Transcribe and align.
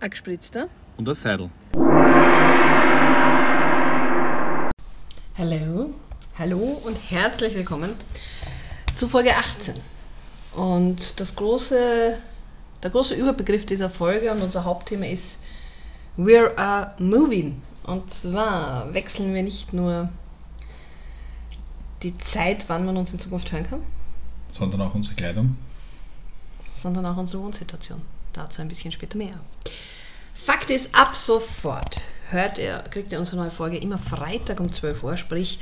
ein 0.00 0.10
gespritzter 0.10 0.68
und 0.96 1.08
ein 1.08 1.14
Seidel. 1.14 1.50
Hallo, 5.36 5.94
hallo 6.38 6.80
und 6.84 6.96
herzlich 7.10 7.54
willkommen 7.54 7.90
zu 8.94 9.08
Folge 9.08 9.34
18. 9.36 9.74
Und 10.54 11.20
das 11.20 11.36
große, 11.36 12.16
der 12.82 12.90
große 12.90 13.14
Überbegriff 13.14 13.64
dieser 13.66 13.88
Folge 13.90 14.30
und 14.32 14.42
unser 14.42 14.64
Hauptthema 14.64 15.06
ist 15.06 15.40
We 16.16 16.52
are 16.58 16.94
moving. 16.98 17.62
Und 17.84 18.12
zwar 18.12 18.92
wechseln 18.92 19.32
wir 19.34 19.42
nicht 19.42 19.72
nur 19.72 20.10
die 22.02 22.16
Zeit, 22.18 22.64
wann 22.68 22.84
man 22.86 22.96
uns 22.96 23.12
in 23.12 23.18
Zukunft 23.18 23.52
hören 23.52 23.64
kann, 23.64 23.82
Sondern 24.48 24.80
auch 24.82 24.94
unsere 24.94 25.14
Kleidung. 25.14 25.56
sondern 26.76 27.04
auch 27.06 27.16
unsere 27.16 27.42
Wohnsituation. 27.42 28.00
Dazu 28.32 28.62
ein 28.62 28.68
bisschen 28.68 28.92
später 28.92 29.18
mehr. 29.18 29.38
Fakt 30.34 30.70
ist, 30.70 30.94
ab 30.94 31.14
sofort 31.14 32.00
hört 32.30 32.58
ihr, 32.58 32.84
kriegt 32.90 33.12
ihr 33.12 33.18
unsere 33.18 33.36
neue 33.36 33.50
Folge 33.50 33.78
immer 33.78 33.98
Freitag 33.98 34.60
um 34.60 34.72
12 34.72 35.02
Uhr, 35.02 35.16
sprich, 35.16 35.58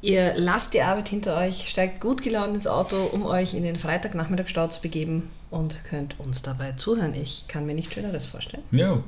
ihr 0.00 0.34
lasst 0.36 0.72
die 0.72 0.82
Arbeit 0.82 1.08
hinter 1.08 1.36
euch, 1.36 1.68
steigt 1.68 2.00
gut 2.00 2.22
gelaunt 2.22 2.54
ins 2.54 2.66
Auto, 2.66 2.96
um 2.96 3.26
euch 3.26 3.54
in 3.54 3.62
den 3.62 3.76
Freitagnachmittagsstau 3.76 4.68
zu 4.68 4.80
begeben 4.80 5.30
und 5.50 5.84
könnt 5.84 6.18
uns 6.18 6.42
dabei 6.42 6.72
zuhören. 6.72 7.14
Ich 7.14 7.48
kann 7.48 7.66
mir 7.66 7.74
nicht 7.74 7.92
Schöneres 7.92 8.26
vorstellen. 8.26 8.62
Ja. 8.70 9.02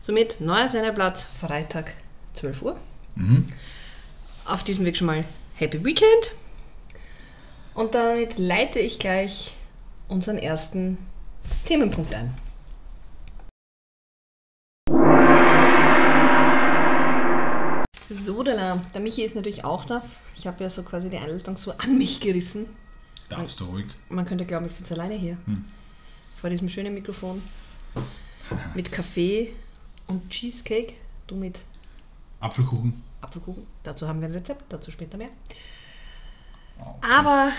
Somit 0.00 0.40
neuer 0.40 0.68
Sendeplatz, 0.68 1.24
Freitag 1.24 1.92
12 2.34 2.62
Uhr. 2.62 2.76
Mhm. 3.16 3.46
Auf 4.44 4.62
diesem 4.62 4.84
Weg 4.84 4.96
schon 4.96 5.06
mal 5.06 5.24
Happy 5.56 5.84
Weekend. 5.84 6.32
Und 7.74 7.94
damit 7.94 8.38
leite 8.38 8.78
ich 8.78 8.98
gleich 8.98 9.52
unseren 10.08 10.38
ersten 10.38 10.98
Themenpunkt 11.64 12.14
ein. 12.14 12.34
So, 18.08 18.42
der, 18.42 18.82
der 18.92 19.00
Michi 19.00 19.22
ist 19.22 19.34
natürlich 19.36 19.64
auch 19.64 19.84
da. 19.84 20.02
Ich 20.36 20.46
habe 20.46 20.62
ja 20.64 20.70
so 20.70 20.82
quasi 20.82 21.10
die 21.10 21.18
Einleitung 21.18 21.56
so 21.56 21.72
an 21.72 21.96
mich 21.96 22.20
gerissen. 22.20 22.66
Darfst 23.28 23.60
du 23.60 23.66
ruhig. 23.66 23.86
Man 24.08 24.26
könnte 24.26 24.44
glauben, 24.44 24.66
ich 24.66 24.74
sitze 24.74 24.94
alleine 24.94 25.14
hier. 25.14 25.36
Vor 26.40 26.50
diesem 26.50 26.68
schönen 26.68 26.92
Mikrofon. 26.92 27.40
Mit 28.74 28.90
Kaffee 28.90 29.54
und 30.08 30.28
Cheesecake. 30.30 30.94
Du 31.26 31.36
mit 31.36 31.60
Apfelkuchen. 32.40 33.00
Apfelkuchen. 33.20 33.66
Dazu 33.84 34.08
haben 34.08 34.20
wir 34.20 34.28
ein 34.28 34.34
Rezept, 34.34 34.64
dazu 34.68 34.90
später 34.90 35.16
mehr. 35.16 35.28
Oh, 36.80 36.94
Aber 37.02 37.52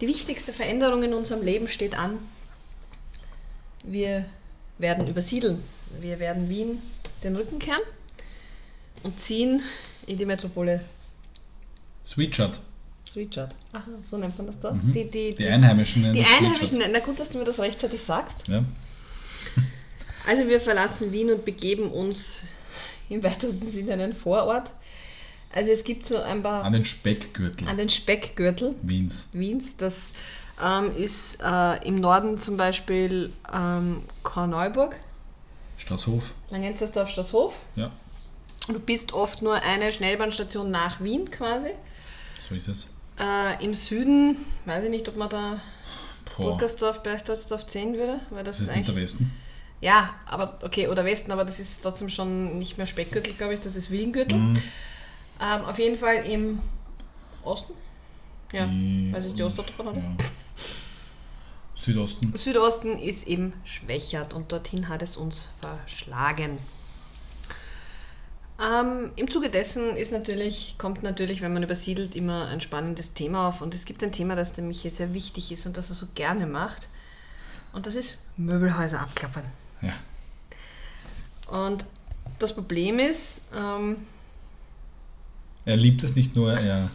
die 0.00 0.08
wichtigste 0.08 0.52
Veränderung 0.54 1.02
in 1.02 1.12
unserem 1.12 1.42
Leben 1.42 1.68
steht 1.68 1.98
an. 1.98 2.18
Wir 3.82 4.24
werden 4.78 5.06
übersiedeln. 5.06 5.62
Wir 6.00 6.18
werden 6.18 6.48
Wien 6.48 6.78
den 7.24 7.36
Rücken 7.36 7.58
kehren 7.58 7.82
und 9.02 9.18
ziehen 9.18 9.62
in 10.06 10.18
die 10.18 10.26
Metropole 10.26 10.80
Sweet 12.04 12.34
Shot. 12.34 12.60
Sweetshot. 13.08 13.48
Aha, 13.72 13.84
so 14.02 14.16
nennt 14.16 14.38
man 14.38 14.46
das 14.46 14.60
da. 14.60 14.72
Mhm. 14.72 14.92
Die, 14.92 15.10
die, 15.10 15.34
Die 15.34 15.46
Einheimischen 15.48 16.02
nennen 16.02 16.14
Die 16.14 16.24
Einheimischen, 16.24 16.80
Shot. 16.80 16.90
na 16.92 17.00
gut, 17.00 17.18
dass 17.18 17.30
du 17.30 17.38
mir 17.38 17.44
das 17.44 17.58
rechtzeitig 17.58 18.02
sagst. 18.02 18.46
Ja. 18.46 18.64
Also 20.26 20.46
wir 20.48 20.60
verlassen 20.60 21.12
Wien 21.12 21.30
und 21.30 21.44
begeben 21.44 21.90
uns 21.90 22.42
im 23.08 23.22
weitesten 23.22 23.68
Sinne 23.68 23.94
in 23.94 24.00
einen 24.00 24.14
Vorort. 24.14 24.70
Also 25.52 25.72
es 25.72 25.82
gibt 25.82 26.04
so 26.04 26.18
ein 26.18 26.42
paar 26.42 26.64
An 26.64 26.72
den 26.72 26.84
Speckgürtel 26.84 27.66
an 27.66 27.76
den 27.76 27.88
Speckgürtel 27.88 28.76
Wiens. 28.82 29.28
Wiens. 29.32 29.76
Das 29.76 30.12
ähm, 30.62 30.94
ist 30.96 31.38
äh, 31.42 31.86
im 31.86 32.00
Norden 32.00 32.38
zum 32.38 32.56
Beispiel 32.56 33.32
ähm, 33.52 34.02
Korneuburg, 34.22 34.96
Straßhof. 35.78 36.32
Langenzersdorf, 36.50 37.10
Straßhof. 37.10 37.58
Ja, 37.76 37.90
du 38.68 38.78
bist 38.78 39.12
oft 39.12 39.42
nur 39.42 39.54
eine 39.54 39.92
Schnellbahnstation 39.92 40.70
nach 40.70 41.00
Wien 41.00 41.30
quasi. 41.30 41.70
so 42.48 42.54
ist 42.54 42.68
es. 42.68 42.92
Äh, 43.18 43.62
Im 43.64 43.74
Süden, 43.74 44.36
weiß 44.66 44.84
ich 44.84 44.90
nicht, 44.90 45.08
ob 45.08 45.16
man 45.16 45.28
da. 45.28 45.60
Burgersdorf, 46.36 47.02
Berchtoldsdorf 47.02 47.64
sehen 47.68 47.94
würde, 47.98 48.18
weil 48.30 48.44
das, 48.44 48.58
Das 48.58 48.68
ist 48.68 48.76
ist 48.76 48.88
der. 48.88 48.96
Westen. 48.96 49.30
Ja, 49.82 50.14
aber 50.26 50.58
okay, 50.62 50.88
oder 50.88 51.04
Westen, 51.04 51.32
aber 51.32 51.44
das 51.44 51.58
ist 51.60 51.82
trotzdem 51.82 52.08
schon 52.08 52.58
nicht 52.58 52.78
mehr 52.78 52.86
Speckgürtel, 52.86 53.34
glaube 53.34 53.54
ich, 53.54 53.60
das 53.60 53.76
ist 53.76 53.90
Wiengürtel. 53.90 54.38
Mhm. 54.38 54.62
Ähm, 55.42 55.64
auf 55.66 55.78
jeden 55.78 55.98
Fall 55.98 56.24
im 56.26 56.60
Osten. 57.42 57.74
Ja, 58.52 58.66
Die- 58.66 59.08
weil 59.12 59.20
es 59.20 59.26
ist 59.26 59.38
die 59.38 59.42
Ostautobahn? 59.42 59.96
Ja. 59.96 60.16
Südosten. 61.74 62.36
Südosten 62.36 62.98
ist 62.98 63.26
eben 63.26 63.52
schwächert 63.64 64.32
und 64.34 64.52
dorthin 64.52 64.88
hat 64.88 65.02
es 65.02 65.16
uns 65.16 65.48
verschlagen. 65.60 66.58
Ähm, 68.62 69.12
Im 69.16 69.30
Zuge 69.30 69.48
dessen 69.48 69.96
ist 69.96 70.12
natürlich, 70.12 70.74
kommt 70.76 71.02
natürlich, 71.02 71.40
wenn 71.40 71.54
man 71.54 71.62
übersiedelt, 71.62 72.14
immer 72.14 72.48
ein 72.48 72.60
spannendes 72.60 73.14
Thema 73.14 73.48
auf. 73.48 73.62
Und 73.62 73.74
es 73.74 73.86
gibt 73.86 74.02
ein 74.02 74.12
Thema, 74.12 74.36
das 74.36 74.52
dem 74.52 74.68
Michi 74.68 74.90
sehr 74.90 75.14
wichtig 75.14 75.50
ist 75.52 75.64
und 75.64 75.78
das 75.78 75.88
er 75.88 75.94
so 75.94 76.06
gerne 76.14 76.46
macht. 76.46 76.88
Und 77.72 77.86
das 77.86 77.94
ist 77.94 78.18
Möbelhäuser 78.36 79.00
abklappern. 79.00 79.44
Ja. 79.80 79.94
Und 81.48 81.86
das 82.38 82.54
Problem 82.54 82.98
ist, 82.98 83.42
ähm, 83.56 83.96
Er 85.64 85.76
liebt 85.76 86.02
es 86.02 86.14
nicht 86.14 86.36
nur, 86.36 86.52
er. 86.52 86.90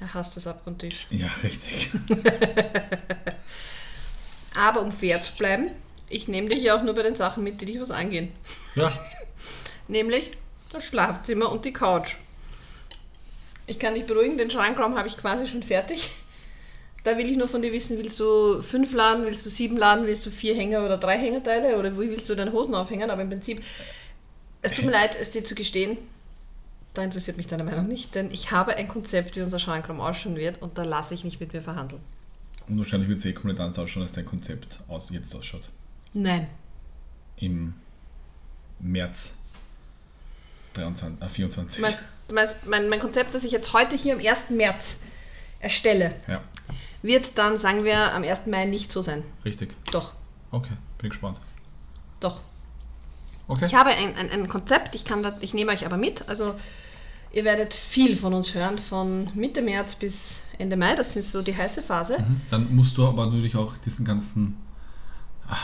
Er 0.00 0.14
hasst 0.14 0.36
es 0.36 0.46
abgrundtief. 0.46 1.06
Ja, 1.10 1.28
richtig. 1.42 1.90
Aber 4.54 4.82
um 4.82 4.92
fair 4.92 5.22
zu 5.22 5.32
bleiben, 5.34 5.70
ich 6.08 6.28
nehme 6.28 6.48
dich 6.48 6.62
ja 6.62 6.76
auch 6.76 6.82
nur 6.82 6.94
bei 6.94 7.02
den 7.02 7.14
Sachen 7.14 7.44
mit, 7.44 7.60
die 7.60 7.66
dich 7.66 7.80
was 7.80 7.90
angehen. 7.90 8.32
Ja, 8.74 8.92
Nämlich 9.88 10.30
das 10.70 10.84
Schlafzimmer 10.84 11.50
und 11.50 11.64
die 11.64 11.72
Couch. 11.72 12.16
Ich 13.66 13.78
kann 13.78 13.94
dich 13.94 14.06
beruhigen, 14.06 14.38
den 14.38 14.50
Schrankraum 14.50 14.96
habe 14.96 15.08
ich 15.08 15.16
quasi 15.16 15.46
schon 15.46 15.62
fertig. 15.62 16.10
Da 17.04 17.16
will 17.16 17.30
ich 17.30 17.36
nur 17.36 17.48
von 17.48 17.62
dir 17.62 17.72
wissen, 17.72 17.96
willst 17.96 18.18
du 18.20 18.60
fünf 18.60 18.92
Laden, 18.92 19.24
willst 19.24 19.46
du 19.46 19.50
sieben 19.50 19.76
Laden, 19.76 20.06
willst 20.06 20.26
du 20.26 20.30
vier 20.30 20.54
Hänger 20.54 20.84
oder 20.84 20.98
drei 20.98 21.16
Hängerteile 21.16 21.78
oder 21.78 21.98
wie 21.98 22.10
willst 22.10 22.28
du 22.28 22.34
deine 22.34 22.52
Hosen 22.52 22.74
aufhängen? 22.74 23.10
Aber 23.10 23.22
im 23.22 23.28
Prinzip, 23.28 23.62
es 24.62 24.72
tut 24.72 24.84
mir 24.84 24.90
leid, 24.92 25.16
es 25.18 25.30
dir 25.30 25.44
zu 25.44 25.54
gestehen, 25.54 25.96
da 26.98 27.04
interessiert 27.04 27.36
mich 27.36 27.46
deine 27.46 27.64
Meinung 27.64 27.86
nicht, 27.88 28.14
denn 28.14 28.30
ich 28.32 28.50
habe 28.50 28.74
ein 28.76 28.88
Konzept, 28.88 29.36
wie 29.36 29.42
unser 29.42 29.58
Schrankraum 29.58 30.00
ausschauen 30.00 30.36
wird 30.36 30.60
und 30.60 30.76
da 30.76 30.82
lasse 30.82 31.14
ich 31.14 31.24
nicht 31.24 31.40
mit 31.40 31.52
mir 31.52 31.62
verhandeln. 31.62 32.02
und 32.68 32.76
wahrscheinlich 32.78 33.08
wird 33.08 33.18
es 33.20 33.24
eh 33.24 33.32
komplett 33.32 33.60
anders 33.60 33.78
ausschauen, 33.78 34.02
als 34.02 34.12
dein 34.12 34.26
Konzept 34.26 34.80
aus, 34.88 35.10
jetzt 35.10 35.34
ausschaut. 35.34 35.68
Nein. 36.12 36.48
Im 37.36 37.74
März 38.80 39.36
23, 40.74 41.22
äh, 41.22 41.28
24. 41.28 41.76
Du 41.76 41.82
meinst, 41.82 42.00
meinst 42.32 42.66
mein, 42.66 42.88
mein 42.88 43.00
Konzept, 43.00 43.34
das 43.34 43.44
ich 43.44 43.52
jetzt 43.52 43.72
heute 43.72 43.96
hier 43.96 44.14
am 44.14 44.20
1. 44.20 44.50
März 44.50 44.96
erstelle, 45.60 46.14
Ja, 46.28 46.42
wird 47.02 47.38
dann, 47.38 47.56
sagen 47.58 47.84
wir, 47.84 48.12
am 48.12 48.22
1. 48.24 48.46
Mai 48.46 48.64
nicht 48.66 48.92
so 48.92 49.02
sein. 49.02 49.24
richtig. 49.44 49.74
Doch, 49.92 50.14
Okay, 50.50 50.74
bin 50.98 51.10
gespannt. 51.10 51.38
doch. 52.20 52.40
Okay. 53.50 53.64
Ich 53.66 53.74
habe 53.74 53.90
ein, 53.90 54.14
ein, 54.16 54.30
ein 54.30 54.48
Konzept, 54.48 54.94
ich, 54.94 55.04
kann 55.06 55.22
das, 55.22 55.34
ich 55.40 55.54
nehme 55.54 55.72
euch 55.72 55.86
aber 55.86 55.96
mit. 55.96 56.28
Also 56.28 56.54
ihr 57.32 57.44
werdet 57.44 57.74
viel 57.74 58.16
von 58.16 58.34
uns 58.34 58.54
hören, 58.54 58.78
von 58.78 59.30
Mitte 59.34 59.62
März 59.62 59.94
bis 59.94 60.40
Ende 60.58 60.76
Mai. 60.76 60.94
Das 60.94 61.16
ist 61.16 61.32
so 61.32 61.42
die 61.42 61.56
heiße 61.56 61.82
Phase. 61.82 62.18
Mhm. 62.18 62.40
Dann 62.50 62.74
musst 62.74 62.96
du 62.96 63.06
aber 63.06 63.26
natürlich 63.26 63.56
auch 63.56 63.76
diesen 63.78 64.04
ganzen, 64.04 64.56
ah, 65.48 65.56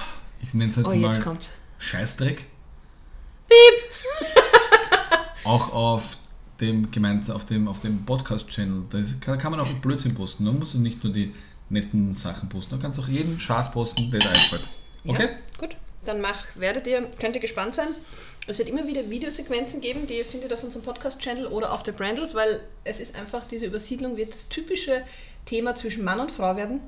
ich 0.43 0.55
nenne 0.55 0.71
es 0.71 0.77
jetzt 0.77 0.87
Oh, 0.87 0.95
mal 0.97 1.13
jetzt 1.13 1.23
kommt. 1.23 1.51
Scheißdreck, 1.79 2.47
Piep! 3.49 4.29
auch 5.45 5.73
auf 5.73 6.19
dem 6.61 6.91
gemeinsam 6.91 7.37
auf 7.37 7.45
dem, 7.45 7.69
auf 7.69 7.81
dem 7.81 8.05
Podcast-Channel. 8.05 8.85
Da 8.91 9.03
kann, 9.21 9.39
kann 9.39 9.51
man 9.51 9.61
auch 9.61 9.69
Blödsinn 9.75 10.15
posten. 10.15 10.45
Man 10.45 10.59
muss 10.59 10.75
nicht 10.75 11.03
nur 11.03 11.13
die 11.13 11.35
netten 11.69 12.15
Sachen 12.15 12.49
posten. 12.49 12.75
Man 12.75 12.83
kann 12.83 12.99
auch 12.99 13.09
jeden 13.09 13.39
Schaß 13.39 13.73
posten, 13.73 14.11
der 14.11 14.21
da 14.21 14.29
einfällt. 14.29 14.69
Okay? 15.07 15.29
Ja, 15.29 15.61
gut. 15.61 15.77
Dann 16.05 16.21
mach, 16.21 16.45
werdet 16.57 16.87
ihr, 16.87 17.11
könnt 17.19 17.35
ihr 17.35 17.41
gespannt 17.41 17.75
sein. 17.75 17.89
Es 18.47 18.59
wird 18.59 18.69
immer 18.69 18.87
wieder 18.87 19.09
Videosequenzen 19.09 19.81
geben, 19.81 20.07
die 20.07 20.19
ihr 20.19 20.25
findet 20.25 20.53
auf 20.53 20.63
unserem 20.63 20.85
Podcast-Channel 20.85 21.47
oder 21.47 21.73
auf 21.73 21.83
der 21.83 21.93
Brandles, 21.93 22.35
weil 22.35 22.61
es 22.85 23.01
ist 23.01 23.15
einfach, 23.17 23.47
diese 23.47 23.65
Übersiedlung 23.67 24.17
wird 24.17 24.33
das 24.33 24.49
typische 24.49 25.03
Thema 25.47 25.75
zwischen 25.75 26.05
Mann 26.05 26.21
und 26.21 26.31
Frau 26.31 26.55
werden. 26.57 26.81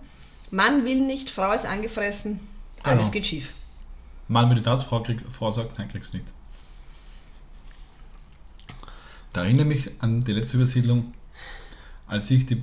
Mann 0.51 0.85
will 0.85 1.01
nicht, 1.01 1.31
Frau 1.31 1.53
ist 1.53 1.65
angefressen, 1.65 2.41
alles 2.83 2.99
Genau. 2.99 3.11
geht 3.11 3.27
schief. 3.27 3.51
Mann 4.29 4.51
will 4.51 4.61
das, 4.61 4.83
Frau, 4.85 5.03
krieg, 5.03 5.21
Frau 5.31 5.51
sagt, 5.51 5.79
nein, 5.79 5.89
kriegst 5.89 6.13
nicht. 6.13 6.27
Da 9.33 9.45
erinnere 9.45 9.67
mich 9.67 9.91
an 10.01 10.25
die 10.25 10.33
letzte 10.33 10.57
Übersiedlung, 10.57 11.15
als 12.07 12.31
ich 12.31 12.47
die 12.47 12.63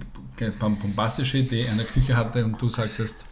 bombastische 0.59 1.39
Idee 1.39 1.67
einer 1.67 1.83
Küche 1.83 2.15
hatte 2.15 2.45
und 2.45 2.61
du 2.61 2.69
sagtest, 2.69 3.25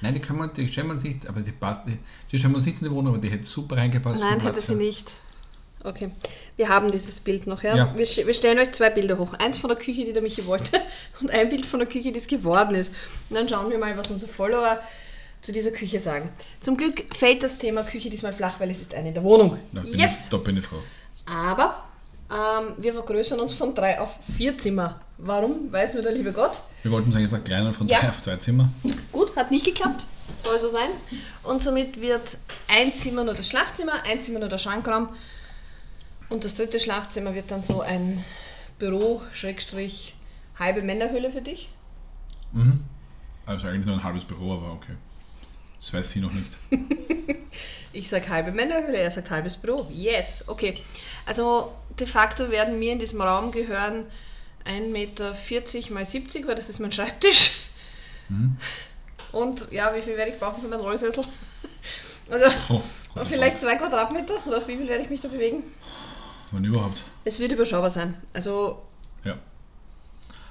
nein, 0.00 0.14
die, 0.14 0.20
können 0.20 0.38
wir, 0.38 0.48
die 0.48 0.68
stellen 0.68 0.88
wir 0.88 0.92
uns 0.92 1.02
nicht, 1.04 1.26
aber 1.26 1.40
die, 1.40 1.52
passt- 1.52 1.86
die, 1.86 1.98
die 2.30 2.38
stellen 2.38 2.52
wir 2.52 2.56
uns 2.56 2.66
nicht 2.66 2.80
in 2.80 2.88
die 2.88 2.94
Wohnung, 2.94 3.14
aber 3.14 3.22
die 3.22 3.30
hätte 3.30 3.46
super 3.46 3.76
reingepasst. 3.76 4.20
Nein, 4.20 4.40
hätte 4.40 4.60
sie 4.60 4.74
nicht. 4.74 5.12
Okay, 5.84 6.10
wir 6.56 6.68
haben 6.68 6.90
dieses 6.90 7.20
Bild 7.20 7.46
noch. 7.46 7.62
Ja? 7.62 7.76
Ja. 7.76 7.94
Wir, 7.96 8.06
wir 8.26 8.34
stellen 8.34 8.58
euch 8.58 8.72
zwei 8.72 8.90
Bilder 8.90 9.16
hoch. 9.16 9.34
Eins 9.34 9.58
von 9.58 9.68
der 9.68 9.78
Küche, 9.78 10.04
die 10.04 10.12
der 10.12 10.22
Michi 10.22 10.44
wollte 10.46 10.80
und 11.20 11.30
ein 11.30 11.48
Bild 11.48 11.66
von 11.66 11.78
der 11.78 11.88
Küche, 11.88 12.10
die 12.10 12.18
es 12.18 12.26
geworden 12.26 12.74
ist. 12.74 12.92
Und 13.30 13.36
dann 13.36 13.48
schauen 13.48 13.70
wir 13.70 13.78
mal, 13.78 13.96
was 13.96 14.10
unsere 14.10 14.30
Follower 14.30 14.80
zu 15.40 15.52
dieser 15.52 15.70
Küche 15.70 16.00
sagen. 16.00 16.30
Zum 16.60 16.76
Glück 16.76 17.04
fällt 17.14 17.44
das 17.44 17.58
Thema 17.58 17.84
Küche 17.84 18.10
diesmal 18.10 18.32
flach, 18.32 18.58
weil 18.58 18.70
es 18.70 18.80
ist 18.80 18.92
eine 18.92 19.08
in 19.08 19.14
der 19.14 19.22
Wohnung. 19.22 19.56
Da 19.72 19.82
bin, 19.82 19.94
yes! 19.94 20.24
ich, 20.24 20.30
da 20.30 20.36
bin 20.38 20.56
ich 20.56 20.66
froh. 20.66 20.82
Aber 21.26 21.84
ähm, 22.30 22.74
wir 22.76 22.92
vergrößern 22.92 23.40
uns 23.40 23.54
von 23.54 23.74
drei 23.74 24.00
auf 24.00 24.18
vier 24.36 24.56
Zimmer. 24.58 25.00
Warum? 25.18 25.72
Weiß 25.72 25.94
nur 25.94 26.02
der 26.02 26.12
liebe 26.12 26.32
Gott. 26.32 26.60
Wir 26.82 26.90
wollten 26.92 27.06
uns 27.08 27.16
eigentlich 27.16 27.30
verkleinern 27.30 27.72
von 27.72 27.88
Ja. 27.88 28.00
drei 28.00 28.08
auf 28.10 28.22
zwei 28.22 28.36
Zimmer. 28.36 28.68
Gut, 29.12 29.34
hat 29.36 29.50
nicht 29.50 29.64
geklappt. 29.64 30.06
Soll 30.42 30.60
so 30.60 30.68
sein. 30.68 30.90
Und 31.42 31.62
somit 31.62 32.00
wird 32.00 32.36
ein 32.68 32.92
Zimmer 32.94 33.24
nur 33.24 33.34
das 33.34 33.48
Schlafzimmer, 33.48 33.94
ein 34.04 34.20
Zimmer 34.20 34.38
nur 34.40 34.48
der 34.48 34.58
Schrankraum. 34.58 35.08
Und 36.28 36.44
das 36.44 36.54
dritte 36.54 36.78
Schlafzimmer 36.78 37.34
wird 37.34 37.50
dann 37.50 37.62
so 37.62 37.80
ein 37.80 38.22
Büro, 38.78 39.22
Schrägstrich, 39.32 40.14
halbe 40.58 40.82
Männerhöhle 40.82 41.32
für 41.32 41.40
dich. 41.42 41.70
Also 43.46 43.66
eigentlich 43.66 43.86
nur 43.86 43.96
ein 43.96 44.04
halbes 44.04 44.24
Büro, 44.24 44.52
aber 44.54 44.72
okay. 44.72 44.92
Das 45.78 45.92
weiß 45.94 46.10
sie 46.10 46.20
noch 46.20 46.32
nicht. 46.32 46.58
Ich 47.90 48.08
sage 48.10 48.28
halbe 48.28 48.52
Männerhöhle, 48.52 48.98
er 48.98 49.10
sagt 49.10 49.30
halbes 49.30 49.56
Büro. 49.56 49.88
Yes, 49.90 50.44
okay. 50.46 50.74
Also 51.26 51.72
de 51.98 52.06
facto 52.06 52.50
werden 52.50 52.78
mir 52.78 52.92
in 52.92 52.98
diesem 52.98 53.20
Raum 53.20 53.50
gehören 53.50 54.04
1,40 54.66 54.90
Meter 54.90 55.34
mal 55.94 56.04
70, 56.04 56.46
weil 56.46 56.54
das 56.54 56.68
ist 56.68 56.78
mein 56.80 56.92
Schreibtisch. 56.92 57.52
Und 59.32 59.66
ja, 59.72 59.92
wie 59.96 60.02
viel 60.02 60.16
werde 60.16 60.30
ich 60.32 60.38
brauchen 60.38 60.62
für 60.62 60.68
meinen 60.68 60.80
Rollsessel? 60.80 61.24
Also 62.30 62.44
Oh, 62.68 62.80
Gott, 63.14 63.26
vielleicht 63.26 63.58
zwei 63.58 63.76
Quadratmeter 63.76 64.34
oder 64.46 64.58
auf 64.58 64.68
wie 64.68 64.76
viel 64.76 64.86
werde 64.86 65.02
ich 65.02 65.08
mich 65.10 65.20
da 65.20 65.28
bewegen? 65.28 65.64
Wann 66.50 66.62
überhaupt? 66.62 67.02
Es 67.24 67.38
wird 67.38 67.52
überschaubar 67.52 67.90
sein. 67.90 68.14
Also 68.34 68.82
Ja. 69.24 69.38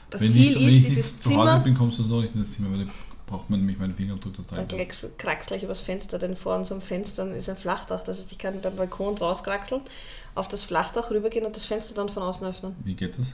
das 0.09 0.21
wenn 0.21 0.31
Ziel 0.31 0.50
ich, 0.50 0.56
wenn 0.59 0.68
ist, 0.69 0.74
ich 0.74 0.83
dieses 0.85 1.13
nicht 1.13 1.24
zu 1.24 1.29
Hause 1.38 1.50
Zimmer. 1.51 1.59
bin, 1.63 1.75
kommst 1.77 2.00
du 2.00 2.03
noch 2.03 2.21
nicht 2.21 2.33
in 2.33 2.39
das 2.41 2.51
Zimmer, 2.51 2.71
weil 2.71 2.85
da 2.85 2.91
braucht 3.27 3.50
man 3.51 3.59
nämlich 3.59 3.77
meinen 3.77 3.94
Fingerabdruck, 3.94 4.35
das 4.38 4.47
da 4.47 4.56
Dann 4.56 4.65
reinpasst. 4.69 5.03
krax- 5.03 5.18
kraxel 5.18 5.57
ich 5.57 5.63
übers 5.63 5.81
Fenster, 5.81 6.18
denn 6.18 6.35
vor 6.35 6.56
unserem 6.56 6.81
Fenster 6.81 7.27
ist 7.35 7.50
ein 7.50 7.57
Flachdach. 7.57 8.01
Das 8.03 8.18
heißt, 8.18 8.31
ich 8.31 8.38
kann 8.39 8.59
beim 8.62 8.75
Balkon 8.75 9.15
rauskraxeln, 9.18 9.81
auf 10.33 10.47
das 10.47 10.63
Flachdach 10.63 11.12
rübergehen 11.12 11.45
und 11.45 11.56
das 11.56 11.65
Fenster 11.65 11.94
dann 11.94 12.09
von 12.09 12.24
außen 12.24 12.47
öffnen. 12.47 12.75
Wie 12.83 12.94
geht 12.95 13.19
das? 13.19 13.27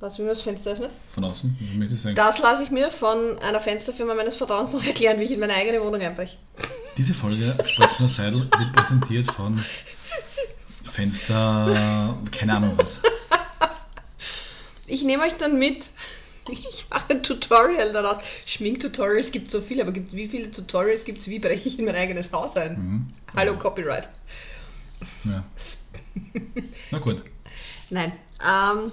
Was, 0.00 0.18
wie 0.18 0.22
man 0.22 0.28
das 0.30 0.42
Fenster 0.42 0.72
öffnet? 0.72 0.90
Von 1.08 1.24
außen? 1.24 1.56
Also 1.60 1.72
möchte 1.74 1.94
ich 1.94 2.00
sagen, 2.02 2.14
Das 2.16 2.38
lasse 2.38 2.62
ich 2.64 2.70
mir 2.70 2.90
von 2.90 3.38
einer 3.38 3.60
Fensterfirma 3.60 4.14
meines 4.14 4.36
Vertrauens 4.36 4.72
noch 4.74 4.84
erklären, 4.84 5.18
wie 5.18 5.24
ich 5.24 5.30
in 5.30 5.40
meine 5.40 5.54
eigene 5.54 5.80
Wohnung 5.82 6.00
einbreche. 6.00 6.36
diese 6.96 7.14
Folge 7.14 7.56
Spritzner 7.66 8.08
Seidel 8.08 8.40
wird 8.58 8.72
präsentiert 8.74 9.26
von 9.30 9.58
Fenster, 10.82 12.14
keine 12.30 12.56
Ahnung 12.56 12.74
was. 12.76 13.00
Ich 14.86 15.02
nehme 15.02 15.22
euch 15.24 15.34
dann 15.38 15.58
mit. 15.58 15.86
Ich 16.48 16.86
mache 16.90 17.14
ein 17.14 17.22
Tutorial 17.22 17.92
daraus. 17.92 18.18
Schminktutorials 18.46 19.32
gibt 19.32 19.46
es 19.46 19.52
so 19.52 19.60
viele, 19.60 19.82
aber 19.82 19.92
gibt, 19.92 20.12
wie 20.12 20.28
viele 20.28 20.50
Tutorials 20.50 21.04
gibt 21.04 21.18
es, 21.18 21.28
wie 21.28 21.38
breche 21.38 21.68
ich 21.68 21.78
in 21.78 21.84
mein 21.84 21.94
eigenes 21.94 22.32
Haus 22.32 22.56
ein? 22.56 22.76
Mhm. 22.76 23.06
Hallo 23.36 23.56
Copyright. 23.56 24.08
Ja. 25.24 25.44
Na 26.90 26.98
gut. 26.98 27.22
Nein, 27.90 28.12
ähm, 28.44 28.92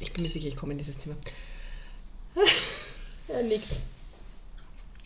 ich 0.00 0.12
bin 0.12 0.22
mir 0.22 0.28
sicher, 0.28 0.48
ich 0.48 0.56
komme 0.56 0.72
in 0.72 0.78
dieses 0.78 0.98
Zimmer. 0.98 1.16
er 3.28 3.42
nickt. 3.42 3.76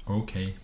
Okay. 0.04 0.54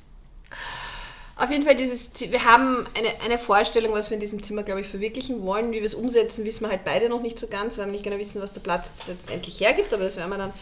Auf 1.36 1.50
jeden 1.52 1.64
Fall, 1.64 1.76
dieses, 1.76 2.10
wir 2.18 2.44
haben 2.44 2.84
eine, 2.96 3.08
eine 3.24 3.38
Vorstellung, 3.38 3.92
was 3.92 4.10
wir 4.10 4.16
in 4.16 4.20
diesem 4.20 4.42
Zimmer, 4.42 4.64
glaube 4.64 4.80
ich, 4.80 4.88
verwirklichen 4.88 5.42
wollen. 5.42 5.70
Wie 5.70 5.76
wir 5.76 5.84
es 5.84 5.94
umsetzen, 5.94 6.44
wissen 6.44 6.62
wir 6.62 6.68
halt 6.68 6.84
beide 6.84 7.08
noch 7.08 7.22
nicht 7.22 7.38
so 7.38 7.46
ganz, 7.46 7.78
weil 7.78 7.86
wir 7.86 7.92
nicht 7.92 8.02
genau 8.02 8.18
wissen, 8.18 8.42
was 8.42 8.52
der 8.52 8.60
Platz 8.60 8.88
jetzt 8.88 9.06
letztendlich 9.06 9.60
hergibt. 9.60 9.94
Aber 9.94 10.02
das 10.02 10.16
werden 10.16 10.30
wir 10.30 10.38
dann 10.38 10.52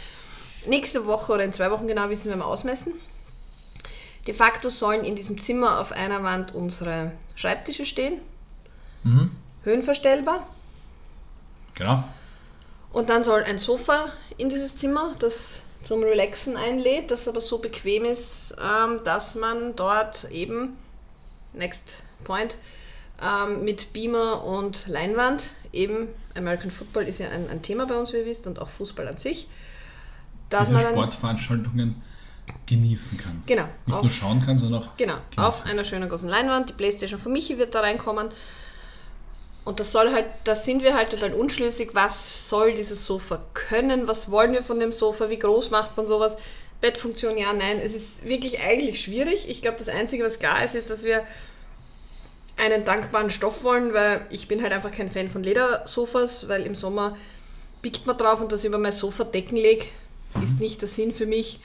nächste 0.66 1.06
Woche 1.06 1.32
oder 1.32 1.44
in 1.44 1.52
zwei 1.52 1.70
Wochen 1.70 1.86
genau 1.86 2.08
wissen, 2.08 2.34
wir 2.34 2.44
ausmessen. 2.46 2.92
De 4.26 4.34
facto 4.34 4.70
sollen 4.70 5.04
in 5.04 5.14
diesem 5.14 5.40
Zimmer 5.40 5.80
auf 5.80 5.92
einer 5.92 6.22
Wand 6.22 6.54
unsere 6.54 7.12
Schreibtische 7.34 7.84
stehen, 7.84 8.20
Mhm. 9.04 9.30
höhenverstellbar. 9.62 10.46
Genau. 11.74 12.02
Und 12.92 13.08
dann 13.08 13.22
soll 13.22 13.44
ein 13.44 13.58
Sofa 13.58 14.10
in 14.36 14.48
dieses 14.48 14.76
Zimmer, 14.76 15.14
das 15.20 15.62
zum 15.84 16.02
Relaxen 16.02 16.56
einlädt, 16.56 17.10
das 17.10 17.28
aber 17.28 17.40
so 17.40 17.58
bequem 17.58 18.04
ist, 18.04 18.56
ähm, 18.60 19.00
dass 19.04 19.36
man 19.36 19.76
dort 19.76 20.24
eben, 20.30 20.76
next 21.52 22.02
point, 22.24 22.56
ähm, 23.22 23.62
mit 23.64 23.92
Beamer 23.92 24.42
und 24.44 24.88
Leinwand, 24.88 25.50
eben 25.72 26.08
American 26.34 26.70
Football 26.70 27.04
ist 27.04 27.18
ja 27.20 27.28
ein, 27.28 27.48
ein 27.48 27.62
Thema 27.62 27.86
bei 27.86 27.96
uns, 27.96 28.12
wie 28.12 28.16
ihr 28.18 28.26
wisst, 28.26 28.46
und 28.46 28.58
auch 28.60 28.68
Fußball 28.68 29.06
an 29.06 29.18
sich, 29.18 29.46
dass 30.50 30.68
Diese 30.68 30.80
Sportveranstaltungen 30.80 32.00
genießen 32.66 33.18
kann. 33.18 33.42
genau, 33.46 33.64
Nicht 33.86 33.96
auf, 33.96 34.02
nur 34.02 34.10
schauen 34.10 34.44
kann, 34.44 34.56
sondern 34.56 34.82
auch 34.82 34.96
Genau, 34.96 35.14
auf 35.36 35.54
genießen. 35.62 35.70
einer 35.70 35.84
schönen 35.84 36.08
großen 36.08 36.28
Leinwand. 36.28 36.70
Die 36.70 36.74
Playstation 36.74 37.18
von 37.18 37.32
Michi 37.32 37.58
wird 37.58 37.74
da 37.74 37.80
reinkommen. 37.80 38.28
Und 39.64 39.80
das 39.80 39.90
soll 39.90 40.12
halt, 40.12 40.26
da 40.44 40.54
sind 40.54 40.84
wir 40.84 40.94
halt 40.94 41.10
total 41.10 41.32
unschlüssig, 41.34 41.90
was 41.94 42.48
soll 42.48 42.74
dieses 42.74 43.04
Sofa 43.04 43.40
können, 43.52 44.06
was 44.06 44.30
wollen 44.30 44.52
wir 44.52 44.62
von 44.62 44.78
dem 44.78 44.92
Sofa, 44.92 45.28
wie 45.28 45.40
groß 45.40 45.70
macht 45.70 45.96
man 45.96 46.06
sowas, 46.06 46.36
Bettfunktion, 46.80 47.36
ja, 47.36 47.52
nein, 47.52 47.80
es 47.82 47.92
ist 47.94 48.24
wirklich 48.24 48.60
eigentlich 48.60 49.00
schwierig. 49.02 49.48
Ich 49.48 49.62
glaube, 49.62 49.78
das 49.78 49.88
Einzige, 49.88 50.22
was 50.22 50.38
klar 50.38 50.64
ist, 50.64 50.76
ist, 50.76 50.88
dass 50.90 51.02
wir 51.02 51.24
einen 52.58 52.84
dankbaren 52.84 53.30
Stoff 53.30 53.64
wollen, 53.64 53.92
weil 53.92 54.24
ich 54.30 54.46
bin 54.46 54.62
halt 54.62 54.72
einfach 54.72 54.92
kein 54.92 55.10
Fan 55.10 55.28
von 55.28 55.42
Ledersofas, 55.42 56.48
weil 56.48 56.64
im 56.64 56.74
Sommer 56.76 57.16
biegt 57.82 58.06
man 58.06 58.16
drauf 58.16 58.40
und 58.40 58.52
das 58.52 58.64
über 58.64 58.78
mein 58.78 58.92
Sofa 58.92 59.24
decken 59.24 59.56
lege, 59.56 59.86
ist 60.42 60.60
nicht 60.60 60.80
der 60.82 60.88
Sinn 60.88 61.12
für 61.14 61.26
mich 61.26 61.60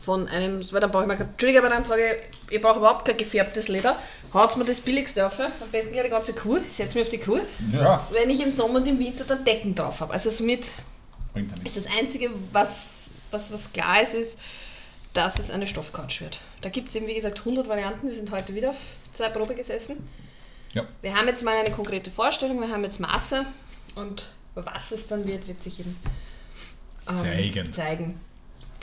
von 0.00 0.28
einem, 0.28 0.64
weil 0.72 0.80
dann 0.80 0.90
brauche 0.90 1.02
ich 1.02 1.08
mir 1.08 1.16
kein, 1.16 1.28
Entschuldige, 1.28 1.58
aber 1.60 1.68
dann 1.70 1.84
sage 1.84 2.02
ich, 2.48 2.54
ich 2.56 2.62
brauche 2.62 2.78
überhaupt 2.78 3.04
kein 3.04 3.16
gefärbtes 3.16 3.68
Leder, 3.68 3.98
haut 4.32 4.56
mir 4.56 4.64
das 4.64 4.80
billigste 4.80 5.26
auf, 5.26 5.40
am 5.40 5.50
besten 5.72 5.92
gleich 5.92 6.04
die 6.04 6.10
ganze 6.10 6.34
Kur, 6.34 6.60
ich 6.66 6.74
setze 6.76 6.96
mich 6.96 7.04
auf 7.04 7.10
die 7.10 7.18
Kur, 7.18 7.40
Ja. 7.72 8.06
wenn 8.12 8.30
ich 8.30 8.40
im 8.40 8.52
Sommer 8.52 8.76
und 8.76 8.86
im 8.86 8.98
Winter 8.98 9.24
dann 9.24 9.44
Decken 9.44 9.74
drauf 9.74 10.00
habe. 10.00 10.12
Also 10.12 10.30
somit 10.30 10.70
ist 11.64 11.76
das 11.76 11.86
Einzige, 11.98 12.30
was, 12.52 13.10
was, 13.30 13.52
was 13.52 13.72
klar 13.72 14.00
ist, 14.02 14.14
ist, 14.14 14.38
dass 15.14 15.38
es 15.38 15.50
eine 15.50 15.66
Stoffcouch 15.66 16.20
wird. 16.20 16.38
Da 16.60 16.68
gibt 16.68 16.90
es 16.90 16.94
eben, 16.94 17.06
wie 17.06 17.14
gesagt, 17.14 17.38
100 17.40 17.66
Varianten. 17.68 18.08
Wir 18.08 18.14
sind 18.14 18.30
heute 18.30 18.54
wieder 18.54 18.70
auf 18.70 18.76
zwei 19.12 19.28
Probe 19.30 19.54
gesessen. 19.54 19.96
Ja. 20.72 20.84
Wir 21.02 21.14
haben 21.16 21.26
jetzt 21.26 21.42
mal 21.42 21.56
eine 21.56 21.70
konkrete 21.74 22.10
Vorstellung, 22.10 22.60
wir 22.60 22.68
haben 22.68 22.84
jetzt 22.84 23.00
Maße 23.00 23.44
und 23.96 24.28
was 24.54 24.92
es 24.92 25.06
dann 25.06 25.26
wird, 25.26 25.48
wird 25.48 25.62
sich 25.62 25.80
eben 25.80 25.98
Zeigen. 27.12 27.72
zeigen. 27.72 28.20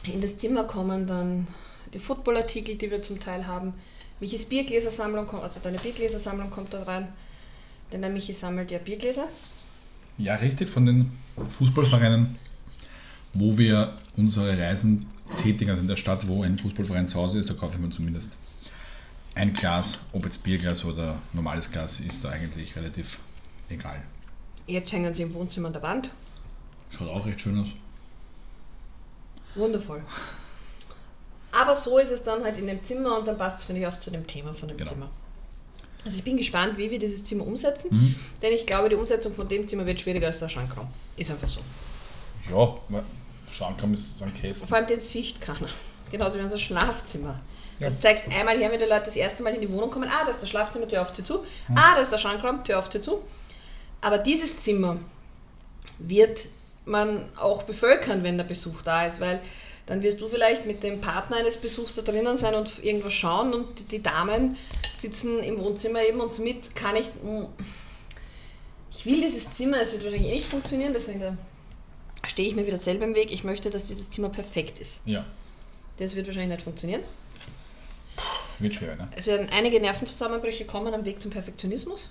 In 0.04 0.22
das 0.22 0.38
Zimmer 0.38 0.66
kommen 0.66 1.07
dann 1.07 1.48
die 1.94 2.00
Footballartikel, 2.00 2.75
die 2.75 2.92
wir 2.92 3.01
zum 3.01 3.19
Teil 3.19 3.48
haben. 3.48 3.74
Michis 4.19 4.45
Biergläsersammlung 4.45 5.27
kommt, 5.27 5.44
also 5.44 5.60
deine 5.62 5.77
Biergläsersammlung 5.77 6.50
kommt 6.50 6.74
da 6.74 6.83
rein. 6.83 7.07
Denn 7.91 8.01
der 8.01 8.10
Michi 8.10 8.34
sammelt 8.34 8.72
ja 8.72 8.79
Biergläser. 8.79 9.25
Ja, 10.17 10.36
richtig, 10.36 10.70
von 10.70 10.86
den 10.86 11.12
Fußballvereinen, 11.50 12.38
wo 13.34 13.58
wir 13.58 13.98
unsere 14.15 14.58
Reisen 14.58 15.05
tätigen, 15.38 15.70
also 15.70 15.82
in 15.82 15.88
der 15.88 15.96
Stadt, 15.96 16.27
wo 16.27 16.44
ein 16.44 16.58
Fußballverein 16.58 17.08
zu 17.08 17.20
Hause 17.20 17.39
ist, 17.39 17.50
da 17.50 17.53
kaufen 17.53 17.82
wir 17.82 17.91
zumindest 17.91 18.36
ein 19.36 19.51
Glas, 19.51 20.05
ob 20.13 20.24
jetzt 20.24 20.44
Bierglas 20.44 20.86
oder 20.86 21.20
normales 21.34 21.70
Glas, 21.70 22.00
ist 22.00 22.24
da 22.24 22.29
eigentlich 22.29 22.75
relativ 22.75 23.20
egal. 23.70 24.01
Jetzt 24.65 24.91
hängen 24.94 25.13
sie 25.13 25.24
im 25.24 25.34
Wohnzimmer 25.34 25.67
an 25.67 25.74
der 25.74 25.84
Wand. 25.84 26.10
Schaut 26.89 27.10
auch 27.10 27.25
recht 27.25 27.41
schön 27.41 27.60
aus. 27.60 27.67
Wundervoll. 29.56 30.02
Aber 31.52 31.76
so 31.76 31.98
ist 31.98 32.12
es 32.12 32.24
dann 32.24 32.44
halt 32.44 32.58
in 32.58 32.68
dem 32.68 32.84
Zimmer 32.84 33.18
und 33.20 33.28
dann 33.28 33.38
passt 33.38 33.60
es, 33.60 33.64
finde 33.64 33.82
ich, 33.82 33.88
auch 33.88 33.98
zu 34.00 34.12
dem 34.12 34.28
Thema 34.28 34.54
von 34.54 34.68
dem 34.68 34.78
Genau. 34.78 34.90
Zimmer. 34.92 35.10
Also 36.04 36.18
ich 36.18 36.24
bin 36.24 36.38
gespannt, 36.38 36.78
wie 36.78 36.92
wir 36.92 37.00
dieses 37.00 37.24
Zimmer 37.24 37.48
umsetzen, 37.48 37.90
Mhm. 37.92 38.16
denn 38.42 38.54
ich 38.54 38.66
glaube, 38.68 38.90
die 38.90 38.96
Umsetzung 38.96 39.34
von 39.34 39.48
dem 39.48 39.68
Zimmer 39.68 39.88
wird 39.88 40.00
schwieriger 40.02 40.28
als 40.28 40.40
der 40.40 40.50
Schrankraum. 40.50 40.88
Ist 41.18 41.32
einfach 41.32 41.50
so. 41.50 41.62
Ja, 42.52 42.76
Schrankraum 43.52 43.94
ist 43.94 44.20
so 44.20 44.26
ein 44.26 44.34
Käse. 44.34 44.68
Vor 44.68 44.78
allem 44.78 44.86
den 44.88 45.00
sieht 45.00 45.40
keiner. 45.42 45.70
Genauso 46.12 46.38
wie 46.38 46.44
unser 46.44 46.58
Schlafzimmer. 46.60 47.40
Ja. 47.80 47.90
Das 47.90 48.00
zeigst 48.00 48.26
einmal 48.30 48.58
her, 48.58 48.72
wenn 48.72 48.80
die 48.80 48.86
Leute 48.86 49.06
das 49.06 49.16
erste 49.16 49.42
Mal 49.42 49.54
in 49.56 49.62
die 49.62 49.70
Wohnung 49.72 49.90
kommen. 49.90 50.08
Ah, 50.10 50.24
da 50.26 50.32
ist 50.32 50.42
der 50.42 50.48
Schlafzimmer, 50.48 50.88
Tür 50.88 51.02
auf, 51.02 51.12
Tür 51.14 51.26
zu. 51.26 51.40
Ah, 51.74 51.96
da 51.96 52.02
ist 52.02 52.12
der 52.12 52.18
Schrankraum, 52.20 52.64
Tür 52.64 52.80
auf, 52.80 52.90
Tür 52.90 53.02
zu. 53.02 53.22
Aber 54.02 54.18
dieses 54.20 54.62
Zimmer 54.62 54.98
wird 55.98 56.40
man 56.86 57.27
auch 57.38 57.63
bevölkern, 57.63 58.24
wenn 58.24 58.38
der 58.38 58.46
Besuch 58.46 58.82
da 58.84 59.06
ist, 59.06 59.20
weil 59.20 59.39
dann 59.88 60.01
wirst 60.01 60.20
du 60.22 60.27
vielleicht 60.27 60.65
mit 60.65 60.82
dem 60.84 61.00
Partner 61.01 61.38
eines 61.38 61.58
Besuchs 61.58 61.94
da 61.96 62.01
drinnen 62.01 62.38
sein 62.38 62.56
und 62.56 62.84
irgendwas 62.84 63.13
schauen 63.13 63.54
und 63.54 63.92
die 63.92 64.01
Damen 64.01 64.58
sitzen 64.98 65.39
im 65.44 65.60
Wohnzimmer 65.60 66.01
eben 66.04 66.20
und 66.22 66.32
somit 66.34 66.75
kann 66.75 66.96
ich. 66.96 67.08
mm, 67.24 67.46
Ich 68.92 69.06
will 69.06 69.22
dieses 69.22 69.54
Zimmer, 69.54 69.82
es 69.82 69.92
wird 69.92 70.04
wahrscheinlich 70.04 70.32
eh 70.32 70.36
nicht 70.36 70.48
funktionieren, 70.48 70.94
deswegen 70.94 71.38
stehe 72.27 72.48
ich 72.48 72.56
mir 72.56 72.65
wieder 72.65 72.77
selber 72.77 73.06
im 73.06 73.13
Weg. 73.13 73.32
Ich 73.32 73.44
möchte, 73.44 73.70
dass 73.70 73.88
dieses 73.88 74.10
Zimmer 74.10 74.30
perfekt 74.30 74.80
ist. 74.80 75.01
Ja, 75.06 75.25
Das 75.98 76.15
wird 76.15 76.25
wahrscheinlich 76.27 76.56
nicht 76.58 76.63
funktionieren. 76.63 77.04
wird 78.60 78.74
schwer, 78.74 78.96
ne? 78.96 79.08
Es 79.15 79.27
werden 79.27 79.48
einige 79.56 79.80
Nervenzusammenbrüche 79.80 80.65
kommen 80.65 80.94
am 80.94 81.06
Weg 81.06 81.20
zum 81.20 81.30
Perfektionismus. 81.30 82.10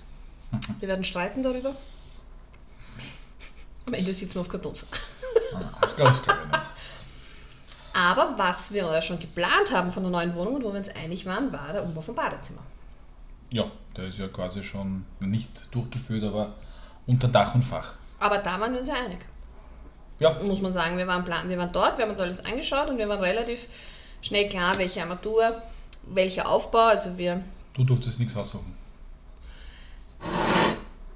Wir 0.79 0.87
werden 0.87 1.03
streiten 1.03 1.43
darüber. 1.43 1.75
Am 3.85 3.93
Ende 3.93 4.13
sitzen 4.13 4.35
wir 4.35 4.41
auf 4.41 4.49
Kartons. 4.49 4.85
Das 5.81 5.95
glaube 5.95 6.11
ich, 6.11 6.21
glaub 6.23 6.37
ich 6.43 6.51
nicht. 6.57 6.69
Aber 7.93 8.37
was 8.37 8.73
wir 8.73 8.83
ja 8.83 9.01
schon 9.01 9.19
geplant 9.19 9.71
haben 9.71 9.89
von 9.91 10.03
der 10.03 10.11
neuen 10.11 10.35
Wohnung 10.35 10.55
und 10.55 10.63
wo 10.63 10.73
wir 10.73 10.79
uns 10.79 10.89
einig 10.89 11.25
waren, 11.25 11.51
war 11.53 11.71
der 11.71 11.83
Umbau 11.83 12.01
vom 12.01 12.15
Badezimmer. 12.15 12.61
Ja, 13.51 13.71
der 13.95 14.07
ist 14.07 14.19
ja 14.19 14.27
quasi 14.27 14.61
schon 14.63 15.05
nicht 15.19 15.73
durchgeführt, 15.73 16.23
aber 16.23 16.55
unter 17.07 17.27
Dach 17.27 17.55
und 17.55 17.63
Fach. 17.63 17.93
Aber 18.19 18.39
da 18.39 18.59
waren 18.59 18.73
wir 18.73 18.79
uns 18.79 18.89
ja 18.89 18.95
einig. 18.95 19.19
Ja, 20.19 20.41
Muss 20.43 20.61
man 20.61 20.73
sagen, 20.73 20.97
wir 20.97 21.07
waren, 21.07 21.23
plan 21.23 21.47
wir 21.47 21.57
waren 21.57 21.71
dort, 21.71 21.97
wir 21.97 22.05
haben 22.05 22.11
uns 22.11 22.21
alles 22.21 22.43
angeschaut 22.45 22.89
und 22.89 22.97
wir 22.97 23.07
waren 23.07 23.19
relativ 23.19 23.67
schnell 24.21 24.49
klar, 24.49 24.77
welche 24.77 25.01
Armatur, 25.01 25.61
welcher 26.03 26.47
Aufbau. 26.47 26.87
Also 26.87 27.17
wir, 27.17 27.43
du 27.73 27.83
durftest 27.83 28.19
nichts 28.19 28.35
aussuchen. 28.35 28.75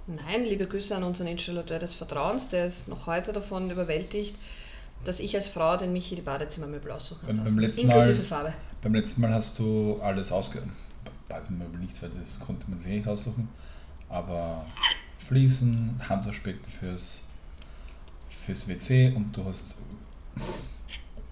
Nein, 0.10 0.44
liebe 0.44 0.68
Grüße 0.68 0.96
an 0.96 1.04
unseren 1.04 1.28
Installateur 1.28 1.80
des 1.80 1.94
Vertrauens, 1.94 2.50
der 2.50 2.66
ist 2.66 2.88
noch 2.88 3.08
heute 3.08 3.32
davon 3.34 3.70
überwältigt, 3.70 4.36
dass 5.06 5.20
ich 5.20 5.36
als 5.36 5.48
Frau 5.48 5.78
den 5.78 5.94
Michi 5.94 6.16
die 6.16 6.22
Badezimmermöbel 6.22 6.92
aussuchen 6.92 7.25
Beim- 7.28 7.44
beim 7.44 7.60
letzten 7.60 7.82
Inklusive 7.82 8.16
Mal- 8.18 8.24
Farbe. 8.25 8.54
Beim 8.82 8.96
letzten 8.96 9.22
Mal 9.22 9.34
hast 9.34 9.58
du 9.60 10.00
alles 10.01 10.32
ausge... 10.32 10.62
Badezimmermöbel 11.28 11.80
nicht, 11.82 12.01
weil 12.01 12.10
das 12.20 12.39
konnte 12.39 12.68
man 12.70 12.80
sich 12.80 12.92
nicht 12.92 13.08
aussuchen. 13.08 13.48
Aber 14.10 14.66
Fliesen, 15.20 16.01
Handwaschbecken 16.10 16.68
fürs, 16.68 17.24
fürs 18.32 18.68
WC 18.68 19.13
und 19.16 19.32
du 19.38 19.46
hast 19.46 19.75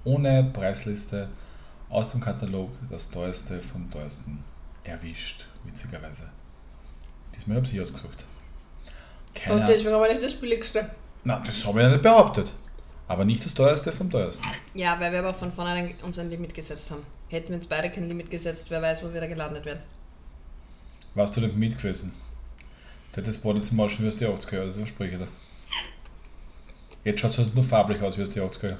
ohne 0.03 0.43
Preisliste 0.43 1.29
aus 1.89 2.11
dem 2.11 2.21
Katalog 2.21 2.69
das 2.89 3.09
teuerste 3.09 3.59
vom 3.59 3.89
teuersten 3.89 4.43
erwischt, 4.83 5.47
witzigerweise. 5.63 6.29
Diesmal 7.35 7.57
habe 7.57 7.65
ich 7.67 7.81
ausgesucht. 7.81 8.25
Keine 9.43 9.59
Und 9.59 9.69
deswegen 9.69 9.93
aber 9.93 10.07
nicht 10.07 10.23
das 10.23 10.33
billigste. 10.33 10.89
Na, 11.23 11.39
das 11.39 11.65
habe 11.65 11.79
ich 11.79 11.85
ja 11.85 11.91
nicht 11.91 12.01
behauptet. 12.01 12.53
Aber 13.07 13.23
nicht 13.23 13.45
das 13.45 13.53
teuerste 13.53 13.91
vom 13.91 14.09
teuersten. 14.09 14.45
Ja, 14.73 14.99
weil 14.99 15.11
wir 15.11 15.19
aber 15.19 15.33
von 15.33 15.51
vornherein 15.51 15.93
uns 16.03 16.19
ein 16.19 16.29
Limit 16.29 16.53
gesetzt 16.53 16.91
haben. 16.91 17.03
Hätten 17.29 17.49
wir 17.49 17.57
uns 17.57 17.67
beide 17.67 17.89
kein 17.89 18.07
Limit 18.07 18.29
gesetzt, 18.29 18.65
wer 18.69 18.81
weiß, 18.81 19.03
wo 19.03 19.13
wir 19.13 19.21
da 19.21 19.27
gelandet 19.27 19.65
wären. 19.65 19.79
Warst 21.15 21.35
du 21.35 21.41
denn 21.41 21.57
mit 21.57 21.77
gewesen? 21.77 22.13
Der 23.15 23.23
das 23.23 23.37
Badezimmer 23.37 23.85
auch 23.85 23.89
schon 23.89 24.05
wie 24.05 24.09
aus 24.09 24.17
die 24.17 24.27
80er, 24.27 24.65
das 24.65 24.77
verspreche 24.77 25.13
ich 25.13 25.17
dir. 25.19 25.27
Jetzt 27.03 27.19
schaut 27.21 27.31
es 27.31 27.37
halt 27.37 27.55
nur 27.55 27.63
farblich 27.63 28.01
aus 28.01 28.17
wie 28.17 28.21
aus 28.21 28.29
die 28.29 28.41
80er. 28.41 28.77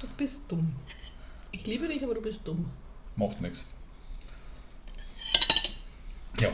Du 0.00 0.06
bist 0.16 0.40
dumm. 0.48 0.74
Ich 1.50 1.66
liebe 1.66 1.88
dich, 1.88 2.02
aber 2.04 2.14
du 2.14 2.20
bist 2.20 2.40
dumm. 2.44 2.70
Macht 3.16 3.40
nichts. 3.40 3.66
Ja. 6.40 6.48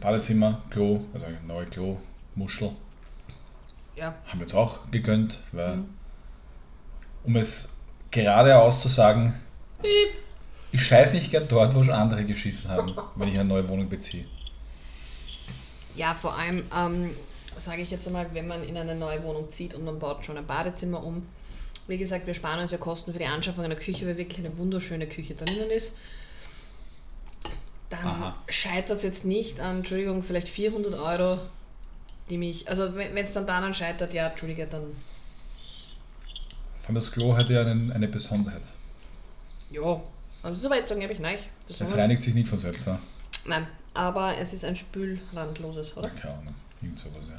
Badezimmer, 0.00 0.60
Klo, 0.70 1.00
also 1.12 1.26
neue 1.46 1.66
Klo, 1.66 1.98
Muschel, 2.34 2.72
Ja. 3.96 4.14
haben 4.26 4.38
wir 4.38 4.40
jetzt 4.40 4.54
auch 4.54 4.90
gegönnt, 4.90 5.40
weil, 5.52 5.76
Mhm. 5.76 5.90
um 7.24 7.36
es 7.36 7.76
gerade 8.10 8.58
auszusagen, 8.58 9.34
Piep. 9.82 9.90
ich 10.72 10.84
scheiße 10.86 11.16
nicht 11.16 11.30
gern 11.30 11.46
dort, 11.48 11.74
wo 11.74 11.82
schon 11.82 11.94
andere 11.94 12.24
geschissen 12.24 12.70
haben, 12.70 12.94
wenn 13.16 13.28
ich 13.28 13.34
eine 13.38 13.48
neue 13.48 13.68
Wohnung 13.68 13.88
beziehe. 13.88 14.24
Ja, 15.94 16.14
vor 16.14 16.36
allem, 16.38 16.64
ähm, 16.74 17.10
sage 17.58 17.82
ich 17.82 17.90
jetzt 17.90 18.06
einmal, 18.06 18.26
wenn 18.32 18.46
man 18.46 18.62
in 18.64 18.76
eine 18.76 18.94
neue 18.94 19.22
Wohnung 19.24 19.50
zieht 19.50 19.74
und 19.74 19.84
man 19.84 19.98
baut 19.98 20.24
schon 20.24 20.38
ein 20.38 20.46
Badezimmer 20.46 21.02
um. 21.04 21.26
Wie 21.88 21.98
gesagt, 21.98 22.26
wir 22.26 22.34
sparen 22.34 22.60
uns 22.60 22.70
ja 22.72 22.78
Kosten 22.78 23.12
für 23.12 23.18
die 23.18 23.26
Anschaffung 23.26 23.64
einer 23.64 23.74
Küche, 23.74 24.06
weil 24.06 24.16
wirklich 24.16 24.38
eine 24.38 24.56
wunderschöne 24.56 25.08
Küche 25.08 25.34
drinnen 25.34 25.70
ist. 25.70 25.96
Dann 27.90 28.34
scheitert 28.48 28.98
es 28.98 29.02
jetzt 29.02 29.24
nicht 29.24 29.60
an, 29.60 29.78
Entschuldigung, 29.78 30.22
vielleicht 30.22 30.48
400 30.48 30.94
Euro, 30.94 31.40
die 32.30 32.38
mich, 32.38 32.68
also 32.70 32.94
wenn 32.94 33.16
es 33.16 33.32
dann 33.32 33.46
daran 33.46 33.74
scheitert, 33.74 34.14
ja, 34.14 34.28
Entschuldige, 34.28 34.66
dann, 34.66 34.84
Vor 36.84 36.94
das 36.94 37.10
Klo 37.12 37.36
hat 37.36 37.48
ja 37.50 37.62
einen, 37.62 37.92
eine 37.92 38.08
Besonderheit. 38.08 38.62
ja, 39.70 40.00
also 40.42 40.60
so 40.60 40.70
weit 40.70 40.88
sagen 40.88 41.02
habe 41.02 41.12
ich 41.12 41.18
nein. 41.18 41.38
Das 41.68 41.80
Es 41.80 41.96
reinigt 41.96 42.22
sich 42.22 42.34
nicht 42.34 42.48
von 42.48 42.58
selbst, 42.58 42.86
ja? 42.86 42.98
Nein, 43.44 43.66
aber 43.94 44.36
es 44.38 44.52
ist 44.52 44.64
ein 44.64 44.76
spülrandloses, 44.76 45.96
oder? 45.96 46.08
Ja, 46.08 46.14
keine 46.14 46.34
Ahnung. 46.34 46.54
Irgend 46.80 46.98
sowas, 46.98 47.28
ja. 47.28 47.38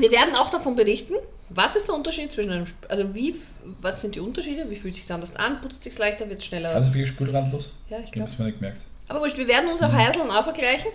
Wir 0.00 0.10
werden 0.12 0.34
auch 0.36 0.50
davon 0.50 0.76
berichten, 0.76 1.14
was 1.48 1.74
ist 1.76 1.88
der 1.88 1.94
Unterschied 1.96 2.30
zwischen 2.32 2.50
einem, 2.52 2.64
Sp- 2.70 2.86
also 2.88 3.12
wie, 3.14 3.34
was 3.80 4.00
sind 4.00 4.14
die 4.14 4.20
Unterschiede, 4.20 4.70
wie 4.70 4.76
fühlt 4.76 4.94
sich 4.94 5.10
anders 5.12 5.34
an, 5.36 5.60
putzt 5.60 5.82
sich 5.82 5.98
leichter, 5.98 6.28
wird 6.30 6.42
schneller. 6.44 6.70
Also 6.70 6.94
wirklich 6.94 7.08
spülrandlos? 7.08 7.70
ja, 7.88 7.98
ich 7.98 8.04
Ich 8.04 8.06
habe 8.06 8.12
glaube. 8.12 8.30
es 8.30 8.38
mir 8.38 8.44
nicht 8.46 8.58
gemerkt. 8.58 8.86
Aber 9.10 9.20
wurscht, 9.22 9.36
wir 9.36 9.48
werden 9.48 9.68
uns 9.68 9.82
auch 9.82 9.92
Heisel 9.92 10.22
und 10.22 10.30
auch 10.30 10.44
vergleichen. 10.44 10.88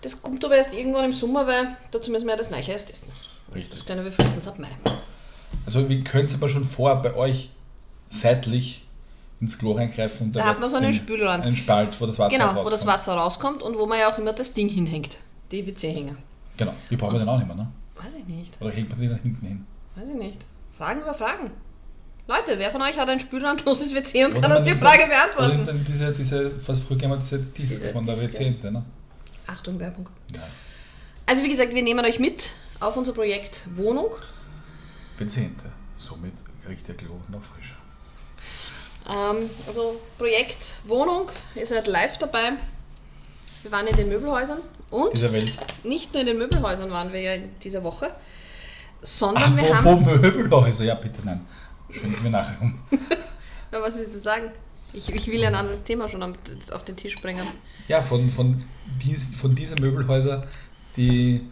Das 0.00 0.22
kommt 0.22 0.44
aber 0.44 0.56
erst 0.56 0.72
irgendwann 0.72 1.04
im 1.06 1.12
Sommer, 1.12 1.44
weil 1.44 1.76
dazu 1.90 2.10
müssen 2.12 2.26
wir 2.26 2.32
ja 2.34 2.38
das 2.38 2.50
Neiche 2.50 2.70
erst 2.70 2.88
testen. 2.88 3.10
Das 3.48 3.56
Richtig. 3.56 3.84
können 3.84 4.04
wir 4.04 4.12
frühestens 4.12 4.46
ab 4.46 4.60
Mai. 4.60 4.68
Also 5.66 5.88
wir 5.88 6.04
können 6.04 6.26
es 6.26 6.34
aber 6.34 6.48
schon 6.48 6.62
vor 6.64 6.94
bei 7.02 7.12
euch 7.14 7.50
seitlich 8.06 8.86
ins 9.40 9.58
Klo 9.58 9.72
reingreifen 9.72 10.26
und 10.28 10.36
Da 10.36 10.44
hat 10.44 10.60
man 10.60 10.70
so 10.70 10.76
einen 10.76 10.94
Spülrand. 10.94 11.44
Einen 11.44 11.56
Spalt, 11.56 12.00
wo 12.00 12.06
das 12.06 12.16
Wasser 12.18 12.30
Genau, 12.36 12.46
rauskommt. 12.46 12.66
wo 12.66 12.70
das 12.70 12.86
Wasser 12.86 13.14
rauskommt 13.14 13.62
und 13.62 13.76
wo 13.76 13.86
man 13.86 13.98
ja 13.98 14.12
auch 14.12 14.18
immer 14.18 14.32
das 14.32 14.52
Ding 14.54 14.68
hinhängt. 14.68 15.18
Die 15.50 15.66
WC-Hänger. 15.66 16.14
Genau, 16.58 16.72
die 16.90 16.96
brauchen 16.96 17.14
wir 17.14 17.18
dann 17.20 17.28
auch 17.28 17.38
nicht 17.38 17.48
mehr, 17.48 17.56
ne? 17.56 17.72
Weiß 17.96 18.12
ich 18.16 18.26
nicht. 18.26 18.56
Oder 18.62 18.70
hängt 18.70 18.88
man 18.88 19.00
die 19.00 19.08
da 19.08 19.16
hinten 19.16 19.44
hin? 19.44 19.66
Weiß 19.96 20.06
ich 20.08 20.14
nicht. 20.14 20.38
Fragen 20.78 21.00
über 21.00 21.12
Fragen. 21.14 21.50
Leute, 22.30 22.56
wer 22.60 22.70
von 22.70 22.80
euch 22.82 22.96
hat 22.96 23.08
ein 23.08 23.18
spülrandloses 23.18 23.92
WC 23.92 24.24
und 24.26 24.40
kann 24.40 24.52
uns 24.52 24.64
die 24.64 24.74
Frage 24.74 25.08
beantworten? 25.08 25.62
Oder 25.62 25.72
dann 25.72 25.84
diese, 25.84 26.12
diese, 26.12 26.68
was 26.68 26.78
früher 26.78 27.00
wir 27.00 27.16
diese 27.16 27.40
Disk 27.40 27.80
Diese 27.80 27.92
von 27.92 28.06
der 28.06 28.20
WC, 28.20 28.54
ne? 28.70 28.84
Achtung, 29.48 29.80
Werbung. 29.80 30.08
Ja. 30.32 30.42
Also 31.26 31.42
wie 31.42 31.48
gesagt, 31.48 31.74
wir 31.74 31.82
nehmen 31.82 32.04
euch 32.04 32.20
mit 32.20 32.54
auf 32.78 32.96
unser 32.96 33.14
Projekt 33.14 33.62
Wohnung. 33.74 34.10
WC. 35.18 35.50
Somit 35.96 36.34
riecht 36.68 36.86
der 36.86 36.94
Klo 36.94 37.14
noch 37.32 37.42
frischer. 37.42 37.74
Ähm, 39.08 39.50
also 39.66 40.00
Projekt 40.16 40.74
Wohnung, 40.84 41.28
ihr 41.56 41.66
seid 41.66 41.88
live 41.88 42.16
dabei. 42.18 42.52
Wir 43.62 43.72
waren 43.72 43.88
in 43.88 43.96
den 43.96 44.08
Möbelhäusern 44.08 44.58
und 44.92 45.12
Dieser 45.12 45.32
Welt. 45.32 45.58
nicht 45.82 46.12
nur 46.12 46.20
in 46.20 46.28
den 46.28 46.38
Möbelhäusern 46.38 46.92
waren 46.92 47.12
wir 47.12 47.20
ja 47.20 47.34
in 47.34 47.58
dieser 47.58 47.82
Woche, 47.82 48.12
sondern 49.02 49.56
wir 49.56 49.76
haben... 49.76 49.84
Apropos 49.84 50.20
Möbelhäuser, 50.20 50.84
ja 50.84 50.94
bitte, 50.94 51.18
nein. 51.24 51.44
Schwenken 51.92 52.22
wir 52.24 52.30
nachher 52.30 52.60
um. 52.60 52.74
Na, 53.72 53.80
was 53.80 53.96
willst 53.96 54.14
du 54.14 54.18
sagen? 54.20 54.50
Ich, 54.92 55.08
ich 55.08 55.26
will 55.28 55.44
ein 55.44 55.54
anderes 55.54 55.84
Thema 55.84 56.08
schon 56.08 56.22
auf 56.22 56.84
den 56.84 56.96
Tisch 56.96 57.20
bringen. 57.20 57.46
Ja, 57.86 58.02
von, 58.02 58.28
von, 58.28 58.62
dies, 59.02 59.36
von 59.36 59.54
diesen 59.54 59.80
Möbelhäusern, 59.80 60.42
die. 60.96 61.42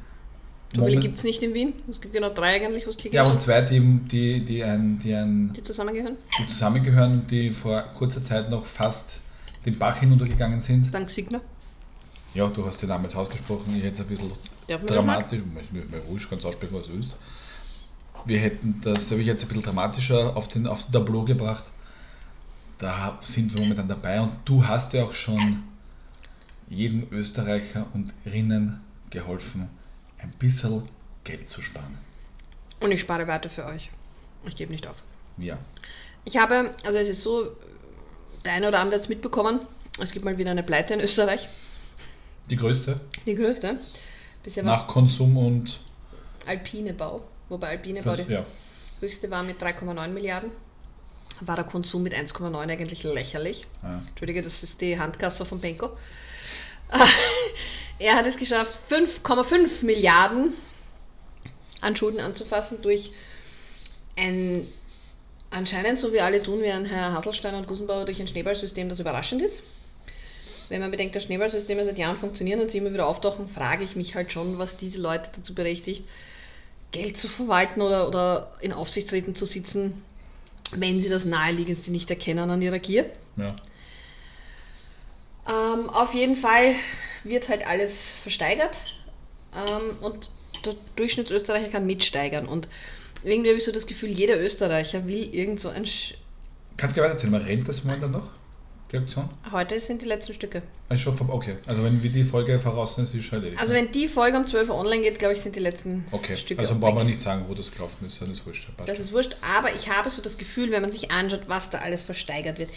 So 0.75 0.85
viele 0.85 1.01
gibt 1.01 1.17
es 1.17 1.25
nicht 1.25 1.43
in 1.43 1.55
Wien. 1.55 1.73
Es 1.91 2.01
gibt 2.01 2.13
genau 2.13 2.29
drei 2.31 2.57
eigentlich, 2.57 2.87
wo 2.87 2.91
es 2.91 2.97
hier 3.01 3.11
Ja, 3.13 3.23
und 3.23 3.41
zwei, 3.41 3.63
die, 3.63 3.81
die, 3.81 4.45
die, 4.45 4.63
ein, 4.63 4.99
die, 4.99 5.15
ein, 5.15 5.53
die 5.55 5.63
zusammengehören. 5.63 6.17
die 6.39 6.47
zusammengehören 6.47 7.13
und 7.21 7.31
die 7.31 7.51
vor 7.51 7.81
kurzer 7.97 8.23
Zeit 8.23 8.51
noch 8.51 8.67
fast 8.67 9.23
den 9.65 9.79
Bach 9.79 9.97
hinuntergegangen 9.99 10.61
sind. 10.61 10.93
Dank 10.93 11.09
Signer. 11.09 11.41
Ja, 12.35 12.47
du 12.49 12.67
hast 12.67 12.83
den 12.83 12.91
Namen 12.91 13.05
jetzt 13.05 13.17
ausgesprochen, 13.17 13.75
ich 13.77 13.83
hätte 13.83 13.93
es 13.95 14.01
ein 14.03 14.07
bisschen 14.09 14.31
Darf 14.67 14.81
man 14.83 14.87
das 14.89 14.97
mal? 14.97 15.13
dramatisch, 15.15 15.41
mir, 15.73 15.83
mir 15.85 15.99
ruhig, 16.07 16.29
kannst 16.29 16.45
aussprechen, 16.45 16.75
was 16.75 16.87
du 16.87 16.93
willst. 16.93 17.17
Wir 18.25 18.41
hätten 18.41 18.81
das, 18.83 19.11
habe 19.11 19.21
ich 19.21 19.27
jetzt 19.27 19.43
ein 19.45 19.49
bisschen 19.49 19.63
dramatischer 19.65 20.37
auf 20.37 20.49
den, 20.49 20.67
aufs 20.67 20.91
Tableau 20.91 21.25
gebracht. 21.25 21.65
Da 22.79 23.19
sind 23.23 23.53
wir 23.55 23.63
momentan 23.63 23.89
dabei 23.89 24.21
und 24.21 24.33
du 24.45 24.67
hast 24.67 24.93
ja 24.93 25.05
auch 25.05 25.13
schon 25.13 25.65
jedem 26.69 27.09
Österreicher 27.11 27.87
und 27.95 28.13
Rinnen 28.25 28.81
geholfen, 29.11 29.69
ein 30.19 30.31
bisschen 30.39 30.83
Geld 31.25 31.49
zu 31.49 31.63
sparen. 31.63 31.99
Und 32.81 32.93
ich 32.93 33.01
spare 33.01 33.27
weiter 33.27 33.51
für 33.51 33.67
euch. 33.67 33.91
Ich 34.47 34.55
gebe 34.55 34.71
nicht 34.71 34.87
auf. 34.87 34.97
Ja. 35.39 35.59
Ich 36.25 36.37
habe, 36.37 36.75
also 36.85 36.99
es 36.99 37.09
ist 37.09 37.23
so, 37.23 37.57
der 38.45 38.53
eine 38.53 38.69
oder 38.69 38.81
andere 38.81 38.97
hat 38.97 39.03
es 39.03 39.09
mitbekommen, 39.09 39.61
es 40.01 40.13
gibt 40.13 40.25
mal 40.25 40.39
wieder 40.39 40.51
eine 40.51 40.63
Pleite 40.63 40.95
in 40.95 41.01
Österreich. 41.01 41.49
Die 42.51 42.57
größte 42.57 43.01
Die 43.27 43.35
größte. 43.35 43.79
Bisher 44.43 44.63
nach 44.63 44.87
Konsum 44.87 45.37
und 45.37 45.81
Alpine 46.47 46.95
Bau, 46.95 47.23
wobei 47.49 47.69
Alpine 47.69 48.03
Vers- 48.03 48.17
die 48.27 48.33
ja. 48.33 48.45
höchste 49.01 49.31
war 49.31 49.43
mit 49.43 49.61
3,9 49.61 50.09
Milliarden. 50.09 50.51
War 51.41 51.57
der 51.57 51.65
Konsum 51.65 52.03
mit 52.03 52.15
1,9 52.15 52.57
eigentlich 52.57 53.03
lächerlich. 53.05 53.67
Ja. 53.83 54.03
Entschuldige, 54.09 54.43
das 54.43 54.63
ist 54.63 54.81
die 54.81 54.99
Handkasse 54.99 55.45
von 55.45 55.61
Benko. 55.61 55.91
er 57.99 58.17
hat 58.17 58.27
es 58.27 58.37
geschafft, 58.37 58.77
5,5 58.91 59.85
Milliarden 59.85 60.55
an 61.81 61.95
Schulden 61.97 62.21
anzufassen 62.21 62.83
durch 62.83 63.13
ein, 64.17 64.67
anscheinend, 65.51 66.01
so 66.01 66.13
wie 66.13 66.21
alle 66.21 66.43
tun, 66.43 66.61
wie 66.63 66.71
ein 66.71 66.85
Herr 66.85 67.13
Hasselstein 67.13 67.55
und 67.55 67.69
Gusenbauer, 67.69 68.05
durch 68.05 68.21
ein 68.21 68.29
Schneeballsystem, 68.29 68.89
das 68.89 68.99
überraschend 69.01 69.43
ist. 69.43 69.63
Wenn 70.69 70.81
man 70.81 70.91
bedenkt, 70.91 71.15
dass 71.17 71.23
Schneeballsysteme 71.25 71.85
seit 71.85 71.99
Jahren 71.99 72.17
funktionieren 72.17 72.61
und 72.61 72.71
sie 72.71 72.79
immer 72.79 72.93
wieder 72.93 73.07
auftauchen, 73.07 73.49
frage 73.49 73.85
ich 73.85 73.97
mich 73.97 74.15
halt 74.15 74.33
schon, 74.33 74.59
was 74.59 74.77
diese 74.77 75.01
Leute 75.01 75.31
dazu 75.35 75.55
berechtigt, 75.55 76.05
Geld 76.93 77.17
zu 77.17 77.29
verwalten 77.29 77.83
oder, 77.83 78.09
oder 78.09 78.53
in 78.61 78.73
Aufsichtsräten 78.73 79.35
zu 79.35 79.47
sitzen, 79.47 80.03
wenn 80.73 81.01
sie 81.01 81.09
das 81.09 81.25
Naheliegendste 81.25 81.91
nicht 81.91 82.11
erkennen 82.11 82.51
an 82.51 82.63
ihrer 82.63 82.79
Gier. 82.79 83.07
ja. 83.37 83.57
Ähm, 85.49 85.89
auf 85.89 86.13
jeden 86.13 86.37
Fall 86.37 86.75
wird 87.25 87.49
halt 87.49 87.67
alles 87.67 88.11
versteigert 88.11 88.77
ähm, 89.55 89.99
und 90.03 90.31
der 90.65 90.75
Durchschnittsösterreicher 90.97 91.71
kann 91.71 91.87
mitsteigern. 91.87 92.47
Und 92.47 92.69
Irgendwie 93.23 93.49
habe 93.49 93.59
ich 93.59 93.65
so 93.65 93.73
das 93.73 93.87
Gefühl, 93.87 94.11
jeder 94.11 94.39
Österreicher 94.39 95.07
will 95.07 95.35
irgend 95.35 95.61
so 95.61 95.69
ein... 95.71 95.87
Sch 95.87 96.15
Kannst 96.77 96.97
du 96.97 97.01
gerne 97.01 97.15
erzählen, 97.15 97.35
rennt 97.35 97.67
das 97.67 97.85
mal 97.85 97.99
dann 97.99 98.13
noch? 98.13 98.31
Die 98.91 98.97
Aktion? 98.97 99.29
Heute 99.53 99.79
sind 99.81 100.01
die 100.01 100.07
letzten 100.07 100.33
Stücke. 100.33 100.63
Also 100.89 101.13
schon 101.13 101.29
okay, 101.31 101.57
also 101.67 101.85
wenn 101.85 102.03
wir 102.03 102.11
die 102.11 102.25
Folge 102.25 102.59
voraus 102.59 102.95
sind, 102.95 103.05
ist 103.05 103.15
es 103.15 103.23
schon 103.23 103.41
erledigt. 103.41 103.61
Also 103.61 103.75
wenn 103.75 103.93
die 103.93 104.09
Folge 104.09 104.39
um 104.39 104.47
12 104.47 104.71
Uhr 104.71 104.77
online 104.77 105.03
geht, 105.03 105.19
glaube 105.19 105.35
ich, 105.35 105.43
sind 105.43 105.55
die 105.55 105.61
letzten 105.61 106.07
okay, 106.11 106.35
Stücke 106.35 106.63
also 106.63 106.73
auch 106.73 106.81
brauchen 106.81 106.97
wir 106.97 107.05
nicht 107.05 107.21
sagen, 107.21 107.45
wo 107.49 107.55
das 107.55 107.71
gelaufen 107.71 108.07
ist, 108.07 108.23
das 108.23 108.29
ist 108.31 108.47
wurscht. 108.47 108.69
Das 108.79 108.87
schon. 108.87 109.05
ist 109.05 109.13
wurscht, 109.13 109.37
aber 109.59 109.75
ich 109.75 109.91
habe 109.91 110.09
so 110.09 110.23
das 110.23 110.39
Gefühl, 110.39 110.71
wenn 110.71 110.81
man 110.81 110.91
sich 110.91 111.11
anschaut, 111.11 111.43
was 111.49 111.69
da 111.69 111.79
alles 111.79 112.03
versteigert 112.03 112.59
wird, 112.59 112.71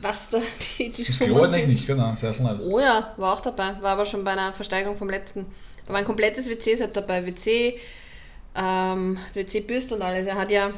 was 0.00 0.30
da 0.30 0.40
die, 0.78 0.90
die 0.90 1.04
Das 1.04 1.18
Summen 1.18 1.50
sind. 1.50 1.68
nicht, 1.68 1.86
genau, 1.86 2.14
sehr 2.14 2.32
schnell. 2.32 2.60
Oh 2.60 2.78
ja, 2.78 3.12
war 3.16 3.34
auch 3.34 3.40
dabei. 3.40 3.74
War 3.80 3.92
aber 3.92 4.06
schon 4.06 4.22
bei 4.22 4.30
einer 4.32 4.52
Versteigerung 4.52 4.96
vom 4.96 5.10
letzten. 5.10 5.46
Da 5.86 5.92
war 5.92 5.98
ein 5.98 6.06
komplettes 6.06 6.48
WC-Set 6.48 6.96
dabei. 6.96 7.26
WC, 7.26 7.76
ähm, 8.54 9.18
WC-Bürste 9.34 9.96
und 9.96 10.02
alles. 10.02 10.28
Er 10.28 10.36
hat 10.36 10.52
ja. 10.52 10.70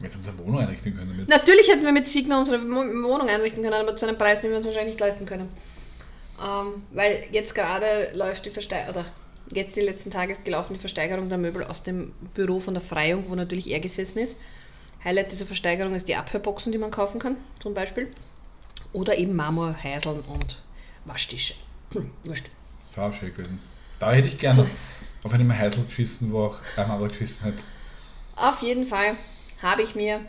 Wir 0.00 0.08
hätten 0.08 0.16
unsere 0.16 0.38
Wohnung 0.38 0.60
einrichten 0.60 0.96
können 0.96 1.10
damit. 1.10 1.28
Natürlich 1.28 1.68
hätten 1.68 1.84
wir 1.84 1.92
mit 1.92 2.08
Signa 2.08 2.38
unsere 2.38 2.62
Wohnung 2.62 3.28
einrichten 3.28 3.62
können, 3.62 3.74
aber 3.74 3.96
zu 3.96 4.06
einem 4.06 4.16
Preis, 4.16 4.40
den 4.40 4.50
wir 4.50 4.56
uns 4.56 4.64
wahrscheinlich 4.66 4.94
nicht 4.94 5.00
leisten 5.00 5.26
können. 5.26 5.48
Ähm, 6.42 6.82
weil 6.92 7.24
jetzt 7.32 7.54
gerade 7.54 8.10
läuft 8.14 8.46
die 8.46 8.50
Versteigerung, 8.50 8.94
oder 8.94 9.04
jetzt 9.52 9.76
die 9.76 9.82
letzten 9.82 10.10
Tage 10.10 10.32
ist 10.32 10.46
gelaufen 10.46 10.72
die 10.72 10.80
Versteigerung 10.80 11.28
der 11.28 11.36
Möbel 11.36 11.64
aus 11.64 11.82
dem 11.82 12.12
Büro 12.32 12.60
von 12.60 12.72
der 12.72 12.82
Freiung, 12.82 13.24
wo 13.28 13.34
natürlich 13.34 13.70
er 13.70 13.80
gesessen 13.80 14.20
ist. 14.20 14.38
Highlight 15.04 15.32
dieser 15.32 15.44
Versteigerung 15.44 15.94
ist 15.94 16.08
die 16.08 16.16
Abhörboxen, 16.16 16.72
die 16.72 16.78
man 16.78 16.90
kaufen 16.90 17.20
kann, 17.20 17.36
zum 17.60 17.74
Beispiel. 17.74 18.08
Oder 18.94 19.18
eben 19.18 19.36
Marmorhäuseln 19.36 20.20
und 20.20 20.62
Waschtische. 21.04 21.54
Hm, 21.92 22.10
wurscht. 22.24 22.46
Das 22.88 22.96
war 22.96 23.10
auch 23.10 23.12
schön 23.12 23.34
gewesen. 23.34 23.58
Da 23.98 24.12
hätte 24.12 24.28
ich 24.28 24.38
gerne 24.38 24.66
auf 25.22 25.32
einem 25.32 25.54
Heisel 25.54 25.84
geschissen, 25.84 26.32
wo 26.32 26.44
auch 26.46 26.58
ein 26.76 26.90
anderer 26.90 27.08
geschissen 27.08 27.48
hat. 27.48 27.54
Auf 28.36 28.62
jeden 28.62 28.86
Fall 28.86 29.16
habe 29.62 29.82
ich 29.82 29.94
mir 29.94 30.20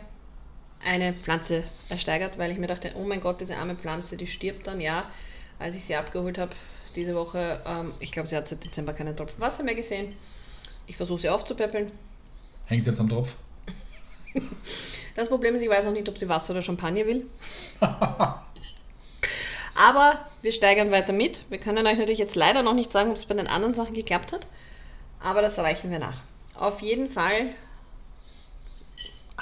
eine 0.84 1.12
Pflanze 1.12 1.64
ersteigert, 1.88 2.38
weil 2.38 2.50
ich 2.50 2.58
mir 2.58 2.66
dachte, 2.66 2.92
oh 2.96 3.04
mein 3.04 3.20
Gott, 3.20 3.40
diese 3.40 3.56
arme 3.56 3.76
Pflanze, 3.76 4.16
die 4.16 4.26
stirbt 4.26 4.66
dann, 4.66 4.80
ja. 4.80 5.04
Als 5.58 5.76
ich 5.76 5.84
sie 5.84 5.94
abgeholt 5.94 6.38
habe 6.38 6.54
diese 6.94 7.14
Woche, 7.14 7.62
ähm, 7.66 7.94
ich 8.00 8.12
glaube, 8.12 8.28
sie 8.28 8.36
hat 8.36 8.48
seit 8.48 8.64
Dezember 8.64 8.92
keinen 8.92 9.16
Tropfen 9.16 9.40
Wasser 9.40 9.62
mehr 9.62 9.74
gesehen. 9.74 10.14
Ich 10.86 10.96
versuche 10.96 11.20
sie 11.20 11.28
aufzupäppeln. 11.28 11.90
Hängt 12.66 12.86
jetzt 12.86 13.00
am 13.00 13.08
Tropf. 13.08 13.36
Das 15.14 15.28
Problem 15.28 15.54
ist, 15.54 15.60
ich 15.60 15.68
weiß 15.68 15.84
noch 15.84 15.92
nicht, 15.92 16.08
ob 16.08 16.16
sie 16.16 16.26
Wasser 16.26 16.54
oder 16.54 16.62
Champagner 16.62 17.04
will. 17.04 17.26
Aber 19.74 20.26
wir 20.40 20.52
steigern 20.52 20.90
weiter 20.90 21.12
mit. 21.12 21.42
Wir 21.50 21.58
können 21.58 21.86
euch 21.86 21.98
natürlich 21.98 22.18
jetzt 22.18 22.34
leider 22.34 22.62
noch 22.62 22.72
nicht 22.72 22.90
sagen, 22.90 23.10
ob 23.10 23.16
es 23.16 23.26
bei 23.26 23.34
den 23.34 23.46
anderen 23.46 23.74
Sachen 23.74 23.92
geklappt 23.92 24.32
hat. 24.32 24.46
Aber 25.20 25.42
das 25.42 25.58
reichen 25.58 25.90
wir 25.90 25.98
nach. 25.98 26.22
Auf 26.54 26.80
jeden 26.80 27.10
Fall 27.10 27.50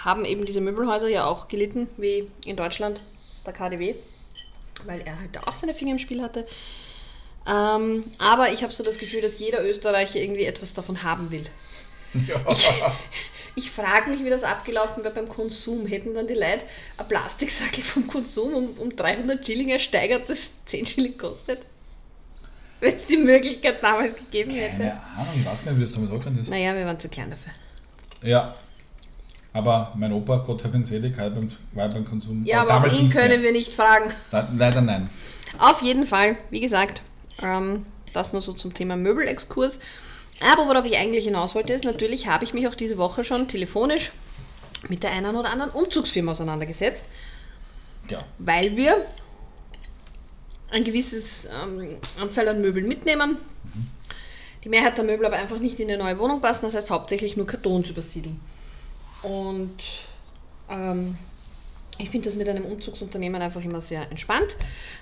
haben 0.05 0.25
eben 0.25 0.45
diese 0.45 0.61
Möbelhäuser 0.61 1.09
ja 1.09 1.27
auch 1.27 1.49
gelitten, 1.49 1.89
wie 1.97 2.29
in 2.45 2.57
Deutschland 2.57 3.01
der 3.47 3.53
KDW, 3.53 3.95
weil 4.87 5.01
er 5.03 5.19
halt 5.19 5.47
auch 5.47 5.53
seine 5.53 5.75
Finger 5.75 5.93
im 5.93 5.99
Spiel 5.99 6.23
hatte. 6.23 6.47
Ähm, 7.47 8.05
aber 8.19 8.53
ich 8.53 8.63
habe 8.63 8.73
so 8.73 8.83
das 8.83 8.99
Gefühl, 8.99 9.23
dass 9.23 9.39
jeder 9.39 9.65
Österreicher 9.65 10.21
irgendwie 10.21 10.45
etwas 10.45 10.75
davon 10.75 11.03
haben 11.03 11.31
will. 11.31 11.45
Ja. 12.27 12.45
Ich 13.55 13.71
frage 13.71 14.11
mich, 14.11 14.25
wie 14.25 14.31
das 14.31 14.43
abgelaufen 14.43 15.05
wäre 15.05 15.15
beim 15.15 15.29
Konsum. 15.29 15.87
Hätten 15.87 16.15
dann 16.15 16.27
die 16.27 16.35
Leute 16.35 16.63
ein 16.97 17.07
Plastiksackel 17.07 17.85
vom 17.85 18.07
Konsum 18.09 18.53
um, 18.53 18.71
um 18.79 18.97
300 18.97 19.47
Schilling 19.47 19.69
ersteigert, 19.69 20.29
das 20.29 20.51
10 20.65 20.87
Schilling 20.87 21.17
kostet? 21.17 21.61
Wenn 22.81 22.95
es 22.97 23.07
die 23.07 23.17
Möglichkeit 23.17 23.83
damals 23.83 24.17
gegeben 24.17 24.51
hätte. 24.53 24.79
Keine 24.79 25.01
Ahnung, 25.17 25.35
ich 25.37 25.47
weiß 25.47 25.65
gar 25.65 25.73
nicht, 25.73 25.79
wie 25.81 25.85
das 25.85 25.93
damals 25.93 26.11
angefangen 26.11 26.39
ist. 26.41 26.49
Naja, 26.49 26.75
wir 26.75 26.85
waren 26.85 26.99
zu 26.99 27.09
klein 27.09 27.31
dafür. 27.31 27.53
Ja. 28.29 28.57
Aber 29.53 29.93
mein 29.97 30.13
Opa, 30.13 30.37
Gott 30.47 30.65
hab 30.65 30.75
ihn 30.75 30.85
selig, 30.85 31.17
halt 31.19 31.35
beim, 31.35 31.49
war 31.73 31.89
beim 31.89 32.05
Konsum. 32.05 32.45
Ja, 32.45 32.61
aber 32.61 32.69
damals 32.69 32.99
ihn 33.01 33.11
können 33.11 33.29
mehr. 33.29 33.43
wir 33.43 33.53
nicht 33.53 33.75
fragen. 33.75 34.13
Da, 34.31 34.49
leider 34.57 34.81
nein. 34.81 35.11
Auf 35.59 35.83
jeden 35.83 36.07
Fall, 36.07 36.37
wie 36.51 36.61
gesagt, 36.61 37.03
ähm, 37.43 37.87
das 38.13 38.33
nur 38.33 38.43
so 38.43 38.53
zum 38.53 38.73
Thema 38.75 38.97
Möbelexkurs. 38.97 39.81
Aber 40.41 40.67
worauf 40.67 40.85
ich 40.85 40.97
eigentlich 40.97 41.25
hinaus 41.25 41.55
wollte, 41.55 41.73
ist, 41.73 41.85
natürlich 41.85 42.29
habe 42.29 42.45
ich 42.45 42.55
mich 42.55 42.67
auch 42.69 42.75
diese 42.75 42.97
Woche 42.97 43.25
schon 43.25 43.49
telefonisch 43.49 44.13
mit 44.89 45.03
der 45.03 45.13
einen 45.13 45.37
oder 45.37 45.51
anderen 45.51 45.73
Umzugsfirma 45.73 46.31
auseinandergesetzt. 46.33 47.07
Ja. 48.09 48.19
weil 48.39 48.77
wir 48.77 49.07
ein 50.71 50.85
gewisses 50.85 51.47
ähm, 51.47 51.99
Anzahl 52.21 52.49
an 52.49 52.61
Möbeln 52.61 52.89
mitnehmen. 52.89 53.39
Die 54.65 54.69
Mehrheit 54.69 54.99
der 54.99 55.05
Möbel 55.05 55.27
aber 55.27 55.37
einfach 55.37 55.59
nicht 55.59 55.81
in 55.81 55.89
eine 55.89 56.03
neue 56.03 56.19
Wohnung 56.19 56.41
passen, 56.41 56.63
das 56.63 56.75
heißt 56.75 56.91
hauptsächlich 56.91 57.37
nur 57.37 57.47
Kartons 57.47 57.89
übersiedeln. 57.89 58.41
Und 59.23 59.77
ähm, 60.69 61.17
ich 61.99 62.09
finde 62.11 62.29
das 62.29 62.37
mit 62.37 62.49
einem 62.49 62.65
Umzugsunternehmen 62.65 63.41
einfach 63.43 63.63
immer 63.63 63.81
sehr 63.81 64.11
entspannt, 64.11 64.57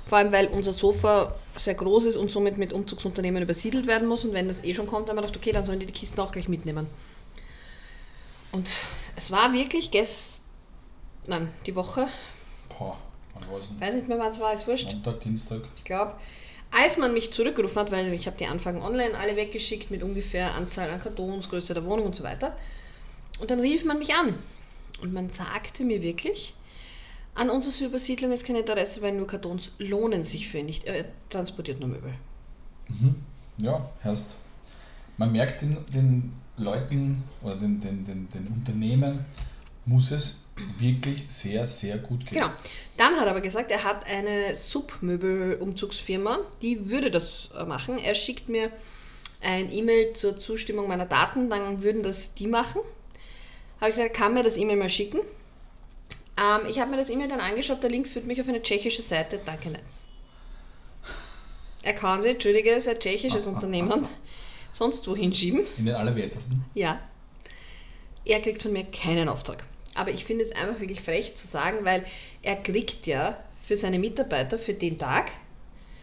vor 0.06 0.18
allem 0.18 0.32
weil 0.32 0.46
unser 0.48 0.72
Sofa 0.72 1.34
sehr 1.56 1.74
groß 1.74 2.06
ist 2.06 2.16
und 2.16 2.30
somit 2.30 2.58
mit 2.58 2.72
Umzugsunternehmen 2.72 3.42
übersiedelt 3.42 3.86
werden 3.86 4.08
muss. 4.08 4.24
Und 4.24 4.32
wenn 4.32 4.48
das 4.48 4.64
eh 4.64 4.74
schon 4.74 4.86
kommt, 4.86 5.08
dann 5.08 5.16
haben 5.16 5.22
wir 5.22 5.28
gedacht, 5.28 5.36
okay, 5.36 5.52
dann 5.52 5.64
sollen 5.64 5.78
die 5.78 5.86
die 5.86 5.92
Kisten 5.92 6.20
auch 6.20 6.32
gleich 6.32 6.48
mitnehmen. 6.48 6.86
Und 8.50 8.70
es 9.14 9.30
war 9.30 9.52
wirklich 9.52 9.90
gestern, 9.90 10.46
nein, 11.26 11.48
die 11.66 11.76
Woche, 11.76 12.08
Boah, 12.76 12.96
wann 13.34 13.50
war 13.52 13.60
es 13.60 13.68
denn? 13.68 13.80
weiß 13.80 13.94
nicht 13.94 14.08
mehr, 14.08 14.18
wann 14.18 14.30
es 14.30 14.40
war, 14.40 14.52
ist 14.52 14.66
wurscht. 14.66 14.92
Montag, 14.92 15.20
Dienstag. 15.20 15.60
Ich 15.76 15.84
glaube, 15.84 16.14
als 16.70 16.96
man 16.96 17.12
mich 17.14 17.32
zurückgerufen 17.32 17.78
hat, 17.78 17.92
weil 17.92 18.12
ich 18.12 18.26
habe 18.26 18.36
die 18.36 18.46
Anfragen 18.46 18.82
online 18.82 19.16
alle 19.16 19.36
weggeschickt 19.36 19.90
mit 19.90 20.02
ungefähr 20.02 20.54
Anzahl 20.54 20.90
an 20.90 21.00
Kartons, 21.00 21.48
Größe 21.48 21.74
der 21.74 21.84
Wohnung 21.84 22.06
und 22.06 22.16
so 22.16 22.24
weiter. 22.24 22.56
Und 23.40 23.50
dann 23.50 23.60
rief 23.60 23.84
man 23.84 23.98
mich 23.98 24.14
an 24.14 24.34
und 25.02 25.12
man 25.12 25.30
sagte 25.30 25.84
mir 25.84 26.02
wirklich, 26.02 26.54
an 27.34 27.50
unserer 27.50 27.86
Übersiedlung 27.86 28.32
ist 28.32 28.44
kein 28.44 28.56
Interesse, 28.56 29.00
weil 29.00 29.12
nur 29.12 29.26
Kartons 29.26 29.70
lohnen 29.78 30.24
sich 30.24 30.48
für 30.48 30.58
ihn 30.58 30.66
nicht. 30.66 30.84
Er 30.84 31.06
transportiert 31.30 31.78
nur 31.78 31.88
Möbel. 31.88 32.14
Ja, 33.58 33.90
heißt, 34.02 34.36
man 35.18 35.30
merkt 35.30 35.62
den, 35.62 35.78
den 35.94 36.32
Leuten 36.56 37.22
oder 37.42 37.56
den, 37.56 37.80
den, 37.80 38.04
den, 38.04 38.28
den 38.30 38.46
Unternehmen, 38.48 39.24
muss 39.84 40.10
es 40.10 40.44
wirklich 40.78 41.24
sehr, 41.28 41.66
sehr 41.66 41.98
gut 41.98 42.26
gehen. 42.26 42.38
Genau. 42.40 42.50
Dann 42.96 43.14
hat 43.16 43.24
er 43.24 43.30
aber 43.30 43.40
gesagt, 43.40 43.70
er 43.70 43.84
hat 43.84 44.06
eine 44.06 44.54
Submöbel-Umzugsfirma, 44.54 46.40
die 46.60 46.90
würde 46.90 47.10
das 47.10 47.50
äh, 47.56 47.64
machen. 47.64 47.98
Er 47.98 48.14
schickt 48.14 48.48
mir 48.48 48.70
ein 49.40 49.72
E-Mail 49.72 50.12
zur 50.14 50.36
Zustimmung 50.36 50.88
meiner 50.88 51.06
Daten, 51.06 51.48
dann 51.48 51.82
würden 51.82 52.02
das 52.02 52.34
die 52.34 52.48
machen. 52.48 52.80
Habe 53.80 53.90
ich 53.90 53.96
gesagt, 53.96 54.14
kann 54.14 54.34
mir 54.34 54.42
das 54.42 54.56
E-Mail 54.56 54.76
mal 54.76 54.88
schicken. 54.88 55.20
Ähm, 56.38 56.66
ich 56.68 56.78
habe 56.78 56.90
mir 56.90 56.96
das 56.96 57.10
E-Mail 57.10 57.28
dann 57.28 57.40
angeschaut, 57.40 57.82
der 57.82 57.90
Link 57.90 58.08
führt 58.08 58.26
mich 58.26 58.40
auf 58.40 58.48
eine 58.48 58.62
tschechische 58.62 59.02
Seite. 59.02 59.40
Danke, 59.44 59.70
nein. 59.70 59.82
Er 61.82 61.94
kann 61.94 62.22
sie, 62.22 62.30
entschuldige, 62.30 62.70
ist 62.70 62.88
ein 62.88 62.98
tschechisches 62.98 63.46
Unternehmen, 63.46 64.06
sonst 64.72 65.06
wohin 65.08 65.32
schieben. 65.32 65.62
In 65.78 65.86
den 65.86 65.94
allerwertesten. 65.94 66.64
Ja. 66.74 67.00
Er 68.24 68.40
kriegt 68.40 68.62
von 68.62 68.72
mir 68.72 68.84
keinen 68.84 69.28
Auftrag. 69.28 69.64
Aber 69.94 70.10
ich 70.10 70.24
finde 70.24 70.44
es 70.44 70.52
einfach 70.52 70.80
wirklich 70.80 71.00
frech 71.00 71.34
zu 71.34 71.46
sagen, 71.46 71.78
weil 71.84 72.04
er 72.42 72.56
kriegt 72.56 73.06
ja 73.06 73.38
für 73.62 73.76
seine 73.76 73.98
Mitarbeiter 73.98 74.58
für 74.58 74.74
den 74.74 74.98
Tag, 74.98 75.30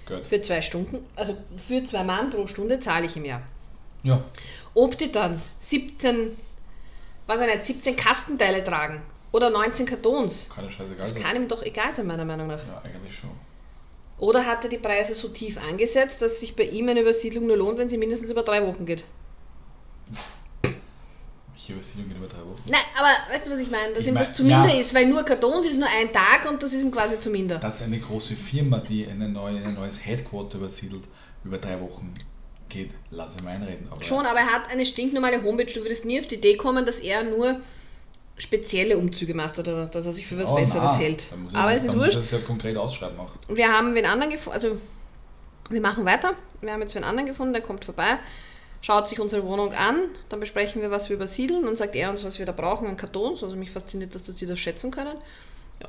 Gut. 0.07 0.25
für 0.25 0.41
zwei 0.41 0.61
Stunden, 0.61 1.05
also 1.15 1.37
für 1.55 1.83
zwei 1.83 2.03
Mann 2.03 2.29
pro 2.29 2.47
Stunde 2.47 2.79
zahle 2.79 3.05
ich 3.05 3.15
ihm 3.15 3.25
ja. 3.25 3.41
Ja, 4.03 4.23
Ob 4.73 4.97
die 4.97 5.11
dann 5.11 5.41
17, 5.59 6.35
was 7.27 7.39
er 7.41 7.47
nicht, 7.47 7.65
17 7.65 7.95
Kastenteile 7.95 8.63
tragen 8.63 9.01
oder 9.31 9.49
19 9.49 9.85
Kartons, 9.85 10.47
kann 10.53 10.63
ja 10.65 10.69
scheißegal 10.69 11.05
das 11.05 11.13
sein. 11.13 11.23
kann 11.23 11.35
ihm 11.35 11.47
doch 11.47 11.61
egal 11.63 11.93
sein, 11.93 12.07
meiner 12.07 12.25
Meinung 12.25 12.47
nach. 12.47 12.59
Ja, 12.67 12.81
eigentlich 12.83 13.15
schon. 13.15 13.31
Oder 14.17 14.45
hat 14.45 14.63
er 14.63 14.69
die 14.69 14.77
Preise 14.77 15.13
so 15.13 15.27
tief 15.27 15.57
angesetzt, 15.57 16.21
dass 16.21 16.39
sich 16.39 16.55
bei 16.55 16.63
ihm 16.63 16.87
eine 16.87 17.01
Übersiedlung 17.01 17.47
nur 17.47 17.57
lohnt, 17.57 17.77
wenn 17.77 17.89
sie 17.89 17.97
mindestens 17.97 18.29
über 18.31 18.43
drei 18.43 18.65
Wochen 18.65 18.85
geht? 18.85 19.03
Ich 21.57 21.69
Übersiedlung 21.69 22.07
geht 22.09 22.17
über 22.17 22.27
drei 22.27 22.39
Wochen. 22.39 22.61
Nein, 22.67 22.79
aber 22.97 23.09
weißt 23.33 23.47
du, 23.47 23.51
was 23.51 23.59
ich 23.59 23.71
meine? 23.71 23.89
Dass 23.89 24.01
Ich 24.01 24.07
ihm 24.07 24.13
mein- 24.13 24.23
das 24.23 24.33
zu 24.33 24.43
minder 24.43 24.69
ja. 24.69 24.79
ist, 24.79 24.93
weil 24.93 25.07
nur 25.07 25.23
Kartons 25.23 25.65
ist 25.65 25.77
nur 25.79 25.87
ein 25.99 26.13
Tag 26.13 26.47
und 26.49 26.61
das 26.61 26.73
ist 26.73 26.83
ihm 26.83 26.91
quasi 26.91 27.19
zu 27.19 27.29
minder. 27.31 27.57
Dass 27.57 27.81
eine 27.81 27.97
große 27.99 28.35
Firma, 28.35 28.77
die 28.77 29.07
eine 29.07 29.27
neue, 29.27 29.63
ein 29.63 29.73
neues 29.73 30.05
Headquarter 30.05 30.57
übersiedelt, 30.59 31.03
über 31.43 31.57
drei 31.57 31.79
Wochen 31.81 32.13
geht, 32.75 32.91
lass 33.11 33.35
ihn 33.41 33.47
einreden. 33.47 33.87
Aber 33.91 34.03
Schon, 34.03 34.25
aber 34.25 34.39
er 34.39 34.47
hat 34.51 34.69
eine 34.71 34.85
stinknormale 34.85 35.43
Homepage. 35.43 35.71
Du 35.73 35.81
würdest 35.81 36.05
nie 36.05 36.19
auf 36.19 36.27
die 36.27 36.35
Idee 36.35 36.57
kommen, 36.57 36.85
dass 36.85 36.99
er 36.99 37.23
nur 37.23 37.59
spezielle 38.37 38.97
Umzüge 38.97 39.33
macht 39.33 39.57
oder 39.59 39.85
dass 39.85 40.05
er 40.05 40.11
sich 40.13 40.27
für 40.27 40.37
was 40.37 40.49
Oh, 40.51 40.55
Besseres 40.55 40.91
nein. 40.91 40.99
hält. 41.01 41.31
Da 41.31 41.57
er- 41.57 41.63
Aber 41.63 41.73
es 41.73 41.83
da 41.83 41.89
ist 41.91 41.97
wurscht. 41.97 42.17
es 42.17 42.31
ja 42.31 42.39
konkret 42.39 42.75
ausschreiben 42.77 43.17
auch. 43.19 43.31
Wir 43.47 43.69
haben 43.71 43.95
wen 43.95 44.05
anderen 44.05 44.31
gefunden, 44.33 44.55
also 44.55 44.77
wir 45.69 45.81
machen 45.81 46.03
weiter. 46.05 46.33
Wir 46.61 46.73
haben 46.73 46.81
jetzt 46.81 46.95
wen 46.95 47.03
anderen 47.05 47.27
gefunden, 47.27 47.53
der 47.53 47.61
kommt 47.61 47.85
vorbei, 47.85 48.17
schaut 48.81 49.07
sich 49.07 49.19
unsere 49.21 49.43
Wohnung 49.45 49.71
an, 49.73 50.09
dann 50.29 50.39
besprechen 50.41 50.81
wir, 50.81 50.91
was 50.91 51.07
wir 51.09 51.15
übersiedeln, 51.15 51.63
dann 51.63 51.75
sagt 51.77 51.95
er 51.95 52.09
uns, 52.09 52.23
was 52.25 52.37
wir 52.39 52.45
da 52.45 52.51
brauchen 52.51 52.87
an 52.87 52.97
Kartons. 52.97 53.41
Also 53.43 53.55
mich 53.55 53.71
fasziniert, 53.71 54.13
dass 54.13 54.25
sie 54.25 54.45
das 54.45 54.59
schätzen 54.59 54.91
können. 54.91 55.15
Ja, 55.81 55.87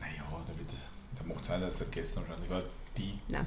Naja, 0.00 0.22
der, 0.48 0.58
wird, 0.58 0.70
der 1.18 1.26
macht 1.26 1.44
sein, 1.44 1.60
dass 1.60 1.76
das 1.78 1.90
gestern 1.90 2.22
wahrscheinlich 2.26 2.50
war. 2.50 2.62
Die, 2.96 3.18
nein. 3.30 3.44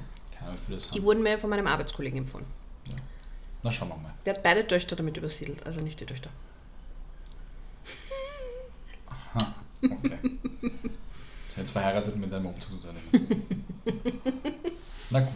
das 0.70 0.90
Die 0.90 0.98
haben. 0.98 1.04
wurden 1.04 1.22
mir 1.24 1.36
von 1.38 1.50
meinem 1.50 1.66
Arbeitskollegen 1.66 2.18
empfohlen. 2.20 2.46
Na, 3.62 3.70
schauen 3.70 3.88
wir 3.88 3.96
mal. 3.96 4.14
Der 4.24 4.34
hat 4.34 4.42
beide 4.42 4.66
Töchter 4.66 4.96
damit 4.96 5.16
übersiedelt, 5.16 5.64
also 5.66 5.80
nicht 5.80 6.00
die 6.00 6.06
Töchter. 6.06 6.30
Aha, 9.06 9.54
okay. 9.84 10.18
Ist 11.48 11.58
jetzt 11.58 11.70
verheiratet 11.70 12.16
mit 12.16 12.32
einem 12.32 12.46
Umzugsunternehmen. 12.46 13.46
Na 15.10 15.20
gut. 15.20 15.32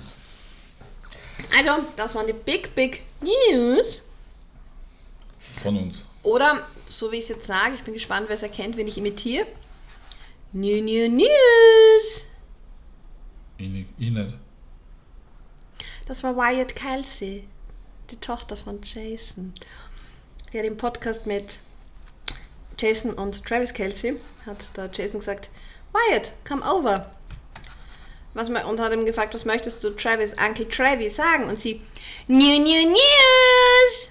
Also, 1.59 1.87
das 1.97 2.15
waren 2.15 2.27
die 2.27 2.33
Big, 2.33 2.75
Big 2.75 3.03
News. 3.21 4.03
Von 5.39 5.77
uns. 5.77 6.05
Oder, 6.23 6.67
so 6.89 7.13
wie 7.13 7.17
ich 7.17 7.25
es 7.25 7.29
jetzt 7.29 7.47
sage, 7.47 7.75
ich 7.75 7.83
bin 7.83 7.95
gespannt, 7.95 8.29
wer 8.29 8.37
es 8.37 8.43
erkennt, 8.43 8.77
wenn 8.77 8.87
ich 8.87 8.97
imitiere. 8.99 9.47
New, 10.53 10.81
new, 10.83 11.09
news. 11.09 12.27
Ich, 13.59 13.85
ich 13.99 14.11
nicht. 14.11 14.35
Das 16.07 16.23
war 16.23 16.37
Wyatt 16.37 16.75
Kelsey 16.75 17.45
die 18.15 18.21
Tochter 18.21 18.57
von 18.57 18.81
Jason. 18.83 19.53
Die 20.53 20.59
hat 20.59 20.65
im 20.65 20.77
Podcast 20.77 21.27
mit 21.27 21.59
Jason 22.79 23.13
und 23.13 23.45
Travis 23.45 23.75
Kelsey, 23.75 24.17
hat 24.47 24.71
da 24.75 24.87
Jason 24.87 25.19
gesagt, 25.21 25.51
Wyatt, 25.93 26.33
come 26.47 26.63
over. 26.65 27.11
Was, 28.35 28.49
und 28.49 28.81
hat 28.81 28.93
ihm 28.93 29.07
gefragt, 29.07 29.35
was 29.35 29.45
möchtest 29.45 29.83
du 29.83 29.91
Travis, 29.91 30.35
Uncle 30.45 30.69
Travis 30.69 31.17
sagen? 31.17 31.49
Und 31.49 31.59
sie, 31.59 31.83
New, 32.27 32.59
new, 32.59 32.89
news. 32.89 34.09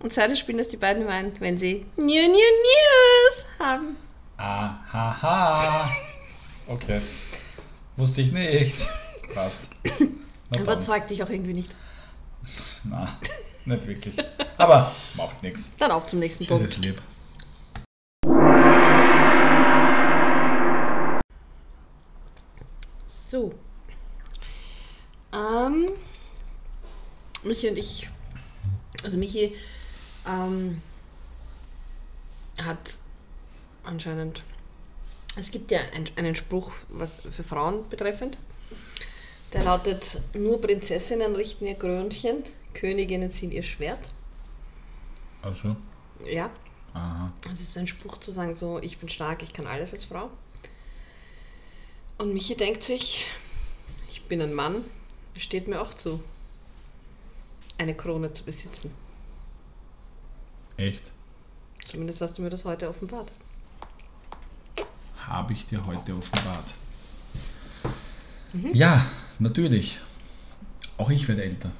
Und 0.00 0.12
seitdem 0.12 0.36
spielen 0.36 0.58
das 0.58 0.68
die 0.68 0.76
beiden 0.76 1.02
immer 1.02 1.12
ein, 1.12 1.32
wenn 1.40 1.58
sie 1.58 1.86
New, 1.96 2.04
new, 2.04 2.32
news 2.32 3.44
haben. 3.58 3.96
Ahaha. 4.36 5.90
Okay. 6.66 7.00
Wusste 7.96 8.20
ich 8.20 8.32
nicht. 8.32 8.86
Passt. 9.34 9.70
Überzeugt 10.56 11.10
dich 11.10 11.22
auch 11.22 11.30
irgendwie 11.30 11.54
nicht. 11.54 11.74
Na, 12.84 13.08
nicht 13.64 13.86
wirklich. 13.86 14.16
Aber 14.56 14.94
macht 15.16 15.42
nichts. 15.42 15.76
Dann 15.76 15.90
auf 15.90 16.08
zum 16.08 16.18
nächsten 16.20 16.46
Punkt. 16.46 16.64
ist 16.64 16.78
lieb. 16.78 17.00
So. 23.06 23.52
Ähm, 25.32 25.90
Michi 27.42 27.68
und 27.68 27.76
ich, 27.76 28.08
also 29.04 29.16
Michi 29.16 29.54
ähm, 30.26 30.80
hat 32.62 32.98
anscheinend, 33.84 34.42
es 35.36 35.50
gibt 35.50 35.70
ja 35.70 35.80
ein, 35.94 36.08
einen 36.16 36.34
Spruch, 36.34 36.72
was 36.88 37.16
für 37.30 37.42
Frauen 37.42 37.88
betreffend, 37.88 38.38
der 39.52 39.64
lautet, 39.64 40.20
nur 40.34 40.60
Prinzessinnen 40.60 41.34
richten 41.34 41.66
ihr 41.66 41.74
Krönchen, 41.74 42.42
Königinnen 42.74 43.32
ziehen 43.32 43.50
ihr 43.50 43.62
Schwert. 43.62 44.12
Also, 45.42 45.76
Ja, 46.26 46.50
aha. 46.94 47.32
das 47.42 47.54
ist 47.54 47.72
so 47.72 47.80
ein 47.80 47.86
Spruch 47.86 48.18
zu 48.18 48.30
sagen, 48.30 48.54
so, 48.54 48.78
ich 48.80 48.98
bin 48.98 49.08
stark, 49.08 49.42
ich 49.42 49.52
kann 49.52 49.66
alles 49.66 49.92
als 49.92 50.04
Frau. 50.04 50.30
Und 52.18 52.34
Michi 52.34 52.56
denkt 52.56 52.82
sich, 52.84 53.26
ich 54.08 54.24
bin 54.24 54.40
ein 54.42 54.52
Mann, 54.52 54.84
es 55.34 55.42
steht 55.42 55.68
mir 55.68 55.80
auch 55.80 55.94
zu, 55.94 56.20
eine 57.78 57.94
Krone 57.94 58.32
zu 58.32 58.44
besitzen. 58.44 58.90
Echt? 60.76 61.12
Zumindest 61.84 62.20
hast 62.20 62.36
du 62.36 62.42
mir 62.42 62.50
das 62.50 62.64
heute 62.64 62.88
offenbart. 62.88 63.30
Habe 65.26 65.52
ich 65.52 65.66
dir 65.66 65.84
heute 65.86 66.14
offenbart. 66.14 66.74
Ja, 68.72 69.04
natürlich. 69.40 70.00
Auch 70.96 71.10
ich 71.10 71.26
werde 71.28 71.44
älter. 71.44 71.70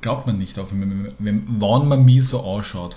Glaubt 0.00 0.26
man 0.26 0.38
nicht, 0.38 0.58
auch 0.58 0.70
wenn, 0.70 1.14
wenn, 1.18 1.60
wann 1.60 1.88
man 1.88 2.04
mich 2.04 2.26
so 2.26 2.40
ausschaut. 2.40 2.96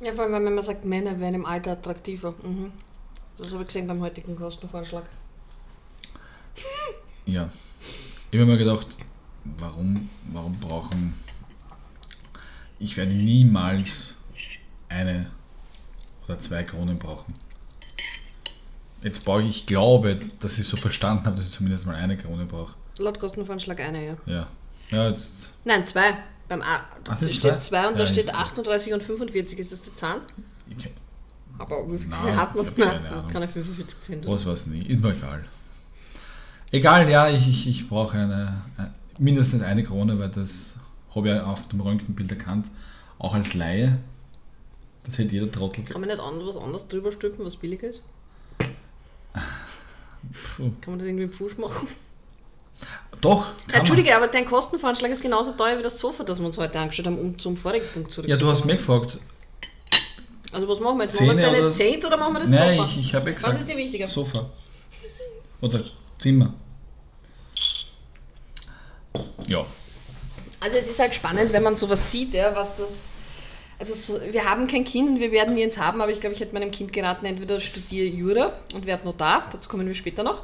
Ja, 0.00 0.12
vor 0.12 0.24
allem, 0.24 0.44
wenn 0.44 0.54
man 0.54 0.64
sagt, 0.64 0.84
Männer 0.84 1.18
werden 1.18 1.36
im 1.36 1.46
Alter 1.46 1.72
attraktiver. 1.72 2.34
Mhm. 2.42 2.72
Das 3.38 3.52
habe 3.52 3.62
ich 3.62 3.68
gesehen 3.68 3.86
beim 3.86 4.00
heutigen 4.00 4.36
Kostenvorschlag. 4.36 5.04
Ja. 7.26 7.50
Ich 8.30 8.40
habe 8.40 8.50
mir 8.50 8.56
gedacht, 8.56 8.96
warum, 9.58 10.08
warum 10.32 10.58
brauchen. 10.60 11.12
Ich 12.78 12.96
werde 12.96 13.12
niemals 13.12 14.16
eine 14.88 15.30
oder 16.26 16.38
zwei 16.38 16.62
Kronen 16.62 16.98
brauchen. 16.98 17.34
Jetzt 19.02 19.24
brauche 19.24 19.42
ich, 19.42 19.48
ich 19.50 19.66
glaube, 19.66 20.20
dass 20.40 20.58
ich 20.58 20.66
so 20.66 20.76
verstanden 20.76 21.24
habe, 21.26 21.36
dass 21.36 21.46
ich 21.46 21.52
zumindest 21.52 21.86
mal 21.86 21.94
eine 21.94 22.16
Krone 22.16 22.44
brauche. 22.46 22.74
Laut 22.98 23.18
Kostenvorschlag 23.20 23.78
eine, 23.80 24.04
ja. 24.06 24.16
Ja. 24.26 24.46
Ja, 24.90 25.08
jetzt. 25.08 25.52
Nein, 25.64 25.86
zwei. 25.86 26.14
Beim 26.48 26.62
A 26.62 26.80
da 27.04 27.12
Ach, 27.12 27.16
steht 27.16 27.62
zwei? 27.62 27.86
und 27.88 27.94
da 27.98 28.04
Ja, 28.04 28.06
steht 28.06 28.24
ist- 28.24 28.34
38 28.34 28.92
und 28.94 29.02
45. 29.02 29.58
Ist 29.58 29.70
das 29.70 29.82
der 29.84 29.96
Zahn? 29.96 30.20
Ich, 30.70 30.88
Aber 31.58 31.90
wie 31.92 31.98
viele 31.98 32.10
Nein, 32.10 32.36
hat 32.36 32.54
man? 32.54 32.66
Nein, 32.76 33.06
Ahnung. 33.06 33.30
keine 33.30 33.46
45 33.48 33.98
sind. 33.98 34.26
was 34.26 34.46
weiß 34.46 34.66
nie. 34.66 34.82
Ist 34.82 35.02
mir 35.02 35.10
egal. 35.12 35.44
Egal, 36.70 37.10
ja, 37.10 37.28
ich, 37.28 37.48
ich, 37.48 37.66
ich 37.68 37.88
brauche 37.88 38.16
eine, 38.18 38.62
ein- 38.76 38.94
mindestens 39.18 39.62
eine 39.62 39.82
Krone, 39.84 40.18
weil 40.18 40.28
das 40.30 40.78
habe 41.14 41.28
ich 41.28 41.34
ja 41.34 41.44
auf 41.44 41.68
dem 41.68 41.80
Röntgenbild 41.80 42.30
erkannt. 42.30 42.70
Auch 43.18 43.34
als 43.34 43.54
Laie. 43.54 43.98
Das 45.04 45.18
hätte 45.18 45.32
jeder 45.34 45.50
Trottel. 45.50 45.84
Kann 45.84 46.00
man 46.00 46.08
nicht 46.10 46.20
was 46.20 46.56
anderes 46.56 46.88
drüber 46.88 47.12
stülpen, 47.12 47.44
was 47.44 47.56
billig 47.56 47.82
ist? 47.82 48.02
Kann 50.56 50.74
man 50.86 50.98
das 50.98 51.06
irgendwie 51.08 51.24
im 51.24 51.32
Fuß 51.32 51.58
machen? 51.58 51.88
Doch, 53.20 53.46
Entschuldige, 53.72 54.14
aber 54.16 54.28
dein 54.28 54.44
Kostenvoranschlag 54.46 55.10
ist 55.10 55.20
genauso 55.22 55.50
teuer 55.52 55.76
wie 55.78 55.82
das 55.82 55.98
Sofa, 55.98 56.22
das 56.22 56.38
wir 56.38 56.46
uns 56.46 56.56
heute 56.56 56.78
angeschaut 56.78 57.06
haben, 57.06 57.18
um 57.18 57.36
zum 57.38 57.56
vorigen 57.56 57.84
Punkt 57.86 58.08
man. 58.08 58.10
zurück. 58.10 58.28
Ja, 58.28 58.36
du 58.36 58.46
hast 58.48 58.64
mich 58.64 58.76
gefragt. 58.76 59.18
Also 60.52 60.68
was 60.68 60.78
machen 60.80 60.98
wir 60.98 61.04
jetzt? 61.04 61.20
Machen 61.20 61.36
wir 61.36 61.44
deine 61.46 61.58
oder- 61.58 61.72
Zehnt 61.72 62.04
oder 62.04 62.16
machen 62.16 62.34
wir 62.34 62.40
das 62.40 62.50
Nein, 62.50 62.76
Sofa? 62.76 62.88
ich, 62.90 62.98
ich 62.98 63.14
habe 63.14 63.30
ja 63.30 63.34
gesagt. 63.36 63.52
was 63.54 63.60
ist 63.60 63.68
dir 63.68 63.76
wichtiger? 63.76 64.06
Sofa. 64.06 64.48
Oder 65.60 65.82
Zimmer. 66.18 66.54
Ja. 69.48 69.66
Also 70.60 70.76
es 70.76 70.88
ist 70.88 70.98
halt 70.98 71.14
spannend, 71.14 71.52
wenn 71.52 71.62
man 71.62 71.76
sowas 71.76 72.10
sieht, 72.10 72.34
ja, 72.34 72.54
was 72.54 72.74
das... 72.76 72.88
Also 73.78 73.94
so, 73.94 74.20
wir 74.32 74.44
haben 74.44 74.66
kein 74.66 74.84
Kind 74.84 75.08
und 75.08 75.20
wir 75.20 75.30
werden 75.30 75.54
nie 75.54 75.62
eins 75.62 75.78
haben, 75.78 76.00
aber 76.00 76.10
ich 76.10 76.20
glaube, 76.20 76.34
ich 76.34 76.40
hätte 76.40 76.52
meinem 76.52 76.72
Kind 76.72 76.92
geraten, 76.92 77.24
entweder 77.26 77.60
studiere 77.60 78.06
Jura 78.06 78.52
und 78.74 78.86
werde 78.86 79.04
Notar, 79.04 79.44
dazu 79.52 79.68
kommen 79.68 79.86
wir 79.86 79.94
später 79.94 80.24
noch, 80.24 80.42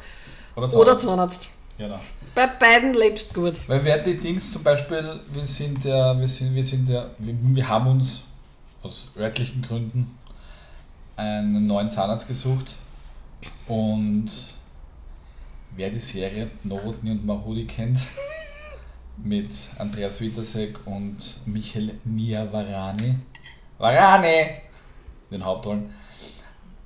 Oder 0.54 0.72
oder 0.76 0.96
Zahnarzt. 0.96 1.48
Genau. 1.76 1.98
Bei 2.36 2.46
beiden 2.46 2.94
lebst 2.94 3.34
gut. 3.34 3.54
Weil 3.66 3.84
wer 3.84 3.98
die 3.98 4.16
Dings 4.16 4.52
zum 4.52 4.62
Beispiel, 4.62 5.20
wir 5.32 5.46
sind 5.46 5.84
ja, 5.84 6.18
wir 6.18 6.28
sind, 6.28 6.54
wir 6.54 6.62
sind 6.62 6.88
ja, 6.88 7.10
wir, 7.18 7.34
wir 7.40 7.68
haben 7.68 7.88
uns 7.88 8.22
aus 8.82 9.08
örtlichen 9.16 9.62
Gründen 9.62 10.16
einen 11.16 11.66
neuen 11.66 11.90
Zahnarzt 11.90 12.28
gesucht 12.28 12.76
und 13.66 14.30
wer 15.76 15.90
die 15.90 15.98
Serie 15.98 16.50
Nowotny 16.62 17.10
und 17.12 17.26
Mahudi 17.26 17.66
kennt, 17.66 17.98
mit 19.16 19.54
Andreas 19.78 20.20
Witasek 20.20 20.78
und 20.86 21.40
Michael 21.46 21.92
Niavarani, 22.04 23.16
Varani, 23.78 24.46
den 25.30 25.44
Hauptrollen, 25.44 25.90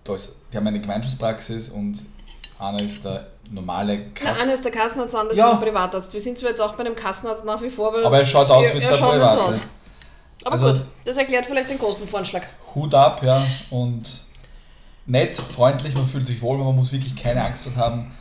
da 0.04 0.14
ist, 0.14 0.36
die 0.52 0.56
haben 0.56 0.66
eine 0.66 0.80
Gemeinschaftspraxis 0.80 1.68
und 1.70 1.98
einer 2.58 2.80
ist 2.80 3.04
der 3.04 3.28
normale 3.50 4.06
Na, 4.22 4.30
einer 4.42 4.54
ist 4.54 4.64
der 4.64 4.72
Kassenarzt, 4.72 5.12
der 5.14 5.34
Ja. 5.34 5.50
ist 5.52 5.60
der 5.60 5.66
Privatarzt. 5.66 6.12
Wir 6.12 6.20
sind 6.20 6.38
zwar 6.38 6.50
jetzt 6.50 6.60
auch 6.60 6.74
bei 6.74 6.84
einem 6.84 6.94
Kassenarzt 6.96 7.44
nach 7.44 7.60
wie 7.62 7.70
vor, 7.70 7.94
Aber 8.04 8.18
er 8.18 8.26
schaut 8.26 8.50
aus 8.50 8.64
wie 8.74 8.78
er 8.78 8.90
der 8.90 8.94
schaut 8.96 9.14
nicht 9.16 9.30
so. 9.30 9.62
Aber 10.44 10.52
Also- 10.52 10.72
gut, 10.74 10.86
das 11.04 11.16
erklärt 11.16 11.46
vielleicht 11.46 11.70
den 11.70 11.78
Kostenvoranschlag. 11.78 12.46
Hut 12.74 12.94
ab, 12.94 13.22
ja, 13.22 13.42
und 13.70 14.24
nett, 15.06 15.36
freundlich, 15.36 15.94
man 15.94 16.04
fühlt 16.04 16.26
sich 16.26 16.40
wohl, 16.42 16.58
man 16.58 16.76
muss 16.76 16.92
wirklich 16.92 17.16
keine 17.16 17.44
Angst 17.44 17.66
dort 17.66 17.76
haben. 17.76 18.12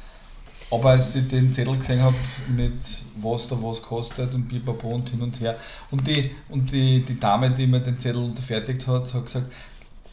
Aber 0.70 0.92
als 0.92 1.16
ich 1.16 1.28
den 1.28 1.54
Zettel 1.54 1.78
gesehen 1.78 2.02
habe, 2.02 2.16
mit 2.50 2.74
was 3.22 3.48
da 3.48 3.56
was 3.62 3.82
kostet 3.82 4.34
und 4.34 4.50
pipapo 4.50 4.90
und 4.90 5.10
hin 5.10 5.22
und 5.22 5.40
her. 5.40 5.58
Und 5.92 6.06
die, 6.06 6.32
und 6.50 6.72
die, 6.72 7.02
die 7.02 7.20
Dame, 7.20 7.50
die 7.52 7.68
mir 7.68 7.80
den 7.80 7.98
Zettel 8.00 8.22
unterfertigt 8.22 8.86
hat, 8.86 9.14
hat 9.14 9.26
gesagt, 9.26 9.52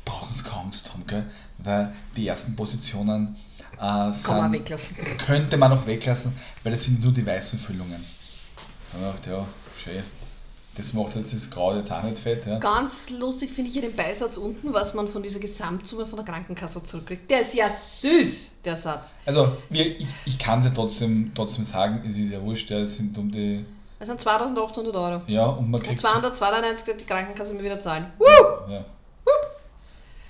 brauchen 0.04 0.32
Sie 0.32 0.44
keine 0.44 0.62
Angst 0.62 0.92
haben, 0.92 1.04
gell? 1.06 1.24
weil 1.58 1.92
die 2.16 2.28
ersten 2.28 2.54
Positionen 2.54 3.36
äh, 3.78 3.84
man 3.84 4.12
sind, 4.12 4.52
weglassen. 4.52 4.96
könnte 5.18 5.56
man 5.56 5.72
auch 5.72 5.86
weglassen, 5.86 6.32
weil 6.62 6.72
es 6.72 6.84
sind 6.84 7.02
nur 7.02 7.12
die 7.12 7.26
weißen 7.26 7.58
Füllungen. 7.58 8.04
Da 8.92 8.98
habe 8.98 9.16
ich 9.16 9.22
gedacht, 9.24 9.38
ja, 9.38 9.92
schön. 9.92 10.02
Das 10.76 10.92
macht 10.92 11.14
jetzt 11.14 11.32
das 11.32 11.48
Grau 11.50 11.76
jetzt 11.76 11.92
auch 11.92 12.02
nicht 12.02 12.18
fett. 12.18 12.46
Ja. 12.46 12.58
Ganz 12.58 13.10
lustig 13.10 13.52
finde 13.52 13.68
ich 13.68 13.74
hier 13.74 13.82
den 13.82 13.94
Beisatz 13.94 14.36
unten, 14.36 14.72
was 14.72 14.92
man 14.92 15.06
von 15.06 15.22
dieser 15.22 15.38
Gesamtsumme 15.38 16.04
von 16.04 16.16
der 16.16 16.24
Krankenkasse 16.24 16.82
zurückkriegt. 16.82 17.30
Der 17.30 17.42
ist 17.42 17.54
ja 17.54 17.68
süß, 17.70 18.50
der 18.64 18.76
Satz. 18.76 19.12
Also, 19.24 19.56
ich, 19.70 20.04
ich 20.24 20.36
kann 20.38 20.58
es 20.58 20.64
ja 20.64 20.72
trotzdem, 20.74 21.30
trotzdem 21.32 21.64
sagen, 21.64 22.02
es 22.08 22.18
ist 22.18 22.32
ja 22.32 22.42
wurscht, 22.42 22.70
ja, 22.70 22.78
es 22.78 22.96
sind 22.96 23.16
um 23.16 23.30
die. 23.30 23.64
Das 24.00 24.08
sind 24.08 24.20
2800 24.20 24.94
Euro. 24.96 25.22
Ja, 25.28 25.46
und 25.46 25.70
man 25.70 25.80
Und 25.80 25.86
kriegt. 25.86 26.00
292 26.00 26.86
wird 26.88 27.00
die 27.00 27.04
Krankenkasse 27.04 27.54
mir 27.54 27.62
wieder 27.62 27.80
zahlen. 27.80 28.06
Ja. 28.68 28.84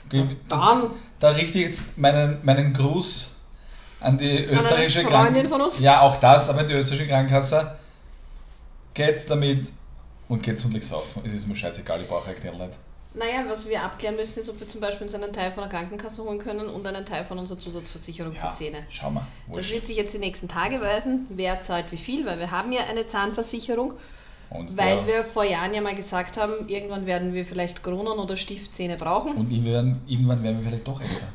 Okay, 0.07 0.26
Da, 0.48 0.57
Dann 0.59 0.90
da 1.18 1.30
richte 1.30 1.59
ich 1.59 1.64
jetzt 1.64 1.96
meinen, 1.96 2.38
meinen 2.42 2.74
Gruß 2.74 3.30
an 4.00 4.18
die 4.18 4.44
österreichische 4.44 5.04
Krankenkasse. 5.04 5.48
von 5.48 5.61
uns? 5.62 5.78
Ja, 5.78 6.02
auch 6.02 6.16
das, 6.16 6.50
aber 6.50 6.64
die 6.64 6.74
österreichische 6.74 7.09
Krankenkasse. 7.09 7.74
Geht's 8.92 9.24
damit 9.26 9.72
und 10.35 10.42
geht's 10.42 10.62
hundlich 10.64 10.87
saufen. 10.87 11.23
Es 11.25 11.33
ist 11.33 11.47
mir 11.47 11.57
scheißegal, 11.57 12.01
ich 12.01 12.09
brauche 12.09 12.31
euch 12.31 12.42
nicht. 12.42 12.55
Naja, 13.16 13.44
was 13.49 13.68
wir 13.68 13.81
abklären 13.83 14.16
müssen, 14.16 14.40
ist, 14.40 14.49
ob 14.49 14.59
wir 14.59 14.68
zum 14.68 14.81
Beispiel 14.81 15.07
uns 15.07 15.14
einen 15.14 15.33
Teil 15.33 15.53
von 15.53 15.62
der 15.62 15.70
Krankenkasse 15.70 16.25
holen 16.25 16.38
können 16.40 16.66
und 16.68 16.85
einen 16.85 17.07
Teil 17.07 17.25
von 17.25 17.38
unserer 17.38 17.59
Zusatzversicherung 17.59 18.35
Ja, 18.35 18.49
für 18.51 18.55
Zähne. 18.57 18.79
schau 18.88 19.11
mal. 19.11 19.25
Das 19.47 19.57
Wurscht. 19.57 19.73
wird 19.75 19.87
sich 19.87 19.97
jetzt 19.97 20.14
die 20.14 20.18
nächsten 20.18 20.49
Tage 20.49 20.81
weisen, 20.81 21.27
wer 21.31 21.62
zahlt 21.62 21.92
wie 21.92 21.97
viel, 21.97 22.27
weil 22.27 22.40
wir 22.40 22.51
haben 22.51 22.73
ja 22.73 22.83
eine 22.90 23.07
Zahnversicherung, 23.07 23.94
Und, 24.51 24.77
weil 24.77 25.07
wir 25.07 25.23
vor 25.23 25.44
Jahren 25.44 25.73
ja 25.75 25.81
mal 25.81 25.94
gesagt 25.94 26.37
haben, 26.37 26.68
irgendwann 26.68 27.07
werden 27.07 27.35
wir 27.35 27.44
vielleicht 27.44 27.85
Kronen 27.85 28.18
oder 28.18 28.37
Stiftzähne 28.37 28.97
brauchen. 28.97 29.35
und 29.37 29.53
irgendwann, 29.53 30.01
irgendwann 30.09 30.42
werden 30.42 30.59
wir 30.62 30.70
vielleicht 30.70 30.88
doch 30.88 31.01
älter. 31.01 31.29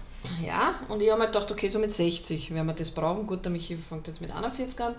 Ja, 0.45 0.75
und 0.89 1.01
ich 1.01 1.09
habe 1.09 1.21
mir 1.21 1.27
gedacht, 1.27 1.49
okay, 1.49 1.69
so 1.69 1.79
mit 1.79 1.91
60 1.91 2.53
werden 2.53 2.67
wir 2.67 2.73
das 2.73 2.91
brauchen. 2.91 3.25
Gut, 3.25 3.45
der 3.45 3.51
Michi 3.53 3.77
fängt 3.77 4.05
jetzt 4.07 4.19
mit 4.19 4.31
41 4.35 4.77
an. 4.81 4.95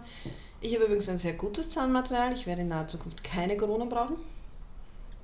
Ich 0.62 0.74
habe 0.74 0.84
übrigens 0.84 1.08
ein 1.08 1.18
sehr 1.18 1.32
gutes 1.34 1.70
Zahnmaterial. 1.70 2.34
Ich 2.34 2.46
werde 2.46 2.62
in 2.62 2.68
naher 2.68 2.86
Zukunft 2.86 3.24
keine 3.24 3.56
Kronen 3.56 3.88
brauchen. 3.88 4.16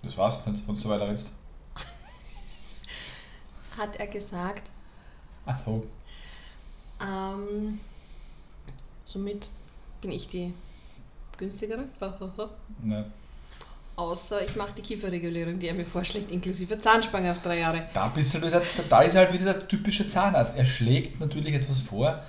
Das 0.02 0.16
war's 0.16 0.46
nicht, 0.46 0.66
wenn 0.66 0.74
du 0.74 0.80
so 0.80 0.88
weiter 0.88 1.06
redest. 1.06 1.32
Hat 3.76 3.96
er 3.96 4.06
gesagt. 4.06 4.70
Ach 5.44 5.58
so. 5.62 5.86
Ähm, 7.00 7.80
somit 9.04 9.50
bin 10.00 10.12
ich 10.12 10.28
die 10.28 10.54
günstigere. 11.36 11.84
Ne. 12.82 13.10
Außer 13.96 14.44
ich 14.44 14.54
mache 14.56 14.74
die 14.76 14.82
Kieferregulierung, 14.82 15.58
die 15.58 15.68
er 15.68 15.74
mir 15.74 15.86
vorschlägt, 15.86 16.30
inklusive 16.30 16.78
Zahnspange 16.78 17.30
auf 17.30 17.42
drei 17.42 17.60
Jahre. 17.60 17.88
Da, 17.94 18.08
bist 18.08 18.34
du 18.34 18.40
da 18.40 19.00
ist 19.00 19.16
halt 19.16 19.32
wieder 19.32 19.54
der 19.54 19.68
typische 19.68 20.04
Zahnarzt. 20.04 20.58
Er 20.58 20.66
schlägt 20.66 21.18
natürlich 21.18 21.54
etwas 21.54 21.80
vor, 21.80 22.22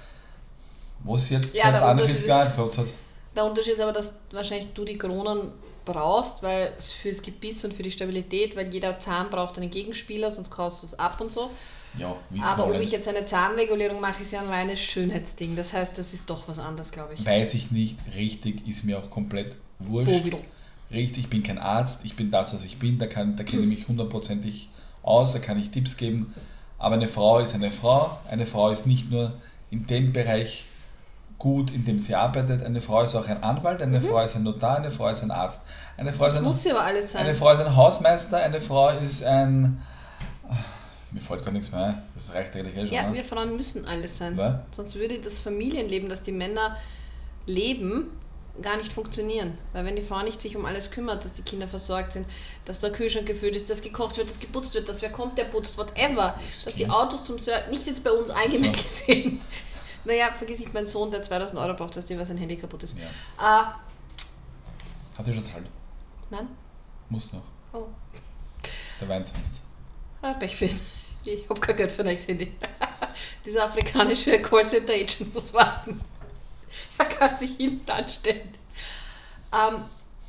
was 1.04 1.30
jetzt 1.30 1.56
Ja, 1.56 1.64
seit 1.64 1.74
der 1.76 1.88
41 1.88 2.06
Unterschied 2.06 2.28
Jahren 2.28 2.56
gehabt 2.56 2.78
hat. 2.78 2.88
Der 3.36 3.46
Unterschied 3.46 3.74
ist 3.74 3.82
aber, 3.82 3.94
dass 3.94 4.20
wahrscheinlich 4.32 4.70
du 4.74 4.84
die 4.84 4.98
Kronen 4.98 5.52
brauchst, 5.86 6.44
weil 6.44 6.74
es 6.78 6.92
fürs 6.92 7.22
Gebiss 7.22 7.64
und 7.64 7.74
für 7.74 7.84
die 7.84 7.92
Stabilität, 7.92 8.56
weil 8.56 8.72
jeder 8.74 9.00
Zahn 9.00 9.30
braucht 9.30 9.58
einen 9.58 9.70
Gegenspieler, 9.70 10.32
sonst 10.32 10.52
kaust 10.52 10.82
du 10.82 10.88
es 10.88 10.98
ab 11.00 11.22
und 11.22 11.32
so. 11.32 11.50
Ja, 11.98 12.16
wissen 12.30 12.44
Aber 12.44 12.68
ob 12.68 12.80
ich 12.80 12.92
jetzt 12.92 13.08
eine 13.08 13.26
Zahnregulierung 13.26 14.00
mache, 14.00 14.22
ist 14.22 14.32
ja 14.32 14.42
ein 14.42 14.50
reines 14.50 14.80
Schönheitsding. 14.80 15.56
Das 15.56 15.74
heißt, 15.74 15.98
das 15.98 16.14
ist 16.14 16.30
doch 16.30 16.48
was 16.48 16.60
anderes, 16.60 16.92
glaube 16.92 17.14
ich. 17.16 17.26
Weiß 17.26 17.54
ich 17.54 17.72
nicht, 17.72 17.98
richtig, 18.16 18.68
ist 18.68 18.84
mir 18.84 19.00
auch 19.00 19.10
komplett 19.10 19.56
wurscht. 19.80 20.12
Bovidel. 20.12 20.40
Richtig, 20.92 21.26
ich 21.26 21.30
bin 21.30 21.44
kein 21.44 21.58
Arzt, 21.58 22.06
ich 22.06 22.16
bin 22.16 22.32
das, 22.32 22.54
was 22.54 22.64
ich 22.64 22.78
bin, 22.78 22.98
da, 22.98 23.08
kann, 23.08 23.36
da 23.36 23.44
kenne 23.44 23.64
ich 23.64 23.68
mich 23.68 23.88
hundertprozentig 23.88 24.70
aus, 25.04 25.34
da 25.34 25.40
kann 25.40 25.60
ich 25.60 25.72
Tipps 25.72 25.98
geben. 25.98 26.34
Aber 26.78 26.96
eine 26.96 27.08
Frau 27.08 27.40
ist 27.40 27.56
eine 27.56 27.72
Frau. 27.72 28.18
Eine 28.30 28.46
Frau 28.46 28.70
ist 28.70 28.86
nicht 28.86 29.10
nur 29.10 29.34
in 29.72 29.88
dem 29.88 30.14
Bereich 30.14 30.66
gut, 31.40 31.72
in 31.72 31.86
dem 31.86 32.00
sie 32.00 32.16
arbeitet. 32.16 32.64
Eine 32.64 32.82
Frau 32.82 33.02
ist 33.04 33.16
auch 33.16 33.28
ein 33.28 33.44
Anwalt, 33.44 33.82
eine 33.82 34.02
Frau 34.02 34.20
ist 34.24 34.36
ein 34.36 34.44
Notar, 34.44 34.78
eine 34.78 34.90
Frau 34.92 35.08
ist 35.10 35.22
ein 35.24 35.32
Arzt. 35.32 35.66
Eine 35.96 36.12
Frau, 36.12 36.26
ist 36.26 36.34
Mhm. 36.34 36.36
Das 36.36 36.38
ein, 36.38 36.44
muss 36.44 36.64
ja 36.64 36.74
aber 36.76 36.84
alles 36.84 37.12
sein. 37.12 37.24
eine 37.26 37.36
Frau 37.36 37.52
ist 37.52 37.60
ein 37.60 37.76
Hausmeister, 37.76 38.38
eine 38.38 38.60
Frau 38.62 38.90
ist 38.90 39.24
ein. 39.24 39.80
Mir 41.12 41.22
fällt 41.22 41.44
gar 41.46 41.52
nichts 41.52 41.72
mehr 41.72 41.84
ein. 41.84 42.02
Das 42.16 42.34
reicht 42.34 42.56
eigentlich 42.56 42.76
eh 42.76 42.86
schon. 42.86 42.96
ja, 42.96 43.04
ne? 43.08 43.14
wir 43.14 43.24
Frauen 43.24 43.56
müssen 43.56 43.86
alles 43.86 44.18
sein. 44.18 44.36
Ja. 44.38 44.62
Sonst 44.76 44.96
würde 44.96 45.20
das 45.20 45.40
Familienleben, 45.40 46.10
das 46.10 46.22
die 46.24 46.34
Männer 46.34 46.76
leben, 47.46 48.10
gar 48.62 48.76
nicht 48.78 48.92
funktionieren. 48.92 49.58
Weil 49.72 49.86
wenn 49.86 49.96
die 49.96 50.02
Frau 50.02 50.22
nicht 50.24 50.42
sich 50.42 50.56
um 50.58 50.66
alles 50.66 50.92
kümmert, 50.92 51.24
dass 51.24 51.34
die 51.34 51.44
Kinder 51.44 51.68
versorgt 51.68 52.14
sind, 52.14 52.26
dass 52.66 52.80
der 52.82 52.92
Kühlschrank 52.92 53.26
gefüllt 53.26 53.56
ist, 53.56 53.70
dass 53.70 53.82
gekocht 53.82 54.18
wird, 54.18 54.30
dass 54.30 54.40
geputzt 54.40 54.74
wird, 54.74 54.90
dass 54.90 55.02
wer 55.02 55.10
kommt, 55.12 55.38
der 55.38 55.46
putzt, 55.46 55.78
whatever, 55.78 56.38
dass 56.66 56.76
die 56.76 56.90
Autos 56.90 57.24
zum 57.24 57.40
Service, 57.40 57.70
nicht 57.72 57.88
jetzt 57.88 58.04
bei 58.04 58.12
uns 58.12 58.30
allgemein 58.30 58.74
So. 58.76 58.82
gesehen. 58.84 59.40
Naja, 60.08 60.30
vergiss 60.32 60.60
nicht 60.60 60.74
meinen 60.74 60.88
Sohn, 60.88 61.12
der 61.12 61.22
2000 61.22 61.60
Euro 61.60 61.74
braucht, 61.76 61.98
dass 61.98 62.06
dir 62.06 62.18
was 62.18 62.30
sein 62.30 62.38
Handy 62.38 62.56
kaputt 62.56 62.82
ist. 62.84 62.98
Ja. 62.98 63.06
Ah, 63.38 63.76
Hast 65.18 65.28
du 65.28 65.34
schon 65.34 65.44
zahlt? 65.44 65.66
nein? 66.30 66.48
Muss 67.10 67.32
noch. 67.34 67.44
Oh. 67.74 67.88
Der 69.02 69.10
Wein 69.10 69.24
sonst. 69.26 69.62
Ah, 70.22 70.34
Pech 70.34 70.56
für 70.56 70.66
ihn. 70.66 70.80
Ich 71.26 71.50
habe 71.50 71.60
kein 71.60 71.76
Geld 71.76 71.92
für 71.92 72.02
ein 72.04 72.06
neues 72.08 72.28
Handy. 72.28 72.54
Dieser 73.46 73.66
afrikanische 73.66 74.42
Callcenter-Agent 74.42 75.34
muss 75.34 75.54
warten. 75.54 76.00
Er 77.00 77.06
kann 77.06 77.38
sich 77.38 77.52
hinten 77.58 77.90
anstellen. 77.90 78.50
Ähm, 79.54 79.84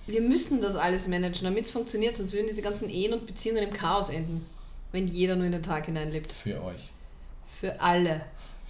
wir 0.06 0.20
müssen 0.22 0.60
das 0.60 0.76
alles 0.76 1.06
managen, 1.08 1.44
damit 1.44 1.64
es 1.66 1.70
funktioniert, 1.70 2.16
sonst 2.16 2.32
würden 2.32 2.46
diese 2.46 2.62
ganzen 2.62 2.88
Ehen 2.90 3.12
und 3.12 3.26
Beziehungen 3.26 3.62
im 3.62 3.72
Chaos 3.72 4.08
enden. 4.10 4.46
Wenn 4.92 5.08
jeder 5.08 5.36
nur 5.36 5.46
in 5.46 5.52
den 5.52 5.62
Tag 5.62 5.86
hineinlebt. 5.86 6.30
Für 6.32 6.62
euch. 6.62 6.90
Für 7.60 7.80
alle. 7.80 8.22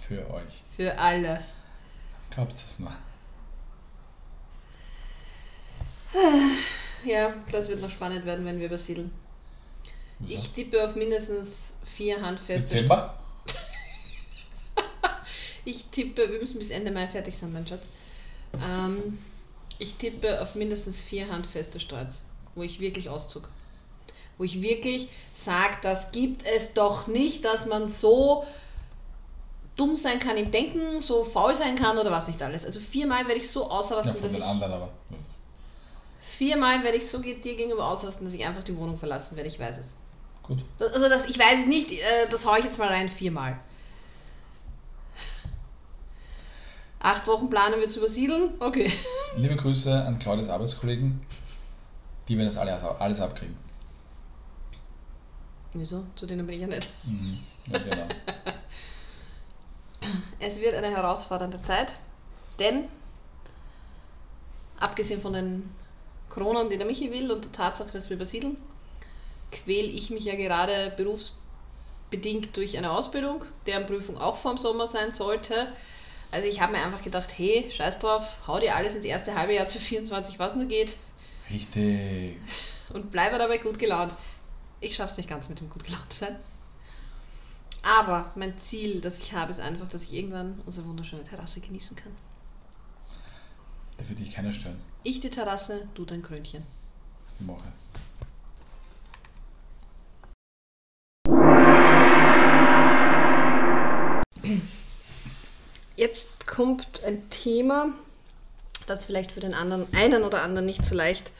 Für 0.09 0.27
euch. 0.31 0.63
Für 0.75 0.97
alle. 0.97 1.39
Glaubt 2.31 2.55
es 2.55 2.79
noch. 2.79 2.91
Ja, 7.05 7.31
das 7.51 7.69
wird 7.69 7.79
noch 7.79 7.91
spannend 7.91 8.25
werden, 8.25 8.43
wenn 8.43 8.59
wir 8.59 8.65
übersiedeln. 8.65 9.11
Wieso? 10.17 10.33
Ich 10.33 10.49
tippe 10.49 10.83
auf 10.83 10.95
mindestens 10.95 11.75
vier 11.85 12.21
handfeste 12.21 12.73
Dezember? 12.73 13.15
Ich 15.65 15.85
tippe, 15.85 16.31
wir 16.31 16.39
müssen 16.39 16.57
bis 16.57 16.71
Ende 16.71 16.89
Mai 16.89 17.07
fertig 17.07 17.37
sein, 17.37 17.53
mein 17.53 17.67
Schatz. 17.67 17.89
Ähm, 18.65 19.19
ich 19.77 19.95
tippe 19.95 20.41
auf 20.41 20.55
mindestens 20.55 21.01
vier 21.01 21.29
handfeste 21.29 21.79
Streits, 21.79 22.21
wo 22.55 22.63
ich 22.63 22.79
wirklich 22.79 23.09
auszug. 23.09 23.47
Wo 24.37 24.45
ich 24.45 24.63
wirklich 24.63 25.09
sage, 25.33 25.77
das 25.83 26.11
gibt 26.11 26.47
es 26.47 26.73
doch 26.73 27.07
nicht, 27.07 27.45
dass 27.45 27.67
man 27.67 27.87
so 27.87 28.45
dumm 29.79 29.95
sein 29.95 30.19
kann 30.19 30.35
im 30.37 30.51
Denken, 30.51 30.99
so 30.99 31.23
faul 31.23 31.55
sein 31.55 31.75
kann 31.75 31.97
oder 31.97 32.11
was 32.11 32.27
nicht 32.27 32.41
alles. 32.41 32.65
Also 32.65 32.79
viermal 32.79 33.25
werde 33.27 33.39
ich 33.39 33.49
so 33.49 33.61
Ja, 33.61 33.67
ausrasten, 33.67 34.13
von 34.13 34.23
dass 34.23 34.33
ich 34.33 34.43
anderen 34.43 34.73
aber. 34.73 34.89
viermal 36.21 36.83
werde 36.83 36.97
ich 36.97 37.07
so 37.07 37.19
dir 37.19 37.35
gegenüber 37.35 37.87
ausrasten, 37.87 38.25
dass 38.25 38.35
ich 38.35 38.45
einfach 38.45 38.63
die 38.63 38.75
Wohnung 38.75 38.97
verlassen 38.97 39.35
werde. 39.37 39.47
Ich 39.49 39.59
weiß 39.59 39.77
es. 39.77 39.93
Gut. 40.43 40.65
Das, 40.77 40.93
also 40.93 41.07
das, 41.07 41.29
ich 41.29 41.39
weiß 41.39 41.61
es 41.61 41.67
nicht, 41.67 41.91
äh, 41.91 42.27
das 42.29 42.45
haue 42.45 42.59
ich 42.59 42.65
jetzt 42.65 42.77
mal 42.79 42.87
rein, 42.89 43.07
viermal. 43.09 43.57
Acht 47.01 47.25
Wochen 47.27 47.49
planen 47.49 47.79
wir 47.79 47.87
zu 47.87 47.99
übersiedeln? 47.99 48.51
Okay. 48.59 48.91
Liebe 49.37 49.55
Grüße 49.55 50.03
an 50.05 50.19
Claudias 50.19 50.49
Arbeitskollegen. 50.49 51.21
Die 52.27 52.35
werden 52.37 52.47
das 52.47 52.57
alle, 52.57 52.77
alles 52.99 53.21
abkriegen. 53.21 53.55
Wieso? 55.73 56.03
Zu 56.15 56.25
denen 56.25 56.45
bin 56.45 56.55
ich 56.55 56.61
ja 56.61 56.67
nicht. 56.67 56.89
Mhm. 57.05 57.37
Ja, 57.71 57.77
genau. 57.77 58.03
Es 60.39 60.59
wird 60.59 60.73
eine 60.73 60.89
herausfordernde 60.89 61.61
Zeit, 61.61 61.93
denn 62.59 62.87
abgesehen 64.79 65.21
von 65.21 65.33
den 65.33 65.69
Kronen, 66.29 66.69
die 66.69 66.77
der 66.77 66.85
Michi 66.87 67.11
will 67.11 67.31
und 67.31 67.43
der 67.43 67.51
Tatsache, 67.51 67.91
dass 67.91 68.09
wir 68.09 68.15
übersiedeln, 68.15 68.57
quäle 69.51 69.87
ich 69.87 70.09
mich 70.09 70.25
ja 70.25 70.35
gerade 70.35 70.93
berufsbedingt 70.95 72.55
durch 72.55 72.77
eine 72.77 72.91
Ausbildung, 72.91 73.43
deren 73.65 73.85
Prüfung 73.85 74.17
auch 74.17 74.37
vorm 74.37 74.57
Sommer 74.57 74.87
sein 74.87 75.11
sollte. 75.11 75.67
Also 76.31 76.47
ich 76.47 76.61
habe 76.61 76.73
mir 76.73 76.83
einfach 76.83 77.03
gedacht, 77.03 77.37
hey, 77.37 77.69
scheiß 77.71 77.99
drauf, 77.99 78.37
hau 78.47 78.59
dir 78.59 78.75
alles 78.75 78.95
ins 78.95 79.05
erste 79.05 79.35
halbe 79.35 79.55
Jahr 79.55 79.67
zu 79.67 79.79
24, 79.79 80.37
was 80.37 80.55
nur 80.55 80.65
geht 80.65 80.95
Richtig. 81.49 82.37
und 82.93 83.11
bleibe 83.11 83.37
dabei 83.39 83.57
gut 83.57 83.79
gelaunt. 83.79 84.13
Ich 84.79 84.95
schaffe 84.95 85.11
es 85.11 85.17
nicht 85.17 85.29
ganz 85.29 85.49
mit 85.49 85.59
dem 85.59 85.69
gut 85.69 85.83
gelaunt 85.83 86.13
sein. 86.13 86.37
Aber 87.81 88.31
mein 88.35 88.57
Ziel, 88.59 89.01
das 89.01 89.19
ich 89.19 89.33
habe, 89.33 89.51
ist 89.51 89.59
einfach, 89.59 89.89
dass 89.89 90.03
ich 90.03 90.13
irgendwann 90.13 90.59
unsere 90.65 90.85
wunderschöne 90.87 91.23
Terrasse 91.23 91.61
genießen 91.61 91.95
kann. 91.95 92.11
Da 93.97 94.07
wird 94.07 94.19
dich 94.19 94.31
keiner 94.31 94.51
stören. 94.51 94.79
Ich 95.03 95.19
die 95.19 95.29
Terrasse, 95.29 95.87
du 95.93 96.05
dein 96.05 96.21
Krönchen. 96.21 96.63
Mache. 97.39 97.71
Jetzt 105.95 106.47
kommt 106.47 107.03
ein 107.03 107.29
Thema, 107.29 107.93
das 108.87 109.03
vielleicht 109.03 109.33
für 109.33 109.41
den 109.41 109.53
anderen, 109.53 109.85
einen 109.93 110.23
oder 110.23 110.43
anderen 110.43 110.65
nicht 110.65 110.85
so 110.85 110.95
leicht 110.95 111.31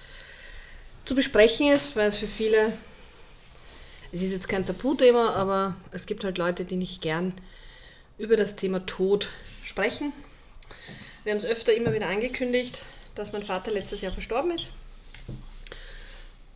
zu 1.05 1.15
besprechen 1.15 1.67
ist, 1.69 1.95
weil 1.95 2.09
es 2.09 2.17
für 2.17 2.27
viele, 2.27 2.73
es 4.11 4.21
ist 4.21 4.31
jetzt 4.31 4.49
kein 4.49 4.65
Tabuthema, 4.65 5.33
aber 5.33 5.75
es 5.91 6.05
gibt 6.05 6.23
halt 6.23 6.37
Leute, 6.37 6.65
die 6.65 6.77
nicht 6.77 7.01
gern 7.01 7.33
über 8.17 8.35
das 8.35 8.55
Thema 8.55 8.85
Tod 8.85 9.29
sprechen. 9.63 10.13
Wir 11.23 11.33
haben 11.33 11.39
es 11.39 11.45
öfter 11.45 11.73
immer 11.73 11.93
wieder 11.93 12.07
angekündigt, 12.07 12.81
dass 13.15 13.33
mein 13.33 13.43
Vater 13.43 13.71
letztes 13.71 14.01
Jahr 14.01 14.11
verstorben 14.11 14.51
ist. 14.51 14.69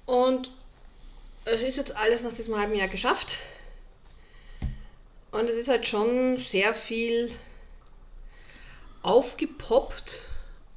Und 0.06 0.52
es 1.46 1.62
ist 1.62 1.78
jetzt 1.78 1.96
alles 1.96 2.24
nach 2.24 2.34
diesem 2.34 2.58
halben 2.58 2.76
Jahr 2.76 2.88
geschafft. 2.88 3.38
Und 5.32 5.50
es 5.50 5.56
ist 5.56 5.68
halt 5.68 5.88
schon 5.88 6.38
sehr 6.38 6.74
viel 6.74 7.32
aufgepoppt 9.02 10.22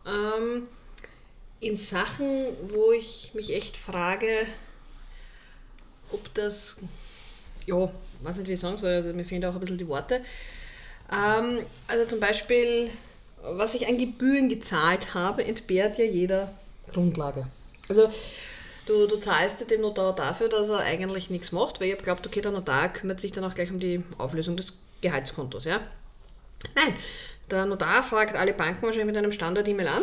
ähm, 0.07 0.69
in 1.61 1.77
Sachen, 1.77 2.49
wo 2.71 2.93
ich 2.93 3.33
mich 3.35 3.55
echt 3.55 3.77
frage, 3.77 4.47
ob 6.12 6.33
das, 6.35 6.79
ja, 7.66 7.90
weiß 8.23 8.38
nicht, 8.38 8.49
wie 8.49 8.53
ich 8.53 8.61
sagen 8.61 8.77
soll, 8.77 8.95
also 8.95 9.12
mir 9.12 9.25
fehlen 9.25 9.40
da 9.40 9.51
auch 9.51 9.55
ein 9.55 9.61
bisschen 9.61 9.79
die 9.79 9.88
Worte. 9.88 10.23
Ähm, 11.12 11.61
also 11.87 12.07
zum 12.07 12.21
Beispiel, 12.21 12.90
was 13.42 13.75
ich 13.75 13.87
an 13.87 13.99
Gebühren 13.99 14.49
gezahlt 14.49 15.14
habe, 15.14 15.45
entbehrt 15.45 15.99
ja 15.99 16.05
jeder 16.05 16.53
Grundlage. 16.92 17.47
Also 17.88 18.11
Du, 18.87 19.09
du 19.09 19.16
zahlst 19.16 19.61
ja 19.61 19.66
dem 19.66 19.81
Notar 19.81 20.14
dafür, 20.14 20.49
dass 20.49 20.69
er 20.69 20.79
eigentlich 20.79 21.29
nichts 21.29 21.51
macht, 21.51 21.81
weil 21.81 21.88
ich 21.88 21.99
geglaubt, 21.99 22.25
okay, 22.25 22.40
der 22.40 22.53
Notar 22.53 22.92
kümmert 22.92 23.21
sich 23.21 23.33
dann 23.33 23.42
auch 23.45 23.55
gleich 23.55 23.71
um 23.73 23.81
die 23.81 24.03
Auflösung 24.16 24.57
des 24.57 24.75
Gehaltskontos, 25.01 25.64
ja? 25.64 25.81
Nein, 26.77 26.95
der 27.51 27.66
Notar 27.66 28.05
fragt 28.05 28.37
alle 28.37 28.55
Banken 28.55 28.83
wahrscheinlich 28.83 29.07
mit 29.07 29.16
einem 29.16 29.33
Standard-E-Mail 29.33 29.88
an. 29.88 30.03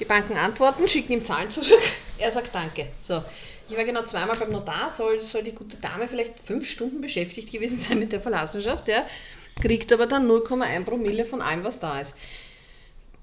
Die 0.00 0.04
Banken 0.04 0.36
antworten, 0.36 0.88
schicken 0.88 1.12
ihm 1.12 1.24
Zahlen 1.24 1.50
zurück. 1.50 1.80
Er 2.18 2.30
sagt 2.30 2.54
Danke. 2.54 2.86
So, 3.02 3.22
ich 3.68 3.76
war 3.76 3.84
genau 3.84 4.02
zweimal 4.04 4.36
beim 4.36 4.50
Notar, 4.50 4.90
soll, 4.90 5.18
soll 5.20 5.42
die 5.42 5.54
gute 5.54 5.76
Dame 5.76 6.08
vielleicht 6.08 6.40
fünf 6.44 6.68
Stunden 6.68 7.00
beschäftigt 7.00 7.50
gewesen 7.50 7.78
sein 7.78 7.98
mit 7.98 8.12
der 8.12 8.20
Verlassenschaft, 8.20 8.88
ja? 8.88 9.04
kriegt 9.60 9.92
aber 9.92 10.06
dann 10.06 10.28
0,1 10.28 10.84
Promille 10.84 11.24
von 11.24 11.42
allem, 11.42 11.64
was 11.64 11.78
da 11.80 12.00
ist. 12.00 12.14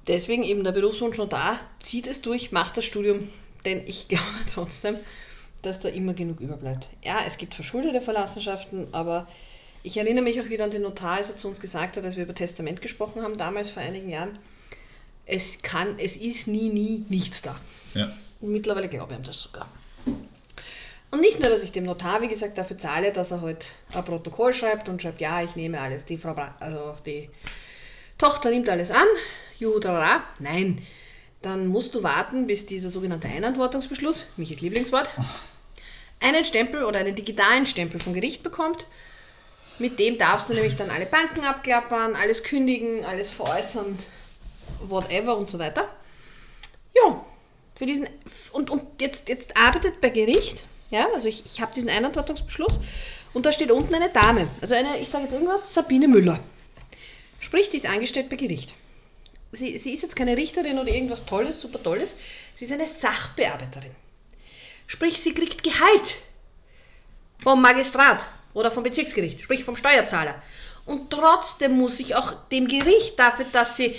Deswegen 0.08 0.44
eben 0.44 0.64
der 0.64 0.72
Berufswunsch 0.72 1.18
Notar, 1.18 1.60
zieht 1.80 2.08
es 2.08 2.22
durch, 2.22 2.52
macht 2.52 2.78
das 2.78 2.86
Studium, 2.86 3.30
denn 3.66 3.84
ich 3.88 4.08
glaube 4.10 4.24
trotzdem, 4.52 4.98
dass 5.62 5.80
da 5.80 5.90
immer 5.90 6.14
genug 6.14 6.42
überbleibt. 6.42 6.88
Ja, 7.04 7.20
es 7.26 7.38
gibt 7.38 7.56
verschuldete 7.56 8.02
Verlassenschaften, 8.02 8.88
aber 8.92 9.28
ich 9.82 9.98
erinnere 9.98 10.24
mich 10.24 10.42
auch 10.42 10.50
wieder 10.50 10.66
an 10.66 10.72
den 10.72 10.82
Notar, 10.82 11.18
als 11.18 11.30
er 11.30 11.38
zu 11.38 11.48
uns 11.48 11.62
gesagt 11.62 11.96
hat, 11.96 12.04
als 12.04 12.16
wir 12.18 12.24
über 12.24 12.36
Testament 12.36 12.82
gesprochen 12.82 13.22
haben, 13.22 13.38
damals 13.38 13.70
vor 13.70 13.82
einigen 13.82 14.10
Jahren, 14.10 14.32
es 15.26 15.62
kann, 15.62 16.00
es 16.00 16.18
ist 16.18 16.48
nie, 16.48 16.70
nie 16.70 17.06
nichts 17.08 17.42
da. 17.42 17.56
Ja. 17.94 18.12
Und 18.42 18.52
mittlerweile 18.52 18.90
glaube 18.90 19.14
ich 19.14 19.20
ihm 19.20 19.24
das 19.24 19.42
sogar. 19.42 19.70
Und 21.14 21.22
nicht 21.22 21.40
nur, 21.40 21.48
dass 21.48 21.62
ich 21.62 21.72
dem 21.72 21.84
Notar, 21.84 22.24
wie 22.24 22.28
gesagt, 22.28 22.58
dafür 22.58 22.76
zahle, 22.76 23.12
dass 23.12 23.30
er 23.30 23.42
heute 23.42 23.68
ein 23.94 24.04
Protokoll 24.04 24.52
schreibt 24.52 24.90
und 24.90 25.00
schreibt, 25.00 25.22
ja, 25.22 25.44
ich 25.44 25.56
nehme 25.56 25.80
alles, 25.80 26.06
die 26.06 26.18
Frau, 26.18 26.36
also 26.60 26.96
die 27.06 27.30
Tochter 28.18 28.50
nimmt 28.50 28.68
alles 28.68 28.90
an, 28.90 29.06
juhu, 29.60 29.80
tralala. 29.80 30.24
Nein, 30.40 30.82
dann 31.44 31.68
musst 31.68 31.94
du 31.94 32.02
warten, 32.02 32.48
bis 32.48 32.66
dieser 32.66 32.90
sogenannte 32.90 33.28
Einantwortungsbeschluss, 33.28 34.26
Michis 34.38 34.62
Lieblingswort, 34.62 35.14
einen 36.20 36.44
Stempel 36.44 36.84
oder 36.84 36.98
einen 36.98 37.14
digitalen 37.14 37.68
Stempel 37.68 38.00
vom 38.00 38.16
Gericht 38.16 38.42
bekommt. 38.42 38.88
Mit 39.78 40.00
dem 40.00 40.18
darfst 40.18 40.50
du 40.50 40.56
nämlich 40.56 40.78
dann 40.78 40.90
alle 40.90 41.06
Banken 41.06 41.42
abklappern, 41.42 42.16
alles 42.16 42.42
kündigen, 42.42 43.06
alles 43.06 43.30
veräußern, 43.30 44.00
whatever 44.88 45.38
und 45.38 45.48
so 45.48 45.60
weiter. 45.60 45.88
Ja, 46.96 47.24
für 47.76 47.86
diesen 47.86 48.10
und, 48.52 48.72
und 48.72 49.00
jetzt, 49.00 49.30
jetzt 49.30 49.56
arbeitet 49.56 50.02
bei 50.02 50.10
Gericht, 50.10 50.66
ja, 50.94 51.08
also 51.14 51.28
ich, 51.28 51.44
ich 51.44 51.60
habe 51.60 51.74
diesen 51.74 51.90
Einantwortungsbeschluss 51.90 52.80
und 53.34 53.46
da 53.46 53.52
steht 53.52 53.72
unten 53.72 53.96
eine 53.96 54.10
Dame, 54.10 54.48
also 54.62 54.76
eine, 54.76 55.00
ich 55.00 55.10
sage 55.10 55.24
jetzt 55.24 55.34
irgendwas, 55.34 55.74
Sabine 55.74 56.08
Müller. 56.08 56.40
Sprich, 57.40 57.72
die 57.72 57.78
ist 57.78 57.90
angestellt 57.90 58.30
bei 58.30 58.36
Gericht. 58.36 58.76
Sie, 59.52 59.78
sie 59.80 59.94
ist 59.94 60.04
jetzt 60.04 60.16
keine 60.16 60.38
Richterin 60.38 60.78
oder 60.78 60.90
irgendwas 60.90 61.26
Tolles, 61.26 61.60
super 61.60 61.82
Tolles, 61.82 62.16
sie 62.54 62.66
ist 62.66 62.72
eine 62.72 62.86
Sachbearbeiterin. 62.86 63.92
Sprich, 64.86 65.20
sie 65.20 65.34
kriegt 65.34 65.64
Gehalt 65.64 66.18
vom 67.40 67.62
Magistrat 67.62 68.28
oder 68.54 68.70
vom 68.70 68.84
Bezirksgericht, 68.84 69.42
sprich 69.42 69.64
vom 69.64 69.76
Steuerzahler. 69.76 70.36
Und 70.86 71.10
trotzdem 71.10 71.78
muss 71.78 72.00
ich 72.00 72.16
auch 72.16 72.34
dem 72.52 72.68
Gericht 72.68 73.18
dafür, 73.18 73.46
dass 73.52 73.78
sie 73.78 73.96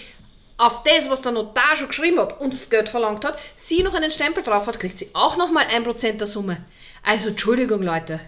auf 0.57 0.85
das, 0.85 1.11
was 1.11 1.23
der 1.23 1.33
Notar 1.33 1.75
schon 1.75 1.89
geschrieben 1.89 2.21
hat 2.21 2.41
und 2.41 2.71
Geld 2.71 2.89
verlangt 2.89 3.25
hat, 3.25 3.37
sie 3.57 3.83
noch 3.83 3.95
einen 3.95 4.13
Stempel 4.13 4.45
drauf 4.45 4.69
hat, 4.69 4.79
kriegt 4.79 4.99
sie 4.99 5.11
auch 5.13 5.37
nochmal 5.37 5.67
ein 5.75 5.83
Prozent 5.83 6.21
der 6.21 6.29
Summe. 6.29 6.65
Also 7.05 7.29
Entschuldigung, 7.29 7.83
Leute. 7.83 8.19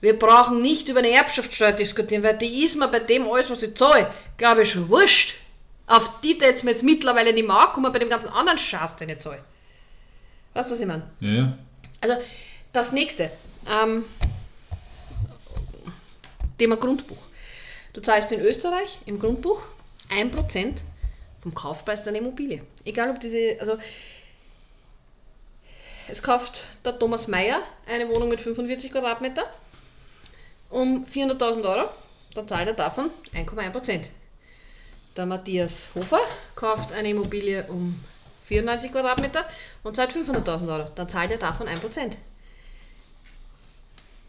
Wir 0.00 0.18
brauchen 0.18 0.62
nicht 0.62 0.88
über 0.88 1.00
eine 1.00 1.10
Erbschaftssteuer 1.10 1.72
diskutieren, 1.72 2.22
weil 2.22 2.38
die 2.38 2.64
ist 2.64 2.76
mir 2.76 2.88
bei 2.88 3.00
dem 3.00 3.28
alles, 3.28 3.50
was 3.50 3.62
ich 3.62 3.74
zahle, 3.74 4.10
glaube 4.38 4.62
ich 4.62 4.70
schon 4.70 4.88
wurscht. 4.88 5.34
Auf 5.86 6.20
die 6.20 6.38
jetzt 6.38 6.64
mir 6.64 6.70
jetzt 6.70 6.84
mittlerweile 6.84 7.32
nicht 7.32 7.46
mehr 7.46 7.56
ankommen, 7.56 7.92
bei 7.92 7.98
dem 7.98 8.08
ganzen 8.08 8.30
anderen 8.30 8.58
Scheiß, 8.58 8.96
den 8.96 9.10
ich 9.10 9.18
zahle. 9.18 9.42
Weißt 10.54 10.70
du, 10.70 10.74
was 10.74 10.80
ich 10.80 10.86
meine? 10.86 11.10
Ja, 11.18 11.30
ja. 11.30 11.58
Also, 12.00 12.16
das 12.72 12.92
nächste. 12.92 13.30
Ähm, 13.68 14.04
Thema 16.56 16.76
Grundbuch. 16.76 17.26
Du 17.92 18.00
zahlst 18.00 18.30
in 18.32 18.40
Österreich 18.40 19.00
im 19.06 19.18
Grundbuch 19.18 19.62
1% 20.10 20.74
vom 21.42 21.54
Kaufpreis 21.54 22.04
deiner 22.04 22.18
Immobilie. 22.18 22.62
Egal 22.84 23.10
ob 23.10 23.20
diese, 23.20 23.56
also 23.60 23.76
es 26.10 26.22
kauft 26.22 26.66
der 26.84 26.98
Thomas 26.98 27.28
Mayer 27.28 27.62
eine 27.86 28.08
Wohnung 28.08 28.28
mit 28.28 28.40
45 28.40 28.92
Quadratmeter 28.92 29.44
um 30.68 31.04
400.000 31.04 31.64
Euro, 31.64 31.90
dann 32.34 32.46
zahlt 32.46 32.68
er 32.68 32.74
davon 32.74 33.10
1,1%. 33.34 34.08
Der 35.16 35.26
Matthias 35.26 35.88
Hofer 35.94 36.20
kauft 36.54 36.92
eine 36.92 37.10
Immobilie 37.10 37.64
um 37.68 37.98
94 38.46 38.92
Quadratmeter 38.92 39.44
und 39.82 39.96
zahlt 39.96 40.12
500.000 40.12 40.72
Euro, 40.72 40.90
dann 40.94 41.08
zahlt 41.08 41.30
er 41.30 41.38
davon 41.38 41.68
1%. 41.68 42.16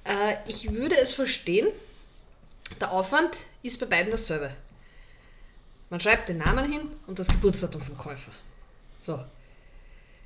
Äh, 0.04 0.36
ich 0.48 0.74
würde 0.74 0.98
es 0.98 1.13
verstehen, 1.13 1.67
der 2.80 2.91
Aufwand 2.91 3.38
ist 3.63 3.80
bei 3.80 3.86
beiden 3.86 4.12
dasselbe. 4.12 4.52
Man 5.89 6.00
schreibt 6.00 6.30
den 6.30 6.38
Namen 6.38 6.72
hin 6.72 6.89
und 7.08 7.20
das 7.20 7.28
Geburtsdatum 7.28 7.82
vom 7.82 7.98
Käufer. 7.98 8.32
So. 9.02 9.20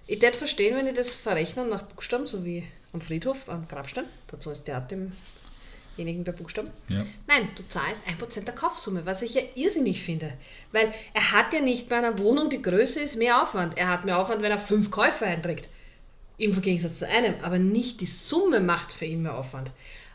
Ich 0.08 0.22
würde 0.22 0.38
verstehen, 0.38 0.76
wenn 0.76 0.88
ich 0.88 0.94
das 0.94 1.16
verrechnen 1.16 1.70
nach 1.70 1.84
Buchstaben, 1.84 2.28
so 2.28 2.46
wie 2.46 2.64
am 2.94 3.02
Friedhof, 3.02 3.50
am 3.50 3.68
Grabstein. 3.68 4.06
Da 4.28 4.40
zahlst 4.40 4.68
du 4.68 4.72
ja 4.72 4.80
demjenigen 4.80 6.24
bei 6.24 6.32
Buchstaben. 6.32 6.70
Ja. 6.90 7.06
Nein, 7.28 7.50
du 7.56 7.68
zahlst 7.68 8.02
1% 8.08 8.44
der 8.44 8.54
Kaufsumme, 8.54 9.06
was 9.06 9.24
ich 9.24 9.34
ja 9.34 9.42
irrsinnig 9.56 10.04
finde. 10.04 10.32
Weil 10.72 10.94
er 11.14 11.32
hat 11.32 11.54
ja 11.54 11.62
nicht 11.62 11.90
bei 11.90 11.98
einer 11.98 12.20
Wohnung, 12.20 12.50
die 12.50 12.62
Größe 12.62 13.00
ist, 13.00 13.16
mehr 13.16 13.42
Aufwand. 13.42 13.78
Er 13.78 13.90
hat 13.90 14.06
mehr 14.06 14.20
Aufwand, 14.20 14.44
wenn 14.44 14.52
er 14.52 14.60
fünf 14.60 14.92
Käufer 14.92 15.26
einträgt. 15.26 15.70
Im 16.38 16.62
Gegensatz 16.62 17.00
zu 17.00 17.08
einem. 17.08 17.36
Aber 17.42 17.58
nicht 17.58 18.00
die 18.00 18.06
Summe 18.06 18.60
macht 18.60 18.94
für 18.94 19.06
ihn 19.06 19.24
mehr 19.24 19.36
Aufwand. 19.38 19.72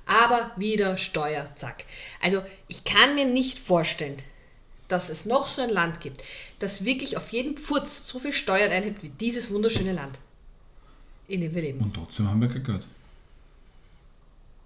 Aber 0.07 0.53
wieder 0.57 0.99
Steuer, 0.99 1.51
zack. 1.57 1.85
Also 2.23 2.43
ich 2.69 2.85
kann 2.85 3.15
mir 3.17 3.25
nicht 3.25 3.59
vorstellen, 3.59 4.23
dass 4.91 5.09
es 5.09 5.25
noch 5.25 5.49
so 5.49 5.63
ein 5.63 5.71
Land 5.71 6.01
gibt, 6.01 6.23
das 6.59 6.85
wirklich 6.85 7.17
auf 7.17 7.29
jeden 7.31 7.57
Pfurz 7.57 8.07
so 8.07 8.19
viel 8.19 8.33
Steuern 8.33 8.71
einhebt 8.71 9.03
wie 9.03 9.09
dieses 9.09 9.51
wunderschöne 9.51 9.93
Land, 9.93 10.19
in 11.29 11.41
dem 11.41 11.55
wir 11.55 11.63
leben. 11.63 11.81
Und 11.81 11.95
trotzdem 11.95 12.29
haben 12.29 12.41
wir 12.41 12.49
kein 12.49 12.65
Geld. 12.65 12.83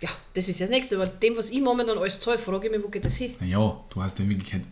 Ja, 0.00 0.08
das 0.34 0.48
ist 0.48 0.58
ja 0.58 0.66
das 0.66 0.74
Nächste. 0.74 0.96
Aber 0.96 1.06
dem, 1.06 1.36
was 1.36 1.50
ich 1.50 1.60
momentan 1.60 1.96
alles 1.96 2.20
zahle, 2.20 2.38
frage 2.38 2.66
ich 2.66 2.72
mich, 2.72 2.82
wo 2.82 2.88
geht 2.88 3.04
das 3.04 3.16
hin? 3.16 3.34
Naja, 3.40 3.80
du 3.88 4.02
hast 4.02 4.18
in 4.18 4.28
Wirklichkeit, 4.28 4.62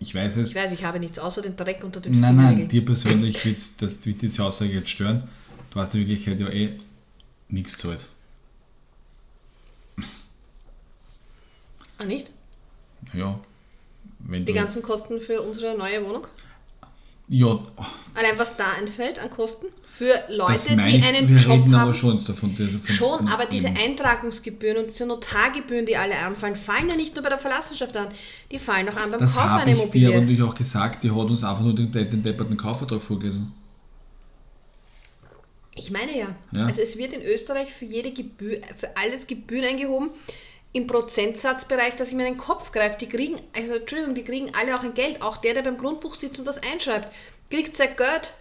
ich 0.00 0.14
weiß 0.14 0.36
es, 0.36 0.50
Ich 0.50 0.54
weiß, 0.54 0.72
ich 0.72 0.84
habe 0.84 0.98
nichts 0.98 1.18
außer 1.18 1.40
den 1.40 1.56
Dreck 1.56 1.84
unter 1.84 2.00
den 2.00 2.20
nein, 2.20 2.36
nein, 2.36 2.68
dir 2.68 2.84
persönlich 2.84 3.44
wird 3.44 3.60
das 3.80 4.04
wird 4.04 4.22
diese 4.22 4.44
Aussage 4.44 4.72
jetzt 4.72 4.88
stören. 4.90 5.28
Du 5.70 5.80
hast 5.80 5.94
in 5.94 6.00
Wirklichkeit 6.00 6.40
ja 6.40 6.48
eh 6.48 6.78
nichts 7.48 7.76
gezahlt. 7.76 8.00
Ah, 11.98 12.04
nicht? 12.04 12.30
Ja, 13.14 13.38
wenn 14.26 14.44
Die 14.44 14.52
ganzen 14.52 14.82
Kosten 14.82 15.20
für 15.20 15.42
unsere 15.42 15.76
neue 15.76 16.04
Wohnung? 16.04 16.26
Ja, 17.28 17.58
Allein 18.14 18.36
was 18.38 18.56
da 18.56 18.74
entfällt 18.78 19.18
an 19.18 19.30
Kosten 19.30 19.66
für 19.90 20.12
Leute, 20.28 20.52
das 20.52 20.66
die 20.66 20.72
einen 20.72 21.28
wir 21.28 21.36
Job 21.36 21.52
reden 21.52 21.74
aber 21.74 21.84
haben. 21.84 21.94
schon 21.94 22.22
davon. 22.24 22.54
Von, 22.56 22.94
Schon, 22.94 23.28
aber 23.28 23.46
diese 23.46 23.68
eben. 23.68 23.76
Eintragungsgebühren 23.78 24.76
und 24.78 24.90
diese 24.90 25.06
Notargebühren, 25.06 25.86
die 25.86 25.96
alle 25.96 26.18
anfallen, 26.18 26.56
fallen 26.56 26.90
ja 26.90 26.96
nicht 26.96 27.14
nur 27.14 27.22
bei 27.22 27.30
der 27.30 27.38
Verlassenschaft 27.38 27.96
an, 27.96 28.08
die 28.50 28.58
fallen 28.58 28.88
auch 28.88 28.96
an 28.96 29.10
beim 29.12 29.20
Das 29.20 29.36
Kauf 29.36 29.44
habe 29.44 29.62
einer 29.62 29.70
ich 29.72 29.76
dir 29.78 29.82
Immobilie. 29.84 30.08
aber 30.08 30.20
natürlich 30.20 30.42
auch 30.42 30.54
gesagt, 30.54 31.04
die 31.04 31.10
hat 31.10 31.16
uns 31.16 31.42
einfach 31.44 31.62
nur 31.62 31.74
den, 31.74 31.90
den 31.90 32.22
depperten 32.22 32.56
Kaufvertrag 32.56 33.00
vorgelesen. 33.00 33.52
Ich 35.74 35.90
meine 35.90 36.16
ja. 36.18 36.26
Ja. 36.54 36.66
Also 36.66 36.82
es 36.82 36.98
wird 36.98 37.14
in 37.14 37.22
Österreich 37.22 37.72
für 37.72 37.86
jede 37.86 38.12
Gebühr, 38.12 38.60
für 38.76 38.94
alles 38.96 39.26
Gebühren 39.26 39.64
eingehoben 39.64 40.10
im 40.72 40.86
Prozentsatzbereich, 40.86 41.96
dass 41.96 42.08
ich 42.08 42.14
mir 42.14 42.26
in 42.26 42.34
den 42.34 42.40
Kopf 42.40 42.72
greife. 42.72 42.96
Die 42.98 43.08
kriegen, 43.08 43.36
also 43.54 43.74
Entschuldigung, 43.74 44.14
die 44.14 44.24
kriegen 44.24 44.52
alle 44.54 44.76
auch 44.78 44.82
ein 44.82 44.94
Geld. 44.94 45.20
Auch 45.22 45.36
der, 45.36 45.54
der 45.54 45.62
beim 45.62 45.76
Grundbuch 45.76 46.14
sitzt 46.14 46.38
und 46.38 46.46
das 46.46 46.60
einschreibt, 46.62 47.12
kriegt 47.50 47.76
sein 47.76 47.94
Geld. 47.96 48.34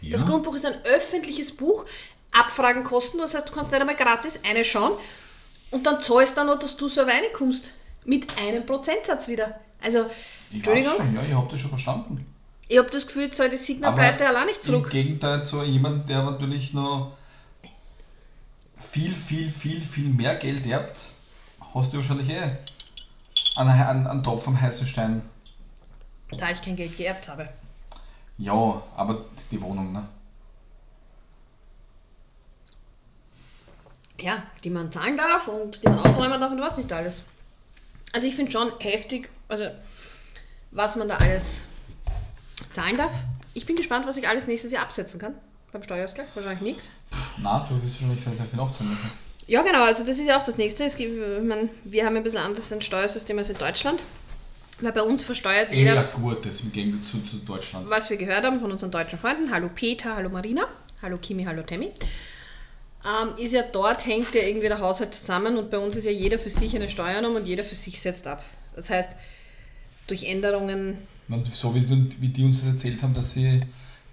Ja, 0.00 0.12
Das 0.12 0.26
Grundbuch 0.26 0.54
ist 0.54 0.66
ein 0.66 0.74
öffentliches 0.84 1.52
Buch. 1.56 1.84
Abfragen 2.32 2.82
kosten, 2.82 3.18
das 3.18 3.34
heißt, 3.34 3.48
du 3.48 3.52
kannst 3.52 3.70
nicht 3.70 3.80
einmal 3.80 3.94
gratis 3.94 4.40
eine 4.48 4.64
schauen 4.64 4.92
und 5.70 5.86
dann 5.86 6.00
zahlst 6.00 6.36
du 6.36 6.42
noch, 6.42 6.58
dass 6.58 6.76
du 6.76 6.88
so 6.88 7.02
reinkommst. 7.02 7.72
Mit 8.04 8.26
einem 8.38 8.66
Prozentsatz 8.66 9.28
wieder. 9.28 9.60
Also, 9.80 10.04
Entschuldigung, 10.52 11.14
ja, 11.14 11.22
ich 11.22 11.32
habe 11.32 11.48
das 11.50 11.60
schon 11.60 11.70
verstanden. 11.70 12.26
ich 12.68 12.76
habe 12.76 12.90
das 12.90 13.06
Gefühl, 13.06 13.26
ich 13.26 13.32
zahle 13.32 13.50
die 13.50 13.56
Signalbreite 13.56 14.26
allein 14.28 14.46
nicht 14.46 14.58
Im 14.58 14.62
zurück. 14.64 14.90
Gegenteil 14.90 15.44
zu 15.44 15.62
jemand, 15.62 16.08
der 16.10 16.22
natürlich 16.24 16.74
noch 16.74 17.12
viel, 18.76 19.14
viel, 19.14 19.48
viel, 19.48 19.82
viel 19.82 20.08
mehr 20.08 20.34
Geld 20.36 20.66
erbt, 20.66 21.06
hast 21.74 21.92
du 21.92 21.98
wahrscheinlich 21.98 22.30
eh 22.30 22.42
einen, 23.56 23.70
einen, 23.70 24.06
einen 24.06 24.22
Topf 24.22 24.46
am 24.46 24.60
heißen 24.60 24.86
Stein. 24.86 25.22
Da 26.30 26.50
ich 26.50 26.62
kein 26.62 26.76
Geld 26.76 26.96
geerbt 26.96 27.28
habe. 27.28 27.48
Ja, 28.38 28.82
aber 28.96 29.24
die 29.50 29.60
Wohnung, 29.60 29.92
ne? 29.92 30.06
ja, 34.20 34.42
die 34.62 34.70
man 34.70 34.90
zahlen 34.90 35.16
darf 35.16 35.48
und 35.48 35.82
die 35.82 35.88
man 35.88 35.98
ausräumen 35.98 36.40
darf 36.40 36.50
und 36.50 36.60
was 36.60 36.76
nicht 36.76 36.92
alles. 36.92 37.22
Also 38.12 38.26
ich 38.26 38.34
finde 38.34 38.52
schon 38.52 38.72
heftig, 38.78 39.28
also 39.48 39.66
was 40.70 40.96
man 40.96 41.08
da 41.08 41.16
alles 41.16 41.60
zahlen 42.72 42.96
darf. 42.96 43.12
Ich 43.54 43.66
bin 43.66 43.76
gespannt, 43.76 44.06
was 44.06 44.16
ich 44.16 44.26
alles 44.26 44.46
nächstes 44.46 44.72
Jahr 44.72 44.82
absetzen 44.82 45.20
kann 45.20 45.34
beim 45.72 45.82
Steuerausgleich. 45.82 46.28
Wahrscheinlich 46.34 46.62
nichts. 46.62 46.90
Na, 47.38 47.66
du 47.68 47.74
wirst 47.82 48.00
wahrscheinlich 48.00 48.22
sehr 48.22 48.46
viel 48.46 48.86
müssen. 48.86 49.10
Ja, 49.46 49.62
genau, 49.62 49.84
also 49.84 50.04
das 50.04 50.18
ist 50.18 50.26
ja 50.26 50.38
auch 50.38 50.44
das 50.44 50.56
Nächste. 50.56 50.84
Es 50.84 50.96
gibt, 50.96 51.16
ich 51.16 51.44
meine, 51.44 51.68
wir 51.84 52.06
haben 52.06 52.16
ein 52.16 52.22
bisschen 52.22 52.38
anderes 52.38 52.72
ein 52.72 52.80
Steuersystem 52.80 53.38
als 53.38 53.50
in 53.50 53.58
Deutschland. 53.58 54.00
Weil 54.80 54.92
bei 54.92 55.02
uns 55.02 55.22
versteuert 55.22 55.70
jeder, 55.72 55.94
Eher 55.94 56.02
Gutes 56.02 56.62
im 56.62 56.72
Gegensatz 56.72 57.10
zu, 57.10 57.20
zu 57.20 57.36
Deutschland. 57.36 57.88
was 57.88 58.10
wir 58.10 58.16
gehört 58.16 58.44
haben 58.44 58.58
von 58.58 58.72
unseren 58.72 58.90
deutschen 58.90 59.18
Freunden. 59.18 59.52
Hallo 59.52 59.70
Peter, 59.72 60.16
hallo 60.16 60.28
Marina, 60.28 60.66
hallo 61.00 61.16
Kimi, 61.18 61.44
hallo 61.44 61.62
Tammy. 61.62 61.92
Ähm, 63.04 63.36
ist 63.38 63.52
ja 63.52 63.62
dort 63.62 64.04
hängt 64.04 64.34
ja 64.34 64.42
irgendwie 64.42 64.66
der 64.66 64.80
Haushalt 64.80 65.14
zusammen 65.14 65.58
und 65.58 65.70
bei 65.70 65.78
uns 65.78 65.94
ist 65.94 66.06
ja 66.06 66.10
jeder 66.10 66.38
für 66.40 66.50
sich 66.50 66.74
eine 66.74 66.88
Steuernummer 66.88 67.36
und 67.36 67.46
jeder 67.46 67.62
für 67.62 67.76
sich 67.76 68.00
setzt 68.00 68.26
ab. 68.26 68.44
Das 68.74 68.90
heißt, 68.90 69.10
durch 70.08 70.24
Änderungen, 70.24 70.98
Und 71.28 71.46
so 71.46 71.74
wie, 71.74 71.86
wie 72.20 72.28
die 72.28 72.44
uns 72.44 72.62
das 72.62 72.72
erzählt 72.72 73.02
haben, 73.02 73.14
dass 73.14 73.32
sie 73.32 73.60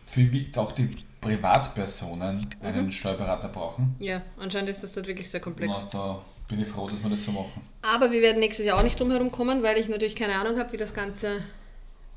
für 0.05 0.29
auch 0.57 0.73
die 0.73 0.89
Privatpersonen 1.21 2.47
einen 2.61 2.91
Steuerberater 2.91 3.47
brauchen. 3.47 3.95
ja, 3.99 4.21
anscheinend 4.37 4.69
ist 4.69 4.83
das 4.83 4.93
dort 4.93 5.07
wirklich 5.07 5.29
sehr 5.29 5.39
komplex. 5.39 5.71
Na, 5.75 5.87
da 5.91 6.21
bin 6.47 6.59
ich 6.59 6.67
froh, 6.67 6.87
dass 6.89 7.01
wir 7.01 7.09
das 7.09 7.23
so 7.23 7.31
machen. 7.31 7.61
Aber 7.81 8.11
wir 8.11 8.21
werden 8.21 8.39
nächstes 8.39 8.65
Jahr 8.65 8.77
auch 8.79 8.83
nicht 8.83 8.99
drum 8.99 9.11
herum 9.11 9.31
kommen, 9.31 9.63
weil 9.63 9.77
ich 9.77 9.87
natürlich 9.87 10.15
keine 10.15 10.35
Ahnung 10.35 10.59
habe, 10.59 10.71
wie 10.73 10.77
das 10.77 10.93
Ganze, 10.93 11.41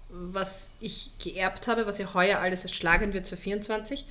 was 0.09 0.68
ich 0.80 1.11
geerbt 1.18 1.68
habe, 1.68 1.86
was 1.86 1.98
ja 1.98 2.12
heuer 2.14 2.38
alles 2.38 2.62
erst 2.62 2.74
schlagen 2.74 3.12
wird 3.12 3.28
für 3.28 3.36
24, 3.36 4.05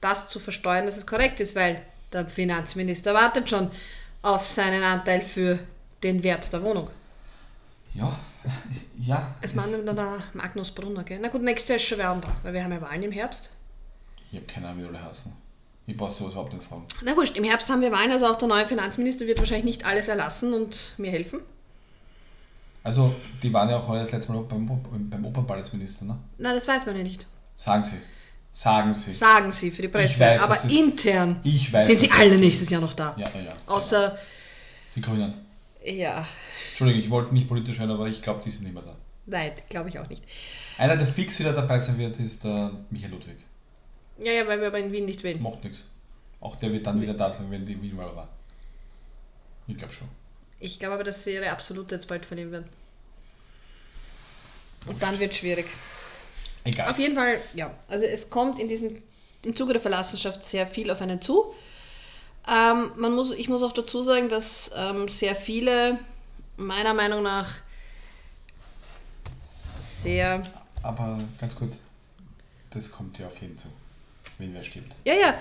das 0.00 0.28
zu 0.28 0.38
versteuern, 0.38 0.86
dass 0.86 0.96
es 0.96 1.06
korrekt 1.06 1.40
ist, 1.40 1.56
weil 1.56 1.82
der 2.12 2.26
Finanzminister 2.26 3.14
wartet 3.14 3.50
schon 3.50 3.70
auf 4.22 4.46
seinen 4.46 4.82
Anteil 4.82 5.22
für 5.22 5.58
den 6.02 6.22
Wert 6.22 6.52
der 6.52 6.62
Wohnung. 6.62 6.88
Ja, 7.94 8.18
ja. 8.98 9.34
Es 9.40 9.54
meint 9.54 9.72
dann 9.72 9.96
der 9.96 10.22
Magnus 10.34 10.70
Brunner, 10.70 11.02
gell? 11.02 11.18
Na 11.20 11.28
gut, 11.28 11.42
nächstes 11.42 11.68
Jahr 11.68 11.76
ist 11.76 11.86
schon 11.86 11.98
wer 11.98 12.10
anderer, 12.10 12.36
weil 12.42 12.52
wir 12.52 12.62
haben 12.62 12.72
ja 12.72 12.80
Wahlen 12.80 13.02
im 13.02 13.12
Herbst. 13.12 13.50
Ich 14.30 14.36
habe 14.36 14.46
keine 14.46 14.68
Ahnung, 14.68 14.84
wie 14.84 14.88
alle 14.88 15.02
heißen. 15.02 15.32
Ich 15.86 15.96
brauche 15.96 16.10
sowas 16.10 16.32
überhaupt 16.32 16.52
nicht 16.52 16.64
fragen. 16.64 16.84
Na 17.02 17.16
wurscht, 17.16 17.36
im 17.36 17.44
Herbst 17.44 17.68
haben 17.70 17.80
wir 17.80 17.90
Wahlen, 17.90 18.12
also 18.12 18.26
auch 18.26 18.36
der 18.36 18.48
neue 18.48 18.66
Finanzminister 18.66 19.26
wird 19.26 19.38
wahrscheinlich 19.38 19.64
nicht 19.64 19.86
alles 19.86 20.08
erlassen 20.08 20.52
und 20.52 20.92
mir 20.98 21.10
helfen. 21.10 21.40
Also, 22.84 23.14
die 23.42 23.52
waren 23.52 23.68
ja 23.68 23.76
auch 23.78 23.88
heuer 23.88 24.02
das 24.02 24.12
letzte 24.12 24.32
Mal 24.32 24.42
beim, 24.42 24.66
beim 25.10 25.24
Opernball 25.26 25.58
als 25.58 25.72
Minister, 25.72 26.04
ne? 26.04 26.16
Na, 26.38 26.54
das 26.54 26.66
weiß 26.68 26.86
man 26.86 26.96
ja 26.96 27.02
nicht. 27.02 27.26
Sagen 27.56 27.82
Sie. 27.82 27.96
Sagen 28.52 28.94
Sie. 28.94 29.12
Sagen 29.12 29.52
sie 29.52 29.70
für 29.70 29.82
die 29.82 29.88
Presse. 29.88 30.18
weiß, 30.20 30.42
aber 30.42 30.56
ist- 30.56 30.70
intern 30.72 31.40
Ich 31.44 31.72
weiß, 31.72 31.86
sind 31.86 32.00
sie 32.00 32.10
alle 32.10 32.38
nächstes 32.38 32.70
Jahr 32.70 32.80
noch 32.80 32.94
da. 32.94 33.14
Ja, 33.18 33.28
ja, 33.34 33.40
ja. 33.46 33.52
Außer, 33.66 34.18
Die 34.96 35.00
Grünen. 35.00 35.34
ja, 35.84 36.26
Entschuldigung, 36.70 37.02
ich 37.02 37.10
wollte 37.10 37.34
nicht 37.34 37.46
politisch 37.48 37.76
sein, 37.78 37.90
aber 37.90 38.08
ich 38.08 38.20
glaube, 38.22 38.40
die 38.44 38.50
sind 38.50 38.64
nicht 38.64 38.74
mehr 38.74 38.82
da. 38.82 38.96
nein, 39.26 39.52
glaube 39.68 39.90
ich 39.90 39.98
auch 39.98 40.08
nicht. 40.08 40.22
Einer, 40.78 40.96
der 40.96 41.06
fix 41.06 41.38
wieder 41.38 41.52
dabei 41.52 41.78
sein 41.78 41.98
wird, 41.98 42.18
ist 42.20 42.42
der 42.44 42.72
Michael 42.90 43.12
Ludwig. 43.12 43.36
Ja, 44.18 44.32
ja, 44.32 44.46
weil 44.46 44.60
wir 44.60 44.68
aber 44.68 44.78
in 44.78 44.92
Wien 44.92 45.04
nicht 45.04 45.22
wählen. 45.22 45.42
Macht 45.42 45.64
nichts. 45.64 45.84
Auch 46.40 46.56
der 46.56 46.72
wird 46.72 46.86
dann 46.86 47.00
wieder 47.00 47.14
da 47.14 47.30
sein, 47.30 47.50
wenn 47.50 47.64
die 47.64 47.80
Wien-Wahl 47.80 48.14
war. 48.14 48.28
Ich 49.66 49.76
glaube 49.76 49.92
schon. 49.92 50.08
Ich 50.60 50.78
glaube 50.78 50.94
aber, 50.94 51.04
dass 51.04 51.24
sie 51.24 51.34
ihre 51.34 51.50
Absolute 51.50 51.94
jetzt 51.94 52.08
bald 52.08 52.26
verlieren 52.26 52.52
werden. 52.52 52.68
Und 54.86 55.02
dann 55.02 55.18
wird 55.18 55.32
es 55.32 55.38
schwierig. 55.38 55.66
Egal. 56.64 56.90
Auf 56.90 56.98
jeden 56.98 57.14
Fall, 57.14 57.40
ja. 57.54 57.74
Also 57.88 58.04
es 58.06 58.30
kommt 58.30 58.58
in 58.58 58.68
diesem, 58.68 58.96
im 59.44 59.56
Zuge 59.56 59.72
der 59.72 59.82
Verlassenschaft 59.82 60.44
sehr 60.44 60.66
viel 60.66 60.90
auf 60.90 61.00
einen 61.00 61.20
zu. 61.20 61.54
Ähm, 62.48 62.92
man 62.96 63.14
muss, 63.14 63.32
ich 63.32 63.48
muss 63.48 63.62
auch 63.62 63.72
dazu 63.72 64.02
sagen, 64.02 64.28
dass 64.28 64.70
ähm, 64.74 65.08
sehr 65.08 65.34
viele 65.34 65.98
meiner 66.56 66.94
Meinung 66.94 67.22
nach 67.22 67.56
sehr 69.80 70.42
Aber 70.82 71.20
ganz 71.40 71.54
kurz, 71.54 71.82
das 72.70 72.90
kommt 72.90 73.18
ja 73.18 73.26
auf 73.26 73.40
jeden 73.40 73.56
zu, 73.56 73.68
wenn 74.38 74.54
wer 74.54 74.62
stirbt. 74.62 74.94
Ja, 75.04 75.14
ja. 75.14 75.34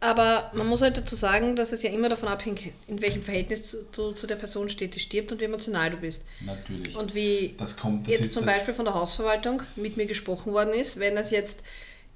Aber 0.00 0.50
man 0.54 0.66
muss 0.66 0.82
halt 0.82 0.96
dazu 0.98 1.14
sagen, 1.14 1.54
dass 1.54 1.70
es 1.70 1.84
ja 1.84 1.90
immer 1.90 2.08
davon 2.08 2.28
abhängt, 2.28 2.60
in 2.88 3.00
welchem 3.00 3.22
Verhältnis 3.22 3.76
du 3.92 4.10
zu 4.10 4.26
der 4.26 4.34
Person 4.34 4.68
steht, 4.68 4.96
die 4.96 5.00
stirbt 5.00 5.30
und 5.30 5.40
wie 5.40 5.44
emotional 5.44 5.90
du 5.90 5.96
bist. 5.98 6.24
Natürlich. 6.40 6.96
Und 6.96 7.14
wie 7.14 7.54
das 7.56 7.76
kommt, 7.76 8.08
das 8.08 8.14
jetzt 8.18 8.32
zum 8.32 8.44
Beispiel 8.44 8.74
von 8.74 8.84
der 8.84 8.94
Hausverwaltung 8.94 9.62
mit 9.76 9.96
mir 9.96 10.06
gesprochen 10.06 10.52
worden 10.52 10.74
ist, 10.74 10.98
wenn 10.98 11.14
das 11.14 11.30
jetzt 11.30 11.60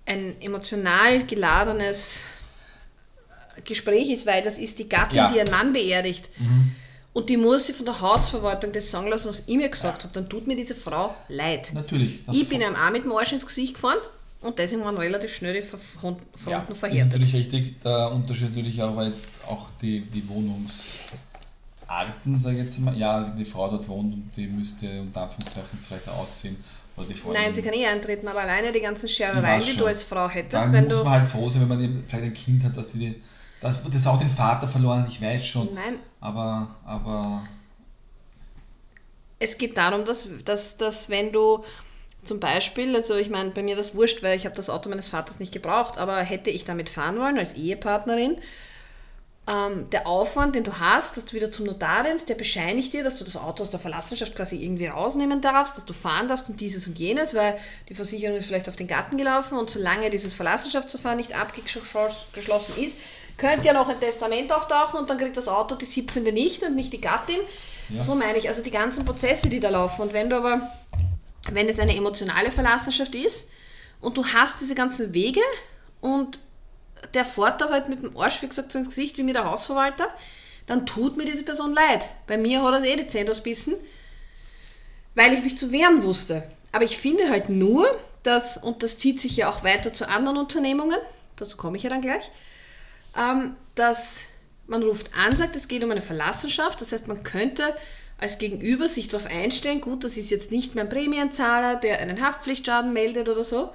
ein 0.05 0.35
emotional 0.41 1.23
geladenes 1.25 2.23
Gespräch 3.65 4.11
ist, 4.11 4.27
weil 4.27 4.43
das 4.43 4.59
ist 4.59 4.79
die 4.81 4.89
Gattin, 4.89 5.17
Ja. 5.17 5.29
Mhm. 5.29 5.33
die 5.33 5.39
ihren 5.39 5.51
Mann 5.51 5.73
beerdigt. 5.73 6.29
Und 7.13 7.29
die 7.31 7.37
muss 7.37 7.67
sich 7.67 7.77
von 7.77 7.87
der 7.87 8.01
Hausverwaltung 8.01 8.73
das 8.73 8.91
sagen 8.91 9.07
lassen, 9.09 9.29
was 9.29 9.45
ich 9.47 9.57
mir 9.57 9.69
gesagt 9.69 10.03
habe. 10.03 10.13
Dann 10.13 10.29
tut 10.29 10.47
mir 10.49 10.57
diese 10.57 10.75
Frau 10.75 11.15
leid. 11.29 11.71
Natürlich. 11.73 12.19
Ich 12.33 12.49
bin 12.49 12.63
einem 12.63 12.77
auch 12.77 12.91
mit 12.91 13.05
dem 13.05 13.13
Arsch 13.13 13.33
ins 13.33 13.47
Gesicht 13.47 13.75
gefahren 13.75 13.99
und 14.47 14.59
deswegen 14.59 14.83
waren 14.85 14.97
relativ 14.97 15.35
schnell 15.35 15.55
die 15.55 15.63
Front- 15.63 16.23
Fronten 16.35 16.51
ja, 16.51 16.65
ist 16.69 16.79
verhärtet. 16.79 17.13
natürlich 17.13 17.35
richtig. 17.35 17.81
Der 17.83 18.13
Unterschied 18.13 18.49
ist 18.49 18.57
natürlich 18.57 18.83
auch 18.83 19.01
jetzt 19.03 19.31
auch 19.47 19.67
die, 19.83 20.01
die 20.01 20.27
Wohnungsarten, 20.29 22.39
sage 22.39 22.57
ich 22.57 22.63
jetzt 22.65 22.81
mal. 22.81 22.97
Ja, 22.97 23.21
die 23.23 23.45
Frau 23.45 23.69
dort 23.69 23.87
wohnt 23.89 24.15
und 24.15 24.31
die 24.37 24.47
müsste 24.47 25.03
unter 25.03 25.23
Anführungszeichen 25.23 25.79
vielleicht 25.81 26.09
ausziehen. 26.09 26.57
Oder 26.97 27.09
die. 27.09 27.15
Nein, 27.33 27.55
sie 27.55 27.63
kann 27.63 27.75
eh 27.75 27.87
eintreten, 27.87 28.27
aber 28.29 28.41
alleine 28.41 28.73
die 28.73 28.81
ganzen 28.81 29.09
Scherereien, 29.09 29.63
die 29.63 29.77
du 29.77 29.87
als 29.87 30.03
Frau 30.05 30.29
hättest, 30.29 30.55
Da 30.55 30.73
wenn 30.73 30.87
muss 30.89 31.05
man 31.05 31.11
halt 31.13 31.29
froh 31.29 31.49
sein, 31.49 31.63
wenn 31.63 31.69
man 31.69 32.05
vielleicht 32.07 32.25
ein 32.25 32.35
Kind 32.35 32.65
hat, 32.65 32.77
dass 32.77 32.89
die 32.89 33.21
das, 33.61 33.83
das 33.85 34.07
auch 34.07 34.19
den 34.19 34.29
Vater 34.29 34.67
verloren 34.67 35.03
hat, 35.03 35.09
ich 35.09 35.21
weiß 35.21 35.47
schon. 35.47 35.73
Nein, 35.75 35.99
Aber, 36.21 36.69
aber 36.85 37.43
es 39.39 39.59
geht 39.59 39.77
darum, 39.77 40.05
dass, 40.05 40.29
dass, 40.45 40.77
dass 40.77 41.09
wenn 41.09 41.33
du 41.33 41.63
zum 42.27 42.41
Beispiel, 42.41 42.95
also 42.95 43.15
ich 43.15 43.31
meine, 43.31 43.51
bei 43.51 43.63
mir 43.63 43.77
war 43.77 43.81
es 43.81 43.95
wurscht, 43.95 44.23
weil 44.23 44.37
ich 44.37 44.45
habe 44.45 44.55
das 44.55 44.71
Auto 44.71 44.89
meines 44.89 45.09
Vaters 45.09 45.39
nicht 45.39 45.53
gebraucht, 45.53 45.99
aber 45.99 46.19
hätte 46.19 46.51
ich 46.51 46.65
damit 46.65 46.91
fahren 46.91 47.19
wollen 47.19 47.39
als 47.39 47.55
Ehepartnerin, 47.55 48.39
ähm, 49.49 49.89
der 49.91 50.09
Aufwand, 50.09 50.57
den 50.57 50.65
du 50.65 50.81
hast, 50.81 51.17
dass 51.17 51.25
du 51.25 51.35
wieder 51.35 51.53
zum 51.53 51.67
Notar 51.67 52.05
rennst, 52.05 52.29
der 52.29 52.35
bescheinigt 52.35 52.93
dir, 52.93 53.05
dass 53.05 53.19
du 53.19 53.25
das 53.25 53.37
Auto 53.37 53.63
aus 53.63 53.71
der 53.71 53.79
Verlassenschaft 53.79 54.35
quasi 54.35 54.57
irgendwie 54.57 54.87
rausnehmen 54.87 55.41
darfst, 55.41 55.77
dass 55.77 55.85
du 55.85 55.93
fahren 55.93 56.27
darfst 56.27 56.51
und 56.51 56.61
dieses 56.61 56.89
und 56.89 56.99
jenes, 56.99 57.33
weil 57.33 57.57
die 57.89 57.95
Versicherung 57.95 58.37
ist 58.37 58.47
vielleicht 58.47 58.69
auf 58.69 58.75
den 58.75 58.89
Garten 58.89 59.17
gelaufen 59.17 59.57
und 59.57 59.71
solange 59.71 60.11
dieses 60.11 60.35
Verlassenschaftsverfahren 60.35 61.17
nicht 61.17 61.39
abgeschlossen 61.39 62.75
ist, 62.77 62.99
könnte 63.37 63.67
ja 63.67 63.73
noch 63.73 63.89
ein 63.89 64.01
Testament 64.01 64.53
auftauchen 64.53 64.99
und 64.99 65.11
dann 65.11 65.19
kriegt 65.19 65.37
das 65.37 65.47
Auto 65.47 65.77
die 65.77 65.85
17. 65.85 66.25
nicht 66.25 66.65
und 66.65 66.75
nicht 66.75 66.93
die 66.93 67.01
Gattin. 67.01 67.39
Ja. 67.89 68.01
So 68.01 68.15
meine 68.17 68.39
ich, 68.39 68.49
also 68.49 68.63
die 68.63 68.71
ganzen 68.71 69.05
Prozesse, 69.05 69.49
die 69.49 69.61
da 69.61 69.69
laufen. 69.69 70.03
Und 70.03 70.13
wenn 70.13 70.29
du 70.29 70.37
aber, 70.37 70.73
wenn 71.53 71.69
es 71.69 71.79
eine 71.79 71.97
emotionale 71.97 72.51
Verlassenschaft 72.51 73.15
ist 73.15 73.51
und 74.01 74.17
du 74.17 74.27
hast 74.27 74.61
diese 74.61 74.75
ganzen 74.75 75.15
Wege 75.15 75.41
und 76.01 76.39
der 77.15 77.25
fährt 77.25 77.61
da 77.61 77.71
halt 77.71 77.89
mit 77.89 78.03
dem 78.03 78.17
Arsch, 78.17 78.43
wie 78.43 78.49
gesagt, 78.49 78.73
so 78.73 78.79
ins 78.79 78.89
Gesicht 78.89 79.19
wie 79.19 79.23
mir 79.23 79.35
der 79.35 79.51
Hausverwalter, 79.51 80.09
dann 80.67 80.87
tut 80.87 81.17
mir 81.17 81.25
diese 81.25 81.45
Person 81.45 81.73
leid. 81.73 82.09
Bei 82.27 82.37
mir 82.37 82.63
hat 82.63 82.75
er 82.75 82.85
eh 82.85 82.97
die 82.97 83.07
Zähne 83.07 83.31
ausbissen, 83.31 83.75
weil 85.15 85.33
ich 85.33 85.43
mich 85.43 85.57
zu 85.57 85.71
wehren 85.71 86.03
wusste. 86.03 86.43
Aber 86.73 86.85
ich 86.85 86.99
finde 86.99 87.31
halt 87.31 87.49
nur, 87.49 87.87
dass, 88.23 88.59
und 88.59 88.83
das 88.83 88.99
zieht 88.99 89.21
sich 89.21 89.37
ja 89.37 89.49
auch 89.49 89.63
weiter 89.63 89.93
zu 89.93 90.09
anderen 90.09 90.37
Unternehmungen, 90.37 90.99
dazu 91.37 91.57
komme 91.57 91.77
ich 91.77 91.85
ja 91.85 91.91
dann 91.91 92.03
gleich, 92.03 92.31
ähm, 93.17 93.57
dass 93.75 94.21
man 94.67 94.83
ruft 94.83 95.11
an, 95.17 95.37
sagt, 95.37 95.55
es 95.55 95.69
geht 95.69 95.85
um 95.85 95.91
eine 95.91 96.03
Verlassenschaft. 96.03 96.81
Das 96.81 96.93
heißt, 96.93 97.07
man 97.07 97.23
könnte 97.23 97.75
als 98.19 98.39
Gegenüber 98.39 98.89
sich 98.89 99.09
darauf 99.09 99.27
einstellen, 99.27 99.81
gut, 99.81 100.05
das 100.05 100.17
ist 100.17 100.31
jetzt 100.31 100.51
nicht 100.51 100.75
mein 100.75 100.89
Prämienzahler, 100.89 101.77
der 101.77 101.99
einen 102.01 102.21
Haftpflichtschaden 102.21 102.93
meldet 102.93 103.29
oder 103.29 103.45
so, 103.45 103.73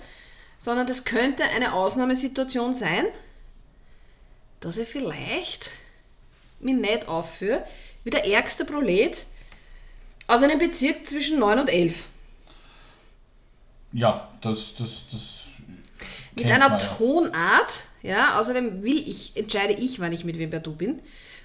sondern 0.58 0.88
das 0.88 1.04
könnte 1.04 1.44
eine 1.56 1.74
Ausnahmesituation 1.74 2.74
sein, 2.74 3.06
dass 4.60 4.78
ich 4.78 4.88
vielleicht 4.88 5.72
mich 6.60 6.76
nicht 6.76 7.08
aufführe, 7.08 7.66
wie 8.04 8.10
der 8.10 8.26
ärgste 8.26 8.66
Prolet 8.66 9.26
aus 10.28 10.42
einem 10.42 10.60
Bezirk 10.60 11.06
zwischen 11.06 11.40
9 11.40 11.60
und 11.60 11.70
11. 11.70 12.06
ja, 13.92 14.30
das, 14.42 14.76
das, 14.76 15.06
das. 15.12 15.48
Mit 16.36 16.46
einer. 16.46 16.78
Tonart, 16.78 17.84
ja, 18.02 18.40
außerdem 18.40 18.84
will 18.84 19.08
ich, 19.08 19.36
entscheide 19.36 19.74
ich, 19.74 20.00
wann 20.00 20.14
ich 20.14 20.24
mit 20.24 20.38
wem 20.40 20.50
per 20.50 20.62
Du 20.62 20.76
bin. 20.76 21.02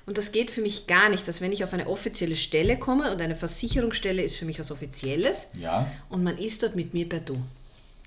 Und 0.06 0.18
das 0.18 0.30
geht 0.30 0.50
für 0.52 0.60
mich 0.62 0.86
gar 0.86 1.08
nicht, 1.08 1.26
dass 1.26 1.40
wenn 1.40 1.50
ich 1.52 1.64
auf 1.64 1.72
eine 1.72 1.88
offizielle 1.88 2.36
Stelle 2.36 2.78
komme 2.78 3.10
und 3.12 3.20
eine 3.20 3.34
Versicherungsstelle 3.34 4.22
ist 4.22 4.36
für 4.36 4.44
mich 4.44 4.58
was 4.60 4.70
Offizielles 4.70 5.48
Ja, 5.58 5.90
und 6.08 6.22
man 6.22 6.38
ist 6.38 6.62
dort 6.62 6.76
mit 6.76 6.94
mir 6.94 7.08
per 7.08 7.18
Du. 7.20 7.36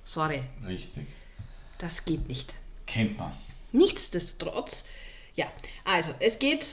Sorry, 0.05 0.41
richtig. 0.65 1.07
das 1.77 2.05
geht 2.05 2.27
nicht. 2.29 2.53
Kennt 2.87 3.17
man. 3.19 3.31
Nichtsdestotrotz, 3.73 4.85
ja, 5.35 5.45
also 5.85 6.11
es 6.19 6.39
geht, 6.39 6.65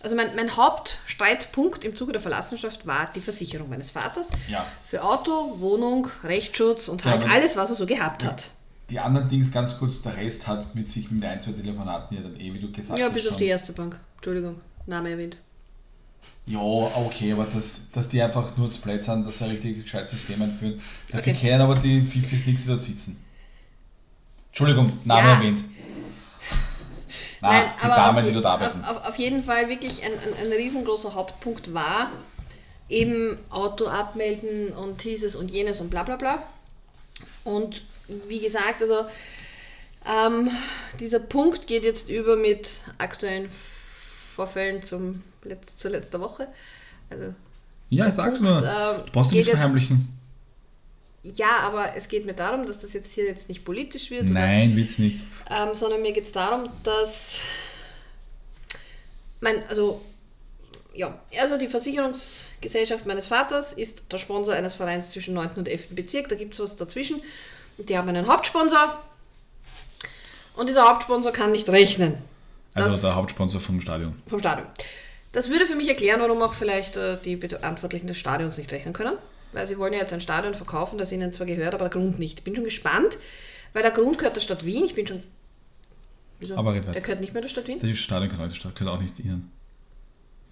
also 0.00 0.14
mein, 0.16 0.36
mein 0.36 0.54
Hauptstreitpunkt 0.56 1.84
im 1.84 1.96
Zuge 1.96 2.12
der 2.12 2.20
Verlassenschaft 2.20 2.86
war 2.86 3.10
die 3.14 3.20
Versicherung 3.20 3.70
meines 3.70 3.90
Vaters. 3.90 4.28
Ja. 4.48 4.66
Für 4.84 5.02
Auto, 5.02 5.60
Wohnung, 5.60 6.08
Rechtsschutz 6.22 6.88
und 6.88 7.04
Ja, 7.04 7.12
halt 7.12 7.22
aber- 7.22 7.32
alles, 7.32 7.56
was 7.56 7.70
er 7.70 7.76
so 7.76 7.86
gehabt 7.86 8.24
hat. 8.24 8.50
Die 8.90 9.00
anderen 9.00 9.28
Dings 9.30 9.50
ganz 9.50 9.78
kurz, 9.78 10.02
der 10.02 10.14
Rest 10.18 10.46
hat 10.46 10.74
mit 10.74 10.90
sich 10.90 11.10
mit 11.10 11.24
ein, 11.24 11.40
zwei 11.40 11.52
Telefonaten 11.52 12.16
ja 12.16 12.22
dann 12.22 12.38
eh, 12.38 12.52
wie 12.52 12.58
du 12.58 12.70
gesagt 12.70 12.98
Ja, 12.98 13.06
hast. 13.06 13.14
bis 13.14 13.26
auf 13.28 13.36
die 13.38 13.46
erste 13.46 13.72
Bank. 13.72 13.98
Entschuldigung, 14.16 14.60
Name 14.86 15.10
erwähnt. 15.10 15.36
Ja, 16.46 16.58
okay, 16.60 17.32
aber 17.32 17.44
das, 17.46 17.90
dass 17.92 18.08
die 18.08 18.20
einfach 18.20 18.56
nur 18.56 18.70
zu 18.70 18.80
blöd 18.80 19.02
sind, 19.02 19.26
dass 19.26 19.38
sie 19.38 19.44
ein 19.44 19.50
richtig 19.50 19.82
gescheites 19.82 20.10
System 20.10 20.42
einführen. 20.42 20.80
Dafür 21.10 21.32
Okay. 21.32 21.40
kennen 21.40 21.62
aber 21.62 21.74
die 21.74 22.00
Fifis 22.02 22.46
nichts, 22.46 22.62
die 22.62 22.68
dort 22.68 22.82
sitzen. 22.82 23.22
Entschuldigung, 24.48 24.92
Name 25.04 25.28
Ja. 25.28 25.34
erwähnt. 25.34 25.64
Na, 27.40 27.50
Nein, 27.50 27.64
die 27.78 27.84
aber 27.84 27.94
Damen, 27.94 28.18
auf, 28.18 28.24
die 28.26 28.32
dort 28.32 28.46
arbeiten. 28.46 28.84
auf, 28.84 28.96
auf, 28.96 29.04
auf 29.08 29.18
jeden 29.18 29.42
Fall 29.42 29.68
wirklich 29.68 30.02
ein, 30.04 30.12
ein, 30.12 30.46
ein 30.46 30.52
riesengroßer 30.52 31.14
Hauptpunkt 31.14 31.72
war 31.74 32.10
eben 32.90 33.38
Auto 33.50 33.86
abmelden 33.86 34.72
und 34.72 35.02
dieses 35.04 35.34
und 35.36 35.50
jenes 35.50 35.80
und 35.80 35.88
bla 35.90 36.02
bla 36.02 36.16
bla. 36.16 36.42
Und 37.42 37.82
wie 38.28 38.40
gesagt, 38.40 38.82
also 38.82 39.06
ähm, 40.06 40.50
dieser 41.00 41.18
Punkt 41.20 41.66
geht 41.66 41.82
jetzt 41.84 42.10
über 42.10 42.36
mit 42.36 42.68
aktuellen 42.98 43.48
Vorfällen 44.34 44.82
zum 44.82 45.22
Letz-, 45.44 45.76
zur 45.76 45.90
letzter 45.92 46.20
Woche. 46.20 46.48
Also 47.10 47.34
Ja, 47.90 48.12
sag's 48.12 48.38
Punkt, 48.40 48.52
nur. 48.62 48.68
ähm, 48.68 49.02
Du 49.06 49.12
brauchst 49.12 49.30
du 49.32 49.36
nicht 49.36 49.46
jetzt- 49.46 49.56
verheimlichen. 49.56 50.08
ja, 51.22 51.58
aber 51.62 51.94
es 51.96 52.08
geht 52.08 52.26
mir 52.26 52.34
darum, 52.34 52.66
dass 52.66 52.80
das 52.80 52.92
jetzt 52.92 53.12
hier 53.12 53.24
jetzt 53.26 53.48
nicht 53.48 53.64
politisch 53.64 54.10
wird, 54.10 54.24
oder 54.24 54.40
Nein, 54.40 54.74
will's 54.76 54.98
nicht. 54.98 55.24
ähm, 55.50 55.74
sondern 55.74 56.02
mir 56.02 56.12
geht 56.12 56.24
es 56.26 56.32
darum, 56.32 56.68
dass 56.82 57.38
mein, 59.40 59.66
also 59.68 60.00
ja, 60.94 61.18
also 61.40 61.58
die 61.58 61.68
Versicherungsgesellschaft 61.68 63.04
meines 63.06 63.26
Vaters 63.26 63.72
ist 63.72 64.12
der 64.12 64.18
Sponsor 64.18 64.54
eines 64.54 64.74
Vereins 64.76 65.10
zwischen 65.10 65.34
9. 65.34 65.50
und 65.56 65.68
11. 65.68 65.88
Bezirk, 65.94 66.28
da 66.28 66.36
gibt 66.36 66.54
es 66.54 66.60
was 66.60 66.76
dazwischen. 66.76 67.20
Und 67.76 67.88
die 67.88 67.98
haben 67.98 68.08
einen 68.08 68.28
Hauptsponsor 68.28 69.02
und 70.56 70.68
dieser 70.68 70.88
Hauptsponsor 70.88 71.32
kann 71.32 71.50
nicht 71.50 71.68
rechnen 71.68 72.18
Also 72.74 72.90
Das- 72.90 73.00
der 73.02 73.14
Hauptsponsor 73.14 73.60
vom 73.60 73.80
Stadion. 73.80 74.14
vom 74.26 74.38
Stadion. 74.40 74.66
Das 75.32 75.48
würde 75.50 75.66
für 75.66 75.74
mich 75.74 75.88
erklären, 75.88 76.20
warum 76.20 76.42
auch 76.42 76.54
vielleicht 76.54 76.96
äh, 76.96 77.18
die 77.24 77.36
Verantwortlichen 77.36 78.06
des 78.06 78.18
Stadions 78.18 78.56
nicht 78.58 78.70
rechnen 78.72 78.92
können. 78.94 79.16
Weil 79.52 79.66
sie 79.66 79.78
wollen 79.78 79.92
ja 79.92 80.00
jetzt 80.00 80.12
ein 80.12 80.20
Stadion 80.20 80.54
verkaufen, 80.54 80.98
das 80.98 81.12
ihnen 81.12 81.32
zwar 81.32 81.46
gehört, 81.46 81.74
aber 81.74 81.88
der 81.88 82.00
Grund 82.00 82.18
nicht. 82.18 82.38
Ich 82.40 82.44
bin 82.44 82.54
schon 82.56 82.64
gespannt, 82.64 83.18
weil 83.72 83.82
der 83.82 83.92
Grund 83.92 84.18
gehört 84.18 84.36
der 84.36 84.40
Stadt 84.40 84.64
Wien. 84.64 84.84
Ich 84.84 84.94
bin 84.94 85.06
schon. 85.06 85.22
Wieso? 86.40 86.56
Aber 86.56 86.72
red 86.74 86.82
weiter. 86.82 86.92
der 86.92 87.02
gehört 87.02 87.20
nicht 87.20 87.32
mehr 87.32 87.42
der 87.42 87.48
Stadt 87.48 87.68
Wien? 87.68 87.78
Das 87.80 87.88
ist 87.90 87.98
Stadion 87.98 88.28
gehört 88.30 88.46
heute 88.46 88.54
Stadt, 88.56 88.74
gehört 88.74 88.96
auch 88.96 89.00
nicht 89.00 89.18
ihnen. 89.20 89.50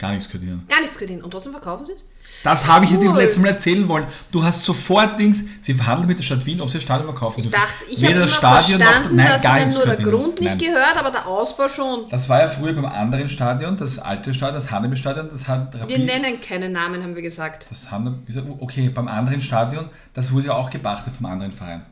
Gar 0.03 0.11
nichts 0.15 0.35
ihnen. 0.35 0.67
Gar 0.69 0.81
nichts 0.81 1.01
ihnen. 1.01 1.23
Und 1.23 1.31
trotzdem 1.31 1.53
verkaufen 1.53 1.87
sie 1.87 1.93
es? 1.93 2.05
Das 2.43 2.67
habe 2.67 2.85
ich 2.85 2.91
dir 2.91 2.99
Cool. 2.99 3.07
das 3.11 3.17
letzte 3.19 3.41
Mal 3.41 3.49
erzählen 3.51 3.89
wollen. 3.89 4.05
Du 4.33 4.43
hast 4.43 4.63
sofort 4.63 5.17
Dings, 5.17 5.45
sie 5.61 5.75
verhandeln 5.75 6.09
mit 6.09 6.19
der 6.19 6.25
Stadt 6.25 6.45
Wien, 6.45 6.61
ob 6.61 6.69
sie 6.71 6.79
das 6.79 6.83
Stadion 6.83 7.07
verkaufen 7.07 7.39
Ich 7.39 7.47
dürfen. 7.49 7.63
dachte, 7.63 7.85
ich 7.89 8.05
habe 8.05 8.15
das 8.17 8.35
Stadion 8.35 8.81
noch- 8.81 8.87
verstanden, 8.87 9.15
nein, 9.17 9.27
dass 9.29 9.43
gar 9.43 9.55
nichts 9.61 9.77
nur 9.77 9.87
der. 9.87 9.97
Grund 9.97 10.41
nicht 10.41 10.49
Nein. 10.49 10.59
gehört, 10.59 10.97
aber 10.97 11.13
der 11.13 11.25
Ausbau 11.25 11.69
schon. 11.69 12.09
Das 12.11 12.29
war 12.29 12.41
ja 12.41 12.49
früher 12.49 12.73
beim 12.73 12.87
anderen 12.87 13.29
Stadion, 13.29 13.77
das 13.77 14.01
alte 14.01 14.35
Stadion, 14.35 14.57
das 14.57 14.73
Hannebe-Stadion, 14.73 15.29
das 15.29 15.47
hat 15.47 15.73
Wir 15.75 15.83
Rapid, 15.83 16.05
nennen 16.05 16.41
keine 16.41 16.69
Namen, 16.69 17.01
haben 17.01 17.15
wir 17.15 17.23
gesagt. 17.23 17.69
das 17.71 17.93
Hannebe, 17.93 18.17
okay, 18.59 18.89
beim 18.89 19.07
anderen 19.07 19.41
Stadion, 19.41 19.89
das 20.13 20.33
wurde 20.33 20.47
ja 20.49 20.55
auch 20.55 20.69
gepachtet 20.71 21.15
vom 21.15 21.27
anderen 21.27 21.53
Verein. 21.53 21.87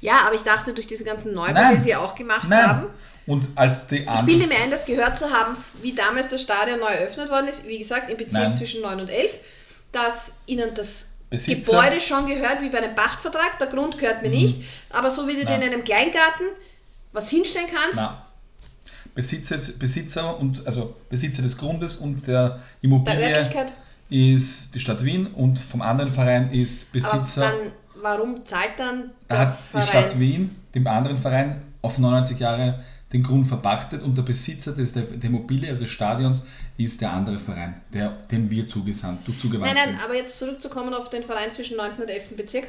Ja, 0.00 0.20
aber 0.26 0.36
ich 0.36 0.42
dachte, 0.42 0.72
durch 0.72 0.86
diese 0.86 1.02
ganzen 1.02 1.34
Neubau, 1.34 1.72
den 1.72 1.82
sie 1.82 1.96
auch 1.96 2.14
gemacht 2.14 2.48
Nein. 2.48 2.66
haben, 2.68 2.86
Und 3.28 3.48
als 3.56 3.86
die 3.86 3.98
Ich 3.98 4.20
bilde 4.22 4.46
mir 4.46 4.56
ein, 4.64 4.70
das 4.70 4.84
gehört 4.86 5.18
zu 5.18 5.30
haben, 5.30 5.56
wie 5.82 5.92
damals 5.92 6.28
das 6.28 6.40
Stadion 6.42 6.80
neu 6.80 6.86
eröffnet 6.86 7.28
worden 7.30 7.46
ist, 7.48 7.66
wie 7.68 7.78
gesagt, 7.78 8.10
im 8.10 8.16
Bezirk 8.16 8.42
Nein. 8.42 8.54
zwischen 8.54 8.80
9 8.80 9.00
und 9.00 9.10
11, 9.10 9.38
dass 9.92 10.32
ihnen 10.46 10.70
das 10.74 11.06
Besitzer- 11.30 11.72
Gebäude 11.72 12.00
schon 12.00 12.26
gehört, 12.26 12.62
wie 12.62 12.70
bei 12.70 12.78
einem 12.82 12.96
Pachtvertrag. 12.96 13.58
Der 13.58 13.66
Grund 13.68 13.98
gehört 13.98 14.22
mir 14.22 14.30
nicht, 14.30 14.62
aber 14.90 15.10
so 15.10 15.26
wie 15.28 15.34
du 15.34 15.40
dir 15.40 15.44
Nein. 15.50 15.62
in 15.62 15.72
einem 15.74 15.84
Kleingarten 15.84 16.46
was 17.12 17.28
hinstellen 17.30 17.68
kannst, 17.72 18.00
Besitzer, 19.14 19.58
Besitzer 19.78 20.38
und 20.38 20.64
also 20.66 20.94
Besitzer 21.08 21.42
des 21.42 21.56
Grundes 21.56 21.96
und 21.96 22.26
der 22.26 22.48
der 22.50 22.60
Immobilie 22.82 23.26
Örtlichkeit. 23.36 23.72
ist 24.10 24.74
die 24.74 24.80
Stadt 24.80 25.04
Wien 25.04 25.26
und 25.26 25.58
vom 25.58 25.82
anderen 25.82 26.10
Verein 26.12 26.50
ist 26.52 26.94
Aber 26.94 27.00
Besitzer. 27.18 27.40
dann, 27.40 27.72
warum 28.02 28.46
zahlt 28.46 28.72
dann 28.78 29.10
Da 29.26 29.34
der 29.36 29.38
hat 29.48 29.58
die 29.58 29.70
Verein? 29.72 29.86
Stadt 29.88 30.20
Wien 30.20 30.56
dem 30.74 30.86
anderen 30.86 31.16
Verein 31.16 31.62
auf 31.82 31.98
99 31.98 32.38
Jahre 32.38 32.84
den 33.12 33.22
Grund 33.22 33.46
verpachtet 33.46 34.02
und 34.02 34.16
der 34.18 34.22
Besitzer 34.22 34.72
des, 34.72 34.92
der, 34.92 35.02
der 35.04 35.30
Immobilie, 35.30 35.68
also 35.68 35.80
des 35.82 35.90
Stadions, 35.90 36.44
ist 36.76 37.00
der 37.00 37.12
andere 37.12 37.38
Verein, 37.38 37.80
der, 37.92 38.10
dem 38.30 38.50
wir 38.50 38.68
zugesandt, 38.68 39.20
zugewandt 39.40 39.72
Nein, 39.74 39.82
nein, 39.82 39.94
sind. 39.94 40.04
aber 40.04 40.14
jetzt 40.16 40.36
zurückzukommen 40.38 40.92
auf 40.92 41.08
den 41.08 41.22
Verein 41.24 41.52
zwischen 41.52 41.76
9. 41.78 41.92
und 42.02 42.08
11. 42.08 42.36
Bezirk. 42.36 42.68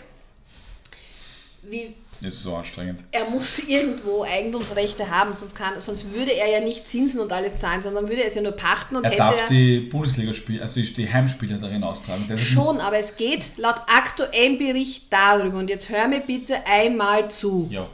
Wie, 1.64 1.94
Das 2.22 2.36
ist 2.36 2.44
so 2.44 2.56
anstrengend. 2.56 3.04
er 3.12 3.30
muss 3.30 3.60
irgendwo 3.68 4.24
Eigentumsrechte 4.24 5.10
haben, 5.12 5.36
sonst, 5.36 5.56
kann, 5.56 5.80
sonst 5.82 6.14
würde 6.14 6.32
er 6.32 6.50
ja 6.50 6.62
nicht 6.62 6.88
Zinsen 6.88 7.20
und 7.20 7.34
alles 7.34 7.60
zahlen, 7.60 7.84
sondern 7.84 8.08
würde 8.08 8.22
er 8.22 8.30
es 8.30 8.36
ja 8.36 8.42
nur 8.42 8.54
pachten 8.54 8.96
und 8.96 9.04
Er 9.04 9.10
hätte 9.12 9.18
darf 9.20 9.42
er 9.42 9.50
die 9.50 9.82
Bundesliga-Spiele, 9.82 10.62
also 10.62 10.76
die, 10.76 10.94
die 10.94 11.12
Heimspiele 11.12 11.60
darin 11.60 11.84
austragen. 11.84 12.30
Ist- 12.30 12.44
schon, 12.46 12.80
aber 12.80 12.98
es 12.98 13.18
geht 13.18 13.58
laut 13.58 13.82
aktuellem 13.94 14.58
Bericht 14.58 15.08
darüber, 15.12 15.58
und 15.60 15.70
jetzt 15.70 15.90
hör 15.90 16.08
mir 16.08 16.22
bitte 16.22 16.56
einmal 16.66 17.30
zu. 17.30 17.68
Ja. 17.70 17.90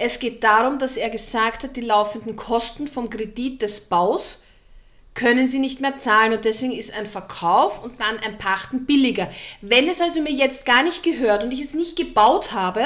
Es 0.00 0.20
geht 0.20 0.44
darum, 0.44 0.78
dass 0.78 0.96
er 0.96 1.10
gesagt 1.10 1.64
hat, 1.64 1.74
die 1.74 1.80
laufenden 1.80 2.36
Kosten 2.36 2.86
vom 2.86 3.10
Kredit 3.10 3.60
des 3.62 3.80
Baus 3.80 4.44
können 5.14 5.48
sie 5.48 5.58
nicht 5.58 5.80
mehr 5.80 5.98
zahlen 5.98 6.32
und 6.32 6.44
deswegen 6.44 6.72
ist 6.72 6.94
ein 6.94 7.06
Verkauf 7.06 7.82
und 7.82 8.00
dann 8.00 8.16
ein 8.20 8.38
Pachten 8.38 8.86
billiger. 8.86 9.28
Wenn 9.60 9.88
es 9.88 10.00
also 10.00 10.22
mir 10.22 10.30
jetzt 10.30 10.64
gar 10.64 10.84
nicht 10.84 11.02
gehört 11.02 11.42
und 11.42 11.52
ich 11.52 11.60
es 11.62 11.74
nicht 11.74 11.96
gebaut 11.96 12.52
habe, 12.52 12.84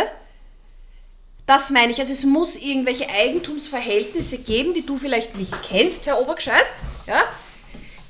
das 1.44 1.68
meine 1.68 1.92
ich, 1.92 2.00
also 2.00 2.14
es 2.14 2.24
muss 2.24 2.56
irgendwelche 2.56 3.10
Eigentumsverhältnisse 3.10 4.38
geben, 4.38 4.72
die 4.72 4.86
du 4.86 4.96
vielleicht 4.96 5.36
nicht 5.36 5.52
kennst, 5.68 6.06
Herr 6.06 6.18
Obergescheit, 6.18 6.64
ja, 7.06 7.22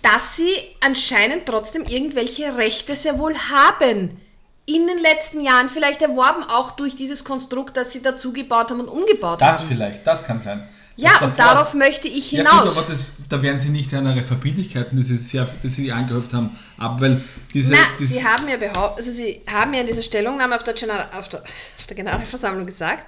dass 0.03 0.37
sie 0.37 0.53
anscheinend 0.81 1.47
trotzdem 1.47 1.83
irgendwelche 1.85 2.57
Rechte 2.57 2.95
sehr 2.95 3.19
wohl 3.19 3.37
haben. 3.37 4.21
In 4.65 4.87
den 4.87 4.99
letzten 4.99 5.41
Jahren 5.41 5.69
vielleicht 5.69 6.03
erworben, 6.03 6.45
auch 6.45 6.73
durch 6.73 6.95
dieses 6.95 7.25
Konstrukt, 7.25 7.77
das 7.77 7.93
sie 7.93 8.01
dazu 8.03 8.33
gebaut 8.33 8.71
haben 8.71 8.81
und 8.81 8.89
umgebaut 8.89 9.41
Das 9.43 9.61
haben. 9.61 9.69
vielleicht, 9.69 10.07
das 10.07 10.25
kann 10.25 10.39
sein. 10.39 10.69
Ja, 10.95 11.11
Das 11.15 11.23
und 11.23 11.39
davor- 11.39 11.55
darauf 11.55 11.75
möchte 11.75 12.07
ich 12.07 12.31
Ja, 12.33 12.39
hinaus. 12.45 12.69
gut, 12.75 12.79
aber 12.79 12.89
das, 12.89 13.13
da 13.29 13.43
werden 13.43 13.57
sie 13.59 13.71
nicht 13.71 13.93
an 13.95 14.07
ihre 14.07 14.23
Verbindlichkeiten, 14.23 14.97
die 14.97 15.03
sie, 15.03 15.17
sehr, 15.17 15.49
die 15.63 15.69
sie 15.69 15.91
angehäuft 15.91 16.33
haben, 16.35 16.57
ab, 16.79 17.01
weil 17.01 17.21
diese. 17.55 17.73
Na, 17.73 17.79
diese 17.99 18.13
Sie 18.15 18.25
haben 18.25 18.47
ja 18.49 18.57
behauptet, 18.59 18.99
also 18.99 19.11
Sie 19.11 19.41
haben 19.51 19.73
ja 19.75 19.81
in 19.81 19.87
dieser 19.87 20.03
Stellungnahme 20.03 20.55
auf 20.55 20.63
der, 20.63 20.75
General, 20.75 21.09
auf 21.19 21.29
der, 21.31 21.41
auf 21.41 21.87
der 21.89 21.97
Generalversammlung 21.97 22.67
gesagt, 22.67 23.05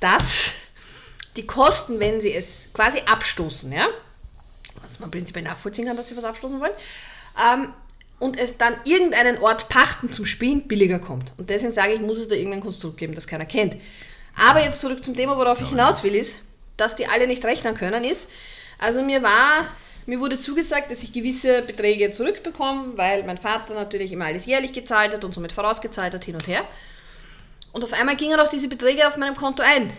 dass 0.00 0.52
die 1.36 1.46
Kosten, 1.46 2.00
wenn 2.00 2.20
Sie 2.20 2.32
es 2.34 2.68
quasi 2.72 2.98
abstoßen, 3.10 3.70
ja, 3.72 3.86
was 4.82 4.98
man 4.98 5.10
prinzipiell 5.10 5.44
nachvollziehen 5.44 5.86
kann, 5.86 5.96
dass 5.96 6.08
Sie 6.08 6.16
was 6.16 6.24
abstoßen 6.24 6.58
wollen, 6.60 6.72
ähm, 7.54 7.68
und 8.22 8.38
es 8.38 8.56
dann 8.56 8.76
irgendeinen 8.84 9.38
Ort 9.38 9.68
pachten 9.68 10.08
zum 10.08 10.26
Spielen 10.26 10.68
billiger 10.68 11.00
kommt. 11.00 11.32
Und 11.38 11.50
deswegen 11.50 11.72
sage 11.72 11.94
ich, 11.94 12.00
muss 12.00 12.18
es 12.18 12.28
da 12.28 12.36
irgendein 12.36 12.60
Konstrukt 12.60 12.96
geben, 12.96 13.16
das 13.16 13.26
keiner 13.26 13.46
kennt. 13.46 13.76
Aber 14.36 14.62
jetzt 14.62 14.80
zurück 14.80 15.02
zum 15.02 15.16
Thema, 15.16 15.36
worauf 15.36 15.60
ich 15.60 15.70
hinaus 15.70 16.04
will, 16.04 16.14
ist, 16.14 16.38
dass 16.76 16.94
die 16.94 17.08
alle 17.08 17.26
nicht 17.26 17.44
rechnen 17.44 17.74
können, 17.74 18.04
ist, 18.04 18.28
also 18.78 19.02
mir 19.02 19.24
war, 19.24 19.66
mir 20.06 20.20
wurde 20.20 20.40
zugesagt, 20.40 20.92
dass 20.92 21.02
ich 21.02 21.12
gewisse 21.12 21.62
Beträge 21.62 22.12
zurückbekomme, 22.12 22.96
weil 22.96 23.24
mein 23.24 23.38
Vater 23.38 23.74
natürlich 23.74 24.12
immer 24.12 24.26
alles 24.26 24.46
jährlich 24.46 24.72
gezahlt 24.72 25.12
hat 25.12 25.24
und 25.24 25.34
somit 25.34 25.50
vorausgezahlt 25.50 26.14
hat 26.14 26.24
hin 26.24 26.36
und 26.36 26.46
her. 26.46 26.64
Und 27.72 27.82
auf 27.82 27.92
einmal 27.92 28.14
gingen 28.14 28.38
auch 28.38 28.48
diese 28.48 28.68
Beträge 28.68 29.08
auf 29.08 29.16
meinem 29.16 29.34
Konto 29.34 29.64
ein. 29.64 29.92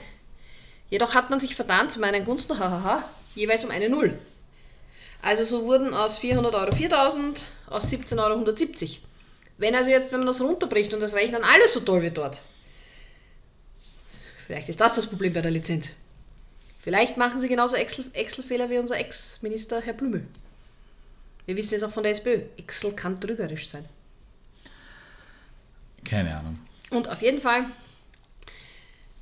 Jedoch 0.90 1.14
hat 1.14 1.30
man 1.30 1.42
sich 1.42 1.58
verdammt 1.58 1.92
zu 1.92 2.00
meinen 2.00 2.24
Gunsten, 2.24 2.58
hahaha, 2.58 3.04
jeweils 3.36 3.66
um 3.66 3.72
eine 3.72 3.90
Null. 3.90 4.18
Also 5.22 5.44
so 5.44 5.66
wurden 5.66 5.94
aus 5.94 6.18
400 6.20 6.56
Euro 6.56 6.72
4000, 6.74 7.44
aus 7.68 7.90
17 7.90 8.20
Euro 8.20 8.34
170. 8.34 9.02
Wenn 9.58 9.76
also 9.76 9.90
jetzt, 9.90 10.12
wenn 10.12 10.20
man 10.20 10.28
das 10.28 10.42
runterbricht 10.42 10.94
und 10.94 11.00
das 11.00 11.14
rechnen 11.14 11.44
alles 11.44 11.74
so 11.74 11.80
toll 11.82 12.02
wie 12.02 12.12
dort, 12.12 12.42
vielleicht 14.48 14.70
ist 14.70 14.82
das 14.82 14.94
das 14.96 15.08
Problem 15.08 15.34
bei 15.34 15.42
der 15.42 15.52
Lizenz. 15.52 15.92
Vielleicht 16.82 17.16
machen 17.18 17.40
sie 17.40 17.48
genauso 17.48 17.76
Excel- 17.78 18.10
Excel-Fehler 18.14 18.70
wie 18.70 18.78
unser 18.78 18.98
Ex-Minister 18.98 19.82
Herr 19.82 19.94
Blümel. 19.94 20.26
Wir 21.46 21.56
wissen 21.56 21.76
es 21.76 21.84
auch 21.84 21.92
von 21.92 22.04
der 22.04 22.12
SPÖ. 22.12 22.42
Excel 22.58 22.92
kann 22.94 23.20
trügerisch 23.20 23.68
sein. 23.70 23.86
keine 26.04 26.36
Ahnung. 26.38 26.60
Und 26.92 27.08
auf 27.10 27.22
jeden 27.22 27.40
Fall 27.42 27.66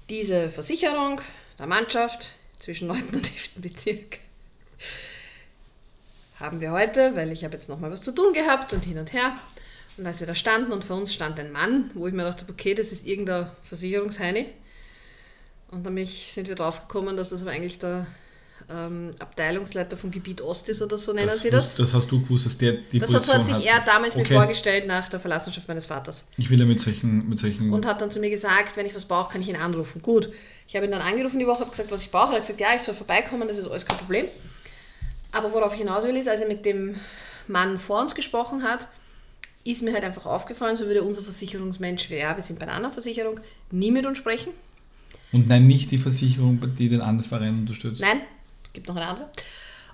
diese 0.09 0.49
Versicherung 0.49 1.21
der 1.59 1.67
Mannschaft 1.67 2.33
zwischen 2.59 2.87
9. 2.87 3.09
und 3.13 3.31
11. 3.31 3.49
Bezirk 3.57 4.19
haben 6.41 6.59
wir 6.61 6.71
heute, 6.71 7.15
weil 7.15 7.31
ich 7.31 7.43
habe 7.43 7.53
jetzt 7.53 7.69
nochmal 7.69 7.91
was 7.91 8.01
zu 8.01 8.11
tun 8.11 8.33
gehabt 8.33 8.73
und 8.73 8.83
hin 8.83 8.97
und 8.97 9.13
her. 9.13 9.33
Und 9.97 10.05
als 10.05 10.19
wir 10.19 10.27
da 10.27 10.35
standen 10.35 10.71
und 10.71 10.83
vor 10.83 10.97
uns 10.97 11.13
stand 11.13 11.39
ein 11.39 11.51
Mann, 11.51 11.91
wo 11.93 12.07
ich 12.07 12.13
mir 12.13 12.23
dachte, 12.23 12.45
okay, 12.49 12.73
das 12.73 12.91
ist 12.91 13.05
irgendein 13.05 13.47
Versicherungsheini. 13.63 14.47
Und 15.69 15.85
dann 15.85 15.97
sind 16.05 16.47
wir 16.47 16.55
draufgekommen, 16.55 17.15
dass 17.15 17.29
das 17.29 17.41
aber 17.43 17.51
eigentlich 17.51 17.79
der 17.79 18.05
ähm, 18.69 19.11
Abteilungsleiter 19.19 19.97
vom 19.97 20.11
Gebiet 20.11 20.41
Ost 20.41 20.69
ist 20.69 20.81
oder 20.81 20.97
so 20.97 21.13
nennen 21.13 21.27
Das, 21.29 21.41
sie 21.41 21.49
das. 21.49 21.75
das 21.75 21.93
hast 21.93 22.11
du 22.11 22.21
gewusst, 22.21 22.45
dass 22.45 22.57
der 22.57 22.73
die 22.73 22.99
Das 22.99 23.09
hat, 23.13 23.17
Position 23.21 23.43
so 23.43 23.51
hat 23.53 23.61
sich 23.61 23.71
hat. 23.71 23.79
er 23.79 23.85
damals 23.93 24.15
mir 24.15 24.21
Okay. 24.21 24.35
vorgestellt 24.35 24.87
nach 24.87 25.09
der 25.09 25.19
Verlassenschaft 25.19 25.67
meines 25.67 25.85
Vaters. 25.85 26.25
Ich 26.37 26.49
will 26.49 26.59
ja 26.59 26.65
mit 26.65 26.79
solchen, 26.79 27.27
mit 27.29 27.39
solchen 27.39 27.71
und 27.73 27.85
hat 27.85 28.01
dann 28.01 28.11
zu 28.11 28.19
mir 28.19 28.29
gesagt, 28.29 28.77
wenn 28.77 28.85
ich 28.85 28.93
was 28.95 29.05
brauche, 29.05 29.33
kann 29.33 29.41
ich 29.41 29.49
ihn 29.49 29.55
anrufen. 29.55 30.01
Gut, 30.01 30.29
ich 30.67 30.75
habe 30.75 30.85
ihn 30.85 30.91
dann 30.91 31.01
angerufen 31.01 31.39
die 31.39 31.47
Woche, 31.47 31.61
habe 31.61 31.71
gesagt, 31.71 31.91
was 31.91 32.01
ich 32.03 32.11
brauche. 32.11 32.31
Er 32.33 32.35
hat 32.35 32.41
gesagt, 32.41 32.59
ja, 32.59 32.67
ich 32.75 32.81
soll 32.81 32.93
vorbeikommen, 32.95 33.47
das 33.47 33.57
ist 33.57 33.67
alles 33.67 33.85
kein 33.85 33.97
Problem. 33.97 34.25
Aber 35.32 35.53
worauf 35.53 35.73
ich 35.73 35.79
hinaus 35.79 36.03
will, 36.03 36.15
ist, 36.15 36.27
als 36.27 36.41
er 36.41 36.47
mit 36.47 36.65
dem 36.65 36.95
Mann 37.47 37.79
vor 37.79 38.01
uns 38.01 38.15
gesprochen 38.15 38.63
hat, 38.63 38.88
ist 39.63 39.84
mir 39.84 39.93
halt 39.93 40.03
einfach 40.03 40.25
aufgefallen, 40.25 40.75
so 40.75 40.86
würde 40.86 41.03
unser 41.03 41.21
Versicherungsmensch, 41.21 42.09
ja, 42.09 42.36
wir 42.36 42.43
sind 42.43 42.59
bei 42.59 42.65
einer 42.65 42.75
anderen 42.75 42.93
Versicherung, 42.93 43.39
nie 43.69 43.91
mit 43.91 44.05
uns 44.05 44.17
sprechen. 44.17 44.51
Und 45.32 45.47
nein, 45.47 45.67
nicht 45.67 45.91
die 45.91 45.97
Versicherung, 45.97 46.59
die 46.77 46.89
den 46.89 47.01
anderen 47.01 47.29
Verein 47.29 47.59
unterstützt. 47.59 48.01
Nein, 48.01 48.21
es 48.65 48.73
gibt 48.73 48.88
noch 48.88 48.95
eine 48.95 49.07
andere. 49.07 49.29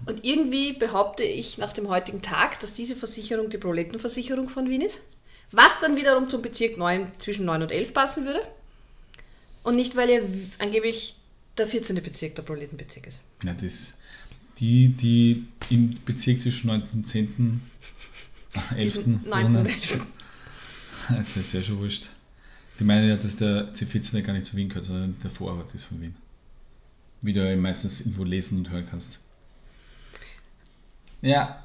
Und 0.05 0.25
irgendwie 0.25 0.73
behaupte 0.73 1.23
ich 1.23 1.57
nach 1.57 1.73
dem 1.73 1.89
heutigen 1.89 2.21
Tag, 2.21 2.59
dass 2.59 2.73
diese 2.73 2.95
Versicherung 2.95 3.49
die 3.49 3.57
Proletenversicherung 3.57 4.47
von 4.47 4.69
Wien 4.69 4.81
ist. 4.81 5.01
Was 5.51 5.79
dann 5.79 5.95
wiederum 5.95 6.29
zum 6.29 6.41
Bezirk 6.41 6.77
9, 6.77 7.11
zwischen 7.19 7.45
9 7.45 7.63
und 7.63 7.71
11 7.71 7.93
passen 7.93 8.25
würde. 8.25 8.41
Und 9.63 9.75
nicht, 9.75 9.95
weil 9.95 10.09
er 10.09 10.21
angeblich 10.59 11.15
der 11.57 11.67
14. 11.67 11.95
Bezirk 12.03 12.35
der 12.35 12.43
Proletenbezirk 12.43 13.07
ist. 13.07 13.19
Ja, 13.43 13.53
das, 13.53 13.96
die, 14.59 14.89
die 14.89 15.45
im 15.69 15.95
Bezirk 16.05 16.41
zwischen 16.41 16.67
9. 16.67 16.83
und 16.93 17.07
10. 17.07 17.61
11. 18.75 19.05
9. 19.07 19.15
und 19.45 19.53
wohnen, 19.55 19.65
11. 19.65 20.01
das 21.09 21.37
ist 21.37 21.53
ja 21.53 21.61
schon 21.61 21.79
wurscht. 21.79 22.09
Die 22.79 22.83
meinen 22.83 23.09
ja, 23.09 23.15
dass 23.15 23.35
der 23.37 23.73
C14 23.73 24.21
gar 24.21 24.33
nicht 24.33 24.45
zu 24.45 24.55
Wien 24.55 24.69
gehört, 24.69 24.85
sondern 24.85 25.15
der 25.23 25.31
Vorort 25.31 25.73
ist 25.73 25.83
von 25.85 26.01
Wien. 26.01 26.15
Wie 27.21 27.33
du 27.33 27.47
ja 27.47 27.55
meistens 27.55 28.01
irgendwo 28.01 28.23
lesen 28.23 28.59
und 28.59 28.69
hören 28.69 28.85
kannst. 28.89 29.19
Ja, 31.21 31.63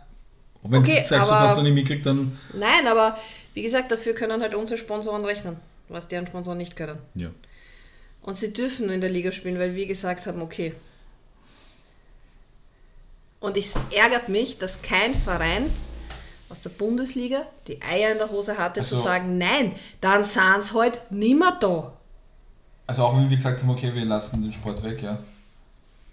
wenn 0.63 0.81
Okay, 0.81 0.91
du 0.93 0.97
sagst, 0.97 1.11
du 1.13 1.17
aber- 1.17 1.41
hast 1.41 1.57
noch 1.57 1.63
nicht 1.65 1.75
mitgekriegt, 1.75 2.07
dann. 2.07 2.37
Nein, 2.59 2.87
aber 2.87 3.19
wie 3.55 3.63
gesagt, 3.63 3.91
dafür 3.91 4.15
können 4.15 4.41
halt 4.41 4.55
unsere 4.55 4.79
Sponsoren 4.79 5.25
rechnen, 5.25 5.57
was 5.89 6.09
deren 6.09 6.27
Sponsoren 6.27 6.59
nicht 6.59 6.77
können. 6.77 6.99
Ja. 7.15 7.31
Und 8.23 8.39
sie 8.39 8.53
dürfen 8.53 8.87
nur 8.87 8.95
in 8.95 9.01
der 9.01 9.11
Liga 9.11 9.33
spielen, 9.33 9.59
weil 9.59 9.75
wir 9.75 9.87
gesagt 9.87 10.27
haben, 10.27 10.41
okay. 10.41 10.73
Und 13.43 13.57
es 13.57 13.75
ärgert 13.91 14.29
mich, 14.29 14.59
dass 14.59 14.81
kein 14.83 15.15
Verein 15.15 15.69
aus 16.49 16.61
der 16.61 16.71
Bundesliga 16.71 17.43
die 17.67 17.83
Eier 17.83 18.13
in 18.13 18.19
der 18.19 18.31
Hose 18.31 18.57
hatte 18.57 18.83
zu 18.83 18.95
Also- 18.95 19.05
sagen, 19.05 19.37
nein, 19.37 19.75
dann 20.01 20.23
sind 20.23 20.63
sie 20.63 20.75
halt 20.75 21.01
nimmer 21.11 21.59
da. 21.61 21.93
Also 22.87 23.05
auch 23.05 23.17
wenn 23.17 23.29
wir 23.29 23.37
gesagt 23.37 23.61
haben, 23.63 23.71
okay, 23.71 23.95
wir 23.95 24.05
lassen 24.05 24.43
den 24.43 24.53
Sport 24.53 24.83
weg, 24.85 25.03
ja. 25.03 25.19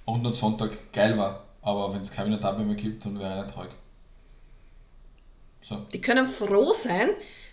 Und 0.05 0.23
der 0.23 0.33
Sonntag 0.33 0.71
geil 0.91 1.17
war, 1.17 1.43
aber 1.61 1.93
wenn 1.93 2.01
es 2.01 2.11
keine 2.11 2.39
Dabei 2.39 2.63
mehr 2.63 2.75
gibt, 2.75 3.05
dann 3.05 3.19
wäre 3.19 3.35
er 3.35 3.47
traurig. 3.47 3.71
So. 5.61 5.75
Die 5.93 6.01
können 6.01 6.25
froh 6.25 6.73
sein, 6.73 7.09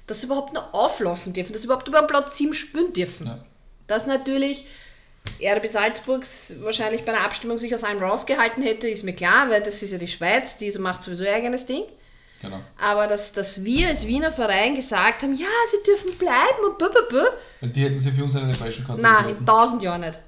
dass 0.06 0.20
sie 0.20 0.26
überhaupt 0.26 0.52
noch 0.54 0.72
auflaufen 0.72 1.32
dürfen, 1.32 1.52
dass 1.52 1.62
sie 1.62 1.66
überhaupt 1.66 1.88
über 1.88 2.00
den 2.00 2.06
Platz 2.06 2.36
7 2.38 2.54
spielen 2.54 2.92
dürfen. 2.92 3.26
Ja. 3.26 3.40
Dass 3.88 4.06
natürlich 4.06 4.66
RB 5.42 5.66
Salzburg 5.66 6.24
wahrscheinlich 6.60 7.04
bei 7.04 7.12
einer 7.12 7.24
Abstimmung 7.24 7.58
sich 7.58 7.74
aus 7.74 7.84
allem 7.84 8.02
rausgehalten 8.02 8.62
hätte, 8.62 8.88
ist 8.88 9.04
mir 9.04 9.14
klar, 9.14 9.50
weil 9.50 9.62
das 9.62 9.82
ist 9.82 9.92
ja 9.92 9.98
die 9.98 10.08
Schweiz, 10.08 10.56
die 10.56 10.70
so 10.70 10.80
macht 10.80 11.02
sowieso 11.02 11.24
ihr 11.24 11.34
eigenes 11.34 11.66
Ding. 11.66 11.84
Genau. 12.42 12.60
Aber 12.78 13.06
dass, 13.06 13.32
dass 13.32 13.64
wir 13.64 13.88
als 13.88 14.06
Wiener 14.06 14.32
Verein 14.32 14.74
gesagt 14.74 15.22
haben, 15.22 15.34
ja, 15.34 15.46
sie 15.70 15.82
dürfen 15.86 16.18
bleiben 16.18 16.64
und 16.68 16.78
bö, 16.78 16.88
bö. 17.08 17.24
Weil 17.60 17.70
die 17.70 17.84
hätten 17.84 17.98
sie 17.98 18.10
für 18.10 18.24
uns 18.24 18.36
eine 18.36 18.52
Depression 18.52 19.00
Nein, 19.00 19.30
in 19.30 19.46
tausend 19.46 19.82
Jahren 19.82 20.02
nicht. 20.02 20.18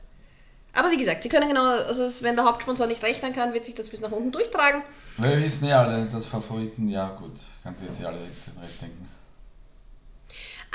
Aber 0.73 0.91
wie 0.91 0.97
gesagt, 0.97 1.23
sie 1.23 1.29
können 1.29 1.49
genau, 1.49 1.65
also 1.65 2.09
wenn 2.23 2.37
der 2.37 2.45
Hauptsponsor 2.45 2.87
nicht 2.87 3.03
rechnen 3.03 3.33
kann, 3.33 3.53
wird 3.53 3.65
sich 3.65 3.75
das 3.75 3.89
bis 3.89 4.01
nach 4.01 4.13
unten 4.13 4.33
durchtragen. 4.33 4.83
Weil 5.17 5.37
wir 5.37 5.45
wissen 5.45 5.67
ja 5.67 5.83
alle, 5.83 6.05
dass 6.07 6.27
Favoriten, 6.27 6.89
ja 6.89 7.09
gut, 7.11 7.33
kannst 7.63 7.83
du 7.83 7.87
jetzt 7.87 8.01
ja 8.01 8.09
alle 8.09 8.19
den 8.19 8.63
Rest 8.63 8.83
denken. 8.83 9.09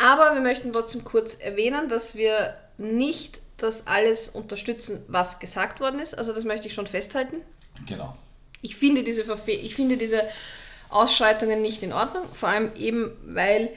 Aber 0.01 0.33
wir 0.33 0.41
möchten 0.41 0.73
trotzdem 0.73 1.03
kurz 1.03 1.35
erwähnen, 1.35 1.87
dass 1.87 2.15
wir 2.15 2.55
nicht 2.77 3.39
das 3.57 3.87
alles 3.87 4.29
unterstützen, 4.29 5.03
was 5.07 5.39
gesagt 5.39 5.79
worden 5.79 5.99
ist. 5.99 6.17
Also 6.17 6.33
das 6.33 6.43
möchte 6.43 6.67
ich 6.67 6.73
schon 6.73 6.87
festhalten. 6.87 7.37
Genau. 7.87 8.15
Ich 8.61 8.75
finde 8.75 9.03
diese, 9.03 9.25
Verfe 9.25 9.51
ich 9.51 9.75
finde 9.75 9.97
diese 9.97 10.21
Ausschreitungen 10.89 11.61
nicht 11.61 11.83
in 11.83 11.93
Ordnung, 11.93 12.23
vor 12.33 12.49
allem 12.49 12.71
eben, 12.75 13.11
weil, 13.25 13.69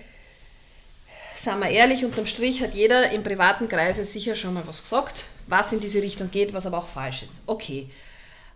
sagen 1.37 1.61
wir 1.61 1.71
ehrlich, 1.71 2.05
unterm 2.05 2.27
Strich 2.27 2.63
hat 2.63 2.75
jeder 2.75 3.11
im 3.11 3.23
privaten 3.23 3.69
Kreise 3.69 4.05
sicher 4.05 4.35
schon 4.37 4.55
mal 4.55 4.67
was 4.67 4.83
gesagt, 4.83 5.25
was 5.47 5.73
in 5.73 5.81
diese 5.81 6.03
Richtung 6.03 6.31
geht, 6.31 6.53
was 6.53 6.67
aber 6.67 6.79
auch 6.79 6.89
falsch 6.89 7.23
ist. 7.23 7.41
Okay. 7.47 7.89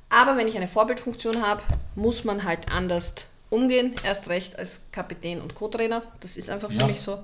Aber 0.09 0.37
wenn 0.37 0.49
ich 0.49 0.57
eine 0.57 0.69
Vorbildfunktion 0.69 1.41
habe, 1.47 1.63
muss 1.95 2.25
man 2.25 2.45
halt 2.45 2.71
anders 2.73 3.15
umgehen, 3.49 3.95
erst 4.05 4.29
recht 4.29 4.59
als 4.59 4.83
Kapitän 4.93 5.41
und 5.41 5.55
Co-Trainer. 5.55 6.03
Das 6.21 6.37
ist 6.37 6.51
einfach 6.51 6.71
für 6.71 6.81
Ja. 6.81 6.87
mich 6.87 7.01
so. 7.01 7.19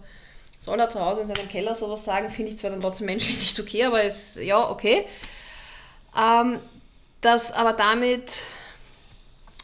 Soll 0.67 0.81
er 0.81 0.91
zu 0.91 1.01
Hause 1.01 1.23
in 1.23 1.29
seinem 1.29 1.49
Keller 1.49 1.77
sowas 1.77 2.03
sagen, 2.03 2.29
finde 2.29 2.51
ich 2.51 2.59
zwar 2.59 2.71
dann 2.71 2.81
trotzdem 2.81 3.07
menschlich 3.07 3.39
nicht 3.39 3.61
okay, 3.61 3.85
aber 3.85 4.03
ist 4.03 4.35
ja 4.35 4.69
okay. 4.69 5.07
Ähm, 6.19 6.59
dass 7.21 7.53
aber 7.53 7.73
damit 7.73 8.43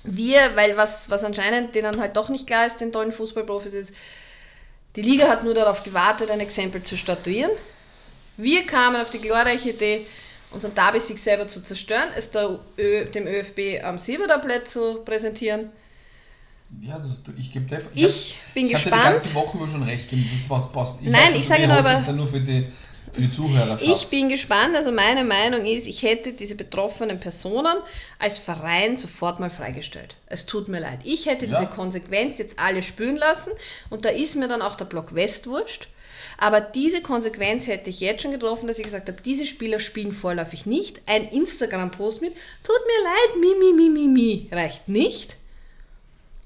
wir, 0.05 0.39
weil 0.55 0.77
was, 0.77 1.11
was 1.11 1.25
anscheinend 1.25 1.75
denen 1.75 2.01
halt 2.01 2.17
doch 2.17 2.29
nicht 2.29 2.47
klar 2.47 2.67
ist, 2.67 2.81
den 2.81 2.93
tollen 2.93 3.11
Fußballprofis 3.11 3.73
ist, 3.73 3.97
die 4.95 5.03
Liga 5.03 5.27
hat 5.27 5.43
nur 5.43 5.55
darauf 5.55 5.83
gewartet, 5.83 6.31
ein 6.31 6.39
Exempel 6.39 6.85
zu 6.85 6.97
statuieren. 6.97 7.51
Wir 8.37 8.65
kamen 8.65 9.03
auf 9.03 9.11
die 9.11 9.19
glorreiche 9.21 9.71
Idee, 9.71 10.07
unseren 10.53 10.77
Derby-Sieg 10.77 11.19
selber 11.19 11.49
zu 11.49 11.61
zerstören, 11.63 12.11
es 12.15 12.31
der 12.31 12.61
Ö, 12.79 13.07
dem 13.07 13.27
ÖFB 13.27 13.83
am 13.83 13.99
Silbertablett 13.99 14.69
zu 14.69 15.03
präsentieren. 15.05 15.73
Ja, 16.81 16.99
das, 16.99 17.21
ich 17.39 17.53
gebe 17.53 17.67
dir. 17.67 17.79
Ich 17.95 18.37
bin 18.55 18.67
ich 18.67 18.75
hab 18.75 18.83
dir 18.83 18.91
gespannt. 18.91 19.05
die 19.05 19.11
ganze 19.13 19.35
Woche 19.35 19.69
schon 19.69 19.83
recht 19.83 20.09
gegeben, 20.09 20.31
das 20.35 20.51
was 20.51 20.73
passt. 20.73 21.01
Ich 21.03 21.09
Nein, 21.09 21.35
ich 21.37 21.47
sage 21.47 21.67
nur 21.69 21.77
aber- 21.77 22.01
ja 22.01 22.13
nur 22.13 22.27
für 22.27 22.41
die, 22.41 22.67
für 23.13 23.21
die 23.21 23.31
Zuhörerschaft. 23.31 23.83
Ich 23.83 24.09
bin 24.09 24.29
gespannt, 24.29 24.75
also 24.75 24.91
meine 24.91 25.23
Meinung 25.23 25.65
ist, 25.67 25.87
ich 25.87 26.03
hätte 26.03 26.33
diese 26.33 26.55
betroffenen 26.55 27.21
Personen 27.21 27.77
als 28.19 28.39
Verein 28.39 28.97
sofort 28.97 29.39
mal 29.39 29.51
freigestellt. 29.51 30.17
Es 30.27 30.47
tut 30.47 30.69
mir 30.69 30.81
leid. 30.81 31.01
Ich 31.05 31.27
hätte 31.27 31.47
Ja. 31.47 31.59
diese 31.61 31.71
Konsequenz 31.71 32.39
jetzt 32.39 32.59
alle 32.59 32.83
spüren 32.83 33.17
lassen 33.17 33.53
und 33.91 34.05
da 34.05 34.09
ist 34.09 34.35
mir 34.37 34.49
dann 34.49 34.63
auch 34.63 34.75
der 34.75 34.87
Block 34.87 35.15
West 35.15 35.47
wurscht. 35.47 35.89
Aber 36.39 36.61
diese 36.61 37.03
Konsequenz 37.03 37.67
hätte 37.69 37.91
ich 37.91 38.01
jetzt 38.01 38.23
schon 38.23 38.33
getroffen, 38.33 38.67
dass 38.67 38.79
ich 38.79 38.85
gesagt 38.85 39.09
habe, 39.09 39.21
diese 39.23 39.47
Spieler 39.47 39.79
spielen 39.79 40.13
vorläufig 40.13 40.67
nicht. 40.67 41.01
Ein 41.07 41.29
Instagram-Post 41.29 42.23
mit, 42.23 42.33
tut 42.65 42.75
mir 42.87 43.05
leid, 43.05 43.41
mi, 43.41 43.55
mi, 43.61 43.91
mi, 43.91 43.91
mi, 43.91 44.09
mi, 44.09 44.49
reicht 44.51 44.89
nicht. 44.89 45.37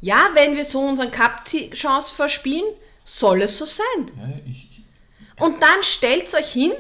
Ja, 0.01 0.28
wenn 0.34 0.57
wir 0.57 0.64
so 0.64 0.80
unseren 0.80 1.11
Cup-Chance 1.11 2.14
verspielen, 2.14 2.66
soll 3.05 3.42
es 3.42 3.59
so 3.59 3.64
sein. 3.64 3.84
ja, 4.16 4.28
ich, 4.47 4.68
ich, 4.70 5.40
Und 5.40 5.61
dann 5.62 5.82
stellt 5.82 6.32
euch 6.34 6.53
hin 6.53 6.72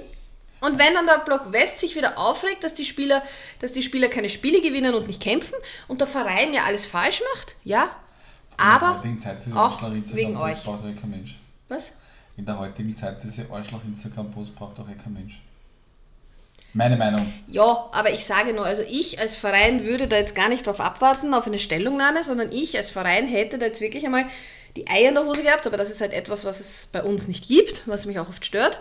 und 0.60 0.78
wenn 0.78 0.94
dann 0.94 1.06
der 1.06 1.18
Block 1.18 1.52
West 1.52 1.78
sich 1.78 1.94
wieder 1.94 2.18
aufregt, 2.18 2.64
dass 2.64 2.74
die 2.74 2.84
Spieler, 2.84 3.22
dass 3.60 3.72
die 3.72 3.82
Spieler 3.82 4.08
keine 4.08 4.28
Spiele 4.28 4.60
gewinnen 4.60 4.94
und 4.94 5.06
nicht 5.06 5.22
kämpfen 5.22 5.54
und 5.88 6.00
der 6.00 6.08
Verein 6.08 6.52
ja 6.52 6.64
alles 6.64 6.86
falsch 6.86 7.22
macht, 7.34 7.56
ja, 7.64 7.84
in 7.84 8.56
der 8.58 8.66
aber 8.66 8.98
heutigen 8.98 9.18
Zeit 9.18 9.38
diese 9.44 9.56
auch 9.56 9.82
wegen 9.82 10.36
euch. 10.36 10.62
braucht 10.64 10.84
ja 10.84 10.92
kein 10.98 11.10
Mensch. 11.10 11.36
Was? 11.68 11.92
In 12.36 12.44
der 12.44 12.58
heutigen 12.58 12.94
Zeit 12.96 13.22
diese 13.22 13.50
Arschloch-Instagram-Post 13.50 14.54
braucht 14.54 14.78
auch 14.80 14.88
eh 14.88 14.94
kein 14.94 15.12
Mensch. 15.12 15.40
Meine 16.76 16.96
Meinung. 16.96 17.32
Ja, 17.48 17.88
aber 17.92 18.10
ich 18.10 18.26
sage 18.26 18.52
nur, 18.52 18.66
also 18.66 18.82
ich 18.82 19.18
als 19.18 19.34
Verein 19.34 19.86
würde 19.86 20.08
da 20.08 20.16
jetzt 20.16 20.34
gar 20.34 20.50
nicht 20.50 20.66
darauf 20.66 20.80
abwarten, 20.80 21.32
auf 21.32 21.46
eine 21.46 21.58
Stellungnahme, 21.58 22.22
sondern 22.22 22.52
ich 22.52 22.76
als 22.76 22.90
Verein 22.90 23.26
hätte 23.26 23.56
da 23.56 23.64
jetzt 23.64 23.80
wirklich 23.80 24.04
einmal 24.04 24.26
die 24.76 24.86
Eier 24.86 25.08
in 25.08 25.14
der 25.14 25.24
Hose 25.24 25.42
gehabt, 25.42 25.66
aber 25.66 25.78
das 25.78 25.90
ist 25.90 26.02
halt 26.02 26.12
etwas, 26.12 26.44
was 26.44 26.60
es 26.60 26.88
bei 26.92 27.02
uns 27.02 27.28
nicht 27.28 27.48
gibt, 27.48 27.88
was 27.88 28.04
mich 28.04 28.18
auch 28.18 28.28
oft 28.28 28.44
stört, 28.44 28.78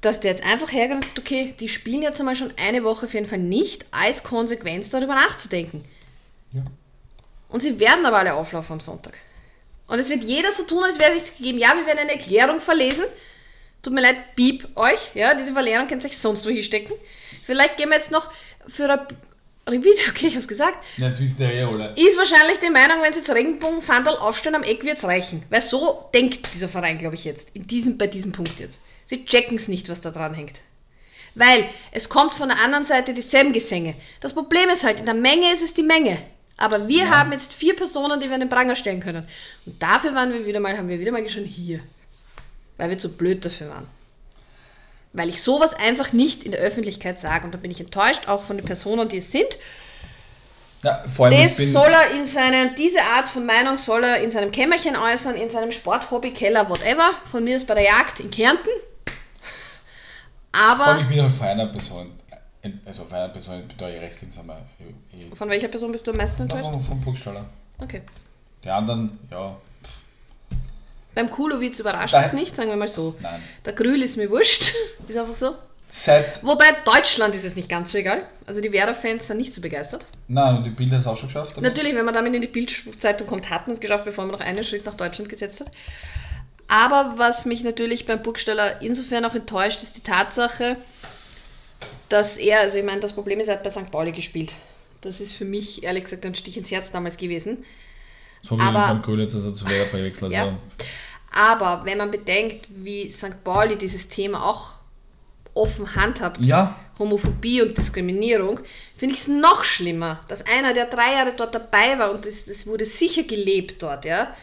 dass 0.00 0.20
der 0.20 0.30
jetzt 0.30 0.44
einfach 0.44 0.70
hergeht 0.70 0.96
und 0.98 1.04
sagt, 1.04 1.18
okay, 1.18 1.56
die 1.58 1.68
spielen 1.68 2.02
jetzt 2.02 2.20
einmal 2.20 2.36
schon 2.36 2.54
eine 2.56 2.84
Woche 2.84 3.06
auf 3.06 3.14
jeden 3.14 3.26
Fall 3.26 3.40
nicht, 3.40 3.86
als 3.90 4.22
Konsequenz 4.22 4.88
darüber 4.90 5.16
nachzudenken. 5.16 5.84
Ja. 6.52 6.62
Und 7.48 7.62
sie 7.62 7.80
werden 7.80 8.06
aber 8.06 8.18
alle 8.18 8.34
auflaufen 8.34 8.74
am 8.74 8.80
Sonntag. 8.80 9.18
Und 9.88 9.98
es 9.98 10.08
wird 10.08 10.22
jeder 10.22 10.52
so 10.52 10.62
tun, 10.62 10.84
als 10.84 11.00
wäre 11.00 11.10
es 11.10 11.16
nichts 11.16 11.36
gegeben. 11.36 11.58
Ja, 11.58 11.74
wir 11.76 11.84
werden 11.84 11.98
eine 11.98 12.12
Erklärung 12.12 12.60
verlesen. 12.60 13.06
Tut 13.82 13.92
mir 13.92 14.00
leid, 14.00 14.34
piep 14.34 14.68
euch. 14.76 15.12
Ja, 15.14 15.34
diese 15.34 15.52
Verlierung 15.52 15.86
könnt 15.86 16.02
ihr 16.02 16.10
euch 16.10 16.18
sonst 16.18 16.44
wo 16.44 16.50
hinstecken. 16.50 16.94
Vielleicht 17.44 17.76
gehen 17.76 17.88
wir 17.88 17.96
jetzt 17.96 18.10
noch 18.10 18.28
für 18.66 18.90
ein 18.90 19.06
Repeat, 19.68 20.08
okay, 20.08 20.28
ich 20.28 20.36
hab's 20.36 20.48
gesagt. 20.48 20.84
Ja, 20.96 21.06
jetzt 21.08 21.20
wissen 21.20 21.36
die 21.38 21.44
ja 21.44 21.68
alle. 21.68 21.92
Ist 21.96 22.16
wahrscheinlich 22.16 22.58
die 22.58 22.70
Meinung, 22.70 22.98
wenn 23.02 23.12
sie 23.12 23.20
jetzt 23.20 23.30
Regenbogenfandel 23.30 24.14
aufstellen 24.16 24.56
am 24.56 24.62
Eck, 24.62 24.84
wird's 24.84 25.04
reichen. 25.04 25.42
Weil 25.50 25.60
so 25.60 26.08
denkt 26.14 26.54
dieser 26.54 26.68
Verein, 26.68 26.98
glaube 26.98 27.16
ich, 27.16 27.24
jetzt. 27.24 27.50
In 27.54 27.66
diesem, 27.66 27.98
bei 27.98 28.06
diesem 28.06 28.32
Punkt 28.32 28.60
jetzt. 28.60 28.80
Sie 29.04 29.24
checken 29.24 29.56
es 29.56 29.68
nicht, 29.68 29.88
was 29.88 30.00
da 30.00 30.10
dran 30.10 30.34
hängt. 30.34 30.60
Weil 31.34 31.68
es 31.92 32.08
kommt 32.08 32.34
von 32.34 32.48
der 32.48 32.60
anderen 32.60 32.86
Seite 32.86 33.12
dieselben 33.12 33.52
Gesänge. 33.52 33.94
Das 34.20 34.32
Problem 34.32 34.68
ist 34.70 34.84
halt, 34.84 34.98
in 34.98 35.04
der 35.04 35.14
Menge 35.14 35.52
ist 35.52 35.62
es 35.62 35.74
die 35.74 35.82
Menge. 35.82 36.18
Aber 36.56 36.88
wir 36.88 37.10
haben 37.10 37.32
jetzt 37.32 37.52
vier 37.52 37.76
Personen, 37.76 38.18
die 38.18 38.26
wir 38.26 38.34
an 38.34 38.40
den 38.40 38.48
Pranger 38.48 38.74
stellen 38.74 39.00
können. 39.00 39.28
Und 39.66 39.82
dafür 39.82 40.14
waren 40.14 40.32
wir 40.32 40.46
wieder 40.46 40.60
mal, 40.60 40.76
haben 40.76 40.88
wir 40.88 40.98
wieder 40.98 41.12
mal 41.12 41.22
geschrieben, 41.22 41.46
hier. 41.46 41.80
Weil 42.78 42.90
wir 42.90 42.98
zu 42.98 43.10
blöd 43.10 43.44
dafür 43.44 43.70
waren. 43.70 43.86
Weil 45.12 45.28
ich 45.30 45.42
sowas 45.42 45.72
einfach 45.74 46.12
nicht 46.12 46.44
in 46.44 46.52
der 46.52 46.60
Öffentlichkeit 46.60 47.18
sage. 47.20 47.46
Und 47.46 47.54
da 47.54 47.58
bin 47.58 47.70
ich 47.70 47.80
enttäuscht, 47.80 48.28
auch 48.28 48.42
von 48.42 48.56
den 48.58 48.66
Personen, 48.66 49.08
die 49.08 49.18
es 49.18 49.32
sind. 49.32 49.48
Ja, 50.84 51.02
vor 51.08 51.26
allem, 51.26 51.42
Das 51.42 51.56
soll 51.56 51.90
er 51.90 52.10
in 52.14 52.26
seinem, 52.26 52.74
diese 52.76 53.00
Art 53.02 53.30
von 53.30 53.46
Meinung 53.46 53.78
soll 53.78 54.04
er 54.04 54.20
in 54.22 54.30
seinem 54.30 54.52
Kämmerchen 54.52 54.94
äußern, 54.94 55.34
in 55.34 55.48
seinem 55.48 55.72
Sporthobby-Keller, 55.72 56.68
whatever. 56.68 57.10
Von 57.30 57.44
mir 57.44 57.56
ist 57.56 57.66
bei 57.66 57.74
der 57.74 57.84
Jagd 57.84 58.20
in 58.20 58.30
Kärnten. 58.30 58.68
allem, 60.52 60.80
Aber 60.80 61.00
ich 61.00 61.06
bin 61.08 61.22
halt 61.22 61.32
von 61.32 61.46
einer 61.46 61.66
Person, 61.66 62.12
also 62.84 63.04
von 63.04 63.16
einer 63.16 63.28
Person, 63.30 63.60
ich 63.62 63.68
bin 63.68 63.76
da 63.78 63.88
eh 63.88 63.98
recht 63.98 64.20
langsam. 64.22 64.50
eh- 64.50 65.16
eh- 65.16 65.34
von 65.34 65.48
welcher 65.48 65.68
Person 65.68 65.92
bist 65.92 66.06
du 66.06 66.10
am 66.10 66.18
meisten 66.18 66.42
enttäuscht? 66.42 66.64
vom, 66.64 66.80
vom 66.80 67.00
Burgstaller. 67.00 67.46
Okay. 67.78 68.02
Die 68.64 68.70
anderen, 68.70 69.18
ja, 69.30 69.56
Beim 71.16 71.30
Kulowitz 71.30 71.80
überrascht 71.80 72.12
Nein. 72.14 72.24
es 72.26 72.32
nicht, 72.34 72.54
sagen 72.54 72.68
wir 72.68 72.76
mal 72.76 72.86
so. 72.86 73.16
nein. 73.20 73.42
Der 73.64 73.72
Grül 73.72 74.02
ist 74.02 74.16
mir 74.18 74.30
wurscht. 74.30 74.74
Ist 75.08 75.16
einfach 75.16 75.34
so. 75.34 75.54
seit. 75.88 76.44
Wobei 76.44 76.66
Deutschland 76.84 77.34
ist 77.34 77.44
es 77.44 77.56
nicht 77.56 77.68
ganz 77.70 77.90
so 77.92 77.96
egal. 77.98 78.26
Also 78.44 78.60
die 78.60 78.70
Werder-Fans 78.70 79.26
sind 79.26 79.38
nicht 79.38 79.54
so 79.54 79.60
begeistert. 79.62 80.04
Nein, 80.28 80.62
die 80.62 80.68
Bilder 80.70 80.98
ist 80.98 81.06
auch 81.06 81.16
schon 81.16 81.28
geschafft. 81.28 81.58
Natürlich, 81.60 81.94
wenn 81.94 82.04
man 82.04 82.12
damit 82.12 82.34
in 82.34 82.42
die 82.42 82.48
Bildzeitung 82.48 83.26
kommt, 83.26 83.48
hat 83.48 83.66
man 83.66 83.72
es 83.74 83.80
geschafft, 83.80 84.04
bevor 84.04 84.26
man 84.26 84.32
noch 84.32 84.44
einen 84.44 84.62
Schritt 84.62 84.84
nach 84.84 84.94
Deutschland 84.94 85.30
gesetzt 85.30 85.60
hat. 85.60 85.70
Aber 86.68 87.14
was 87.16 87.46
mich 87.46 87.62
natürlich 87.64 88.04
beim 88.04 88.22
Burgstaller 88.22 88.82
insofern 88.82 89.24
auch 89.24 89.34
enttäuscht, 89.34 89.82
ist 89.82 89.96
die 89.96 90.02
Tatsache, 90.02 90.76
dass 92.10 92.36
er, 92.36 92.60
also 92.60 92.76
ich 92.76 92.84
meine, 92.84 93.00
das 93.00 93.12
Problem 93.14 93.40
ist, 93.40 93.48
er 93.48 93.54
hat 93.54 93.62
bei 93.62 93.70
St. 93.70 93.90
Pauli 93.90 94.12
gespielt. 94.12 94.52
Das 95.00 95.20
ist 95.20 95.32
für 95.32 95.44
mich 95.46 95.82
ehrlich 95.84 96.04
gesagt 96.04 96.26
ein 96.26 96.34
Stich 96.34 96.56
ins 96.58 96.70
Herz 96.70 96.90
damals 96.90 97.16
gewesen. 97.16 97.64
So 98.48 98.56
wie 98.58 98.62
aber- 98.62 98.86
beim 98.88 99.02
Krulitz, 99.02 99.34
also 99.34 99.50
zu 99.52 99.68
Werder 99.68 99.90
bei 99.90 100.04
Wechsel. 100.04 100.24
Also, 100.24 100.36
Ja. 100.36 100.52
Aber 101.34 101.84
wenn 101.84 101.98
man 101.98 102.10
bedenkt, 102.10 102.66
wie 102.70 103.10
St. 103.10 103.44
Pauli 103.44 103.76
dieses 103.76 104.08
Thema 104.08 104.42
auch 104.44 104.74
offen 105.52 105.94
handhabt, 105.94 106.38
ja, 106.44 106.74
Homophobie 106.98 107.60
und 107.62 107.76
Diskriminierung, 107.76 108.60
finde 108.96 109.14
ich 109.14 109.20
es 109.22 109.28
noch 109.28 109.62
schlimmer, 109.64 110.20
dass 110.28 110.46
einer, 110.46 110.72
der 110.72 110.86
drei 110.86 111.12
Jahre 111.12 111.34
dort 111.36 111.54
dabei 111.54 111.98
war 111.98 112.10
und 112.10 112.24
das, 112.24 112.46
das 112.46 112.66
wurde 112.66 112.86
sicher 112.86 113.24
gelebt 113.24 113.82
dort, 113.82 114.06
ja, 114.06 114.34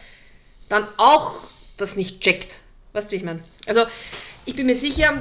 dann 0.68 0.86
auch 0.96 1.38
das 1.76 1.96
nicht 1.96 2.20
checkt. 2.20 2.60
Weißt 2.92 3.08
du, 3.08 3.12
wie 3.12 3.16
ich 3.16 3.24
meine? 3.24 3.42
Also, 3.66 3.84
ich 4.44 4.54
bin 4.54 4.66
mir 4.66 4.76
sicher, 4.76 5.20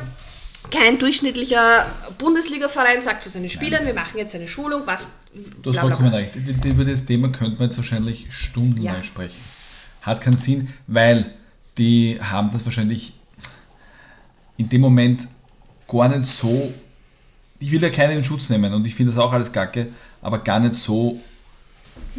kein 0.72 0.98
durchschnittlicher 1.00 1.88
Bundesliga-Verein 2.18 3.02
sagt 3.02 3.24
zu 3.24 3.30
seinen 3.30 3.50
Spielern, 3.50 3.86
wir 3.86 3.94
machen 3.94 4.18
jetzt 4.18 4.34
eine 4.36 4.48
Schulung, 4.48 4.84
was. 4.86 5.10
Du 5.62 5.70
hast 5.72 5.80
vollkommen 5.80 6.14
recht. 6.14 6.36
Über- 6.36 6.68
Über 6.70 6.86
das 6.86 7.06
Thema 7.06 7.30
könnte 7.30 7.58
man 7.58 7.64
jetzt 7.70 7.78
wahrscheinlich 7.78 8.28
stundenlang 8.30 8.96
Ja. 8.98 9.04
sprechen. 9.04 9.40
Hat 10.02 10.22
keinen 10.22 10.38
Sinn, 10.38 10.68
weil 10.88 11.34
die 11.78 12.20
haben 12.22 12.52
das 12.52 12.64
wahrscheinlich 12.66 13.14
in 14.58 14.70
dem 14.70 14.82
Moment 14.82 15.28
gar 15.88 16.10
nicht 16.10 16.26
so. 16.30 16.74
Ich 17.60 17.72
will 17.72 17.82
ja 17.82 17.90
keinen 17.90 18.18
in 18.18 18.24
Schutz 18.24 18.50
nehmen 18.50 18.74
und 18.74 18.86
ich 18.86 18.94
finde 18.96 19.12
das 19.14 19.20
auch 19.22 19.32
alles 19.32 19.52
kacke, 19.52 19.88
aber 20.22 20.40
gar 20.40 20.60
nicht 20.60 20.76
so 20.76 21.20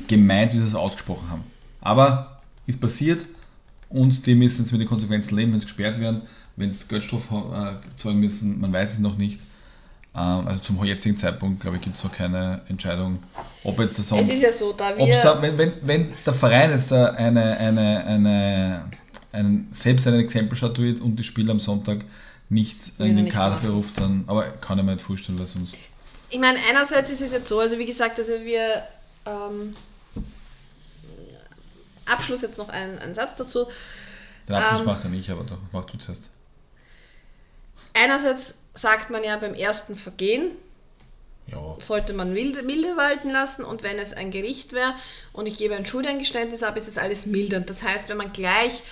gemeint, 0.09 0.53
wie 0.53 0.59
sie 0.59 0.65
das 0.65 0.75
ausgesprochen 0.75 1.29
haben. 1.31 1.45
Aber 1.81 2.41
ist 2.67 2.81
passiert 2.81 3.27
und 3.91 4.27
die 4.27 4.35
müssen 4.35 4.63
jetzt 4.63 4.73
mit 4.73 4.81
den 4.81 4.89
Konsequenzen 4.89 5.37
leben, 5.37 5.53
wenn 5.53 5.61
sie 5.61 5.67
gesperrt 5.67 6.01
werden, 6.01 6.23
wenn 6.57 6.73
sie 6.73 6.87
Geldstrafe 6.89 7.81
äh, 7.85 7.99
zahlen 7.99 8.21
müssen, 8.21 8.61
man 8.61 8.73
weiß 8.73 8.95
es 8.95 8.99
noch 8.99 9.17
nicht. 9.17 9.41
Ähm, 10.17 10.47
also 10.47 10.61
zum 10.61 10.83
jetzigen 10.85 11.17
Zeitpunkt, 11.17 11.61
glaube 11.61 11.77
ich, 11.77 11.83
gibt 11.83 11.97
es 11.97 12.05
noch 12.05 12.13
keine 12.13 12.63
Entscheidung, 12.69 13.19
ob 13.65 13.79
jetzt 13.81 13.99
der 13.99 14.05
Song. 14.05 14.21
Es 14.21 14.29
ist 14.29 14.43
ja 14.43 14.53
so, 14.53 14.73
da 14.73 14.97
wir. 14.97 15.23
da, 15.23 15.43
wenn, 15.43 15.59
wenn, 15.59 15.73
wenn 15.83 16.15
der 16.25 16.33
Verein 16.33 16.71
jetzt 16.71 16.91
da 16.93 17.07
eine, 17.07 17.57
eine, 17.57 18.05
eine, 18.05 18.85
einen, 19.33 19.69
selbst 19.73 20.07
ein 20.07 20.15
Exempel 20.15 20.57
statuiert 20.57 21.01
und 21.01 21.17
die 21.17 21.25
Spieler 21.25 21.51
am 21.51 21.59
Sonntag 21.59 22.05
nicht 22.49 22.93
in 22.99 23.17
den 23.17 23.29
Kader 23.29 23.57
beruft, 23.57 23.99
dann, 23.99 24.25
aber 24.27 24.45
kann 24.45 24.79
ich 24.79 24.85
mir 24.85 24.93
nicht 24.93 25.05
vorstellen, 25.05 25.39
weil 25.39 25.47
sonst. 25.47 25.77
Ich 26.31 26.39
meine, 26.39 26.59
einerseits 26.69 27.11
ist 27.11 27.21
es 27.21 27.33
jetzt 27.33 27.49
so, 27.49 27.59
also 27.59 27.79
wie 27.79 27.87
gesagt, 27.87 28.19
also 28.19 28.33
wir 28.45 28.85
ähm, 29.27 29.75
Abschluss 32.07 32.43
jetzt 32.43 32.59
noch 32.59 32.69
ein, 32.69 32.99
ein 32.99 33.15
Satz 33.15 33.37
dazu. 33.37 33.67
Den 34.49 34.57
Abschluss 34.57 34.81
Ähm. 34.81 34.87
macht 34.87 35.05
er 35.05 35.11
nicht, 35.11 35.31
aber 35.31 35.43
doch, 35.45 35.59
mach 35.73 35.85
du 35.87 35.97
zuerst. 35.99 36.31
Einerseits 37.95 38.57
sagt 38.75 39.11
man 39.11 39.23
ja 39.25 39.37
beim 39.37 39.55
ersten 39.55 39.97
Vergehen 39.97 40.51
Ja. 41.47 41.77
sollte 41.81 42.13
man 42.13 42.33
milde, 42.33 42.63
milde 42.63 42.97
walten 42.97 43.31
lassen 43.31 43.65
und 43.65 43.83
wenn 43.83 43.99
es 43.99 44.13
ein 44.13 44.31
Gericht 44.31 44.73
wäre 44.73 44.95
und 45.33 45.47
ich 45.47 45.57
gebe 45.59 45.75
ein 45.77 45.87
Schuldeingeständnis 45.87 46.63
ab, 46.63 46.77
ist 46.77 46.89
es 46.89 46.99
alles 46.99 47.27
mildernd. 47.27 47.69
Das 47.71 47.83
heißt, 47.83 48.09
wenn 48.09 48.17
man 48.17 48.33
gleich 48.33 48.83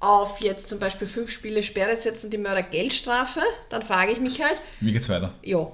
auf 0.00 0.40
jetzt 0.40 0.68
zum 0.68 0.78
Beispiel 0.78 1.06
fünf 1.06 1.30
Spiele 1.30 1.62
Sperre 1.62 1.96
setzt 1.96 2.24
und 2.24 2.30
die 2.30 2.38
Mörder 2.38 2.62
Geldstrafe, 2.62 3.40
dann 3.70 3.82
frage 3.82 4.12
ich 4.12 4.20
mich 4.20 4.42
halt, 4.42 4.60
Wie 4.80 4.92
geht's 4.92 5.08
weiter? 5.08 5.32
ja, 5.42 5.66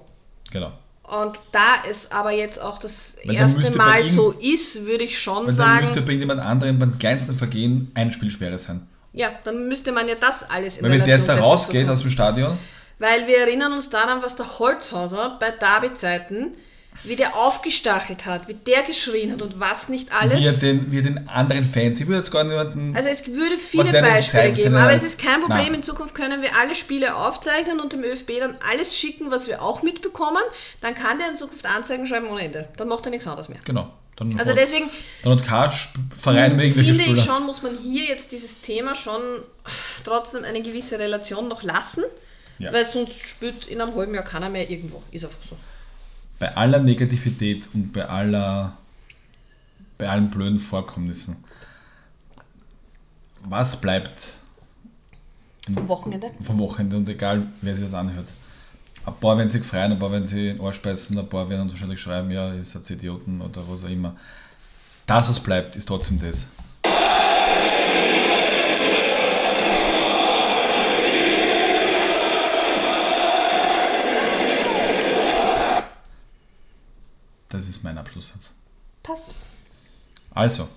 Genau. 0.53 0.72
Und 1.03 1.36
da 1.51 1.82
es 1.91 2.12
aber 2.12 2.30
jetzt 2.30 2.61
auch 2.61 2.78
das 2.78 3.16
Weil 3.24 3.34
erste 3.34 3.72
Mal 3.76 4.01
so 4.05 4.30
ist, 4.30 4.86
würde 4.86 5.03
ich 5.03 5.18
schon 5.18 5.45
Weil 5.49 5.55
dann 5.57 5.80
müsste 5.80 5.95
sagen, 5.95 6.07
bei 6.07 6.12
irgendjemand 6.12 6.41
anderem 6.41 6.78
beim 6.78 6.99
kleinsten 7.01 7.34
Vergehen 7.36 7.91
eine 7.95 8.12
Spielsperre 8.12 8.61
sein. 8.61 8.86
Ja, 9.13 9.31
dann 9.45 9.69
müsste 9.69 9.93
man 9.93 10.09
ja 10.09 10.15
das 10.21 10.49
alles 10.49 10.77
in 10.77 10.85
Weil 10.85 10.93
wenn 10.93 11.05
der 11.05 11.17
jetzt 11.17 11.29
da 11.29 11.37
rausgeht 11.37 11.89
aus 11.89 12.03
dem 12.03 12.11
Stadion, 12.11 12.59
Weil 12.99 13.27
wir 13.27 13.39
erinnern 13.39 13.73
uns 13.73 13.91
daran, 13.91 14.23
was 14.23 14.37
der 14.37 14.59
Holzhauser 14.59 15.37
bei 15.41 15.51
Derby-Zeiten, 15.51 16.57
wie 17.05 17.17
der 17.17 17.35
aufgestachelt 17.37 18.27
hat, 18.27 18.47
wie 18.49 18.55
der 18.55 18.83
geschrien 18.83 19.33
hat 19.33 19.43
und 19.43 19.59
was 19.59 19.89
nicht 19.89 20.13
alles. 20.13 20.39
wie 20.39 20.47
er, 20.47 20.53
den, 20.53 20.93
wie 20.93 20.99
er 20.99 21.03
den 21.03 21.29
anderen 21.29 21.65
Fans, 21.65 21.99
ich 22.01 22.07
würde 22.07 22.19
jetzt 22.19 22.31
gar 22.31 22.45
niemanden. 22.45 22.95
Also 22.95 23.09
es 23.09 23.27
würde 23.27 23.57
viele 23.57 23.85
Beispiele 23.85 24.23
zeigen, 24.23 24.57
geben, 24.57 24.75
er 24.75 24.83
aber 24.83 24.93
es 24.93 25.03
ist 25.03 25.19
kein 25.19 25.41
Problem. 25.41 25.59
Nein. 25.59 25.75
In 25.75 25.83
Zukunft 25.83 26.15
können 26.15 26.43
wir 26.43 26.51
alle 26.61 26.75
Spiele 26.75 27.17
aufzeichnen 27.17 27.81
und 27.81 27.93
dem 27.93 28.03
ÖFB 28.03 28.41
dann 28.41 28.57
alles 28.71 28.97
schicken, 28.97 29.31
was 29.31 29.47
wir 29.49 29.63
auch 29.63 29.83
mitbekommen. 29.83 30.43
Dann 30.81 30.95
kann 30.95 31.19
der 31.19 31.31
in 31.31 31.37
Zukunft 31.37 31.65
Anzeigen 31.65 32.07
schreiben 32.07 32.27
ohne 32.29 32.43
Ende. 32.43 32.69
Dann 32.77 32.89
macht 32.89 33.07
er 33.07 33.11
nichts 33.11 33.27
anderes 33.27 33.49
mehr. 33.49 33.59
genau. 33.65 33.93
Dann 34.21 34.39
Also 34.39 34.51
hat, 34.53 34.59
deswegen 34.59 34.89
dann 35.25 35.33
hat 35.33 35.45
kein 35.45 35.71
Verein 36.16 36.55
mehr 36.57 36.66
irgendwelche 36.66 36.95
finde 36.95 37.11
ich 37.14 37.21
Spieler. 37.23 37.37
schon, 37.39 37.47
muss 37.47 37.62
man 37.62 37.77
hier 37.79 38.05
jetzt 38.05 38.31
dieses 38.33 38.61
Thema 38.61 38.95
schon 38.95 39.21
trotzdem 40.05 40.45
eine 40.45 40.62
gewisse 40.62 40.99
Relation 40.99 41.49
noch 41.49 41.62
lassen, 41.62 42.05
Ja. 42.59 42.73
weil 42.73 42.85
sonst 42.85 43.18
spürt 43.18 43.66
in 43.66 43.81
einem 43.81 43.95
halben 43.97 44.14
Jahr 44.14 44.23
keiner 44.25 44.49
mehr 44.51 44.68
irgendwo. 44.71 45.03
Ist 45.11 45.25
einfach 45.25 45.39
so. 45.49 45.57
bei 46.39 46.55
aller 46.57 46.79
Negativität 46.81 47.68
und 47.75 47.93
bei 47.93 48.07
aller 48.09 48.77
bei 49.99 50.09
allen 50.09 50.31
blöden 50.31 50.59
Vorkommnissen, 50.59 51.43
was 53.45 53.81
bleibt 53.81 54.35
Vom 55.73 55.89
Wochenende. 55.89 56.31
vom 56.43 56.59
Wochenende 56.59 56.97
und 56.97 57.09
egal 57.09 57.47
wer 57.62 57.75
sich 57.75 57.85
das 57.85 57.95
anhört? 57.95 58.29
Ein 59.07 59.15
paar 59.15 59.39
werden 59.39 59.49
sich 59.49 59.65
freuen, 59.65 59.93
ein 59.93 59.99
paar 59.99 60.13
werden 60.13 60.27
sich 60.27 60.57
beißen, 60.59 61.19
ein 61.19 61.29
paar 61.29 61.49
werden 61.49 61.63
uns 61.63 61.73
wahrscheinlich 61.73 62.01
schreiben, 62.01 62.31
ja, 62.31 62.53
ihr 62.53 62.63
seid 62.63 62.89
Idioten 62.91 63.41
oder 63.41 63.63
was 63.67 63.85
auch 63.85 63.89
immer. 63.89 64.15
Das, 65.07 65.29
was 65.29 65.41
bleibt, 65.41 65.75
ist 65.77 65.87
trotzdem 65.87 66.19
das. 66.19 66.49
Das 77.49 77.69
ist 77.69 77.83
mein 77.83 77.99
Abschlusssatz. 77.99 78.55
Passt. 79.03 79.27
Also, 80.33 80.69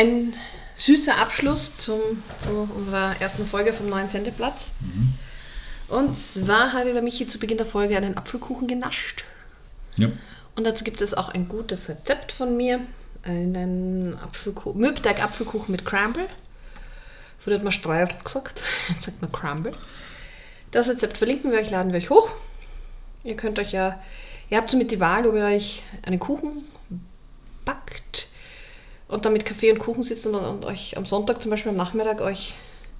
Ein 0.00 0.32
süßer 0.80 1.18
Abschluss 1.18 1.76
zum, 1.76 2.00
zu 2.38 2.68
unserer 2.74 3.20
ersten 3.20 3.46
Folge 3.46 3.72
vom 3.72 3.88
neuen 3.90 4.08
Sendeplatz. 4.08 4.68
Und 5.88 6.18
zwar 6.18 6.72
hatte 6.72 6.92
der 6.94 7.02
Michi 7.02 7.26
zu 7.26 7.38
Beginn 7.38 7.58
der 7.58 7.66
Folge 7.66 7.96
einen 7.96 8.16
Apfelkuchen 8.16 8.66
genascht. 8.66 9.24
ja, 9.96 10.08
Und 10.56 10.64
dazu 10.64 10.84
gibt 10.84 11.02
es 11.02 11.12
auch 11.12 11.28
ein 11.28 11.48
gutes 11.48 11.88
Rezept 11.88 12.32
von 12.32 12.56
mir. 12.56 12.80
Einen 13.22 14.18
Apfelkuchen, 14.18 14.80
Mürbteig 14.80 15.22
Apfelkuchen 15.22 15.70
mit 15.70 15.84
Crumble. 15.84 16.26
Früher 17.38 17.56
hat 17.56 17.62
man 17.62 17.72
Streusel 17.72 18.16
gesagt, 18.24 18.62
jetzt 18.88 19.02
sagt 19.02 19.20
man 19.20 19.30
Crumble. 19.30 19.72
Das 20.70 20.88
Rezept 20.88 21.18
verlinken 21.18 21.50
wir 21.50 21.58
euch, 21.58 21.70
laden 21.70 21.92
wir 21.92 21.98
euch 21.98 22.08
hoch. 22.08 22.30
Ihr 23.22 23.36
könnt 23.36 23.58
euch 23.58 23.72
ja, 23.72 24.00
ihr 24.48 24.56
habt 24.56 24.70
somit 24.70 24.90
die 24.90 25.00
Wahl, 25.00 25.26
ob 25.26 25.34
ihr 25.34 25.44
euch 25.44 25.82
einen 26.02 26.18
Kuchen 26.18 26.64
backt 27.66 28.29
und 29.10 29.24
dann 29.24 29.32
mit 29.32 29.44
Kaffee 29.44 29.72
und 29.72 29.78
Kuchen 29.78 30.02
sitzt 30.02 30.26
und, 30.26 30.34
und 30.34 30.64
euch 30.64 30.96
am 30.96 31.06
Sonntag 31.06 31.42
zum 31.42 31.50
Beispiel 31.50 31.70
am 31.70 31.76
Nachmittag 31.76 32.20
euch 32.20 32.54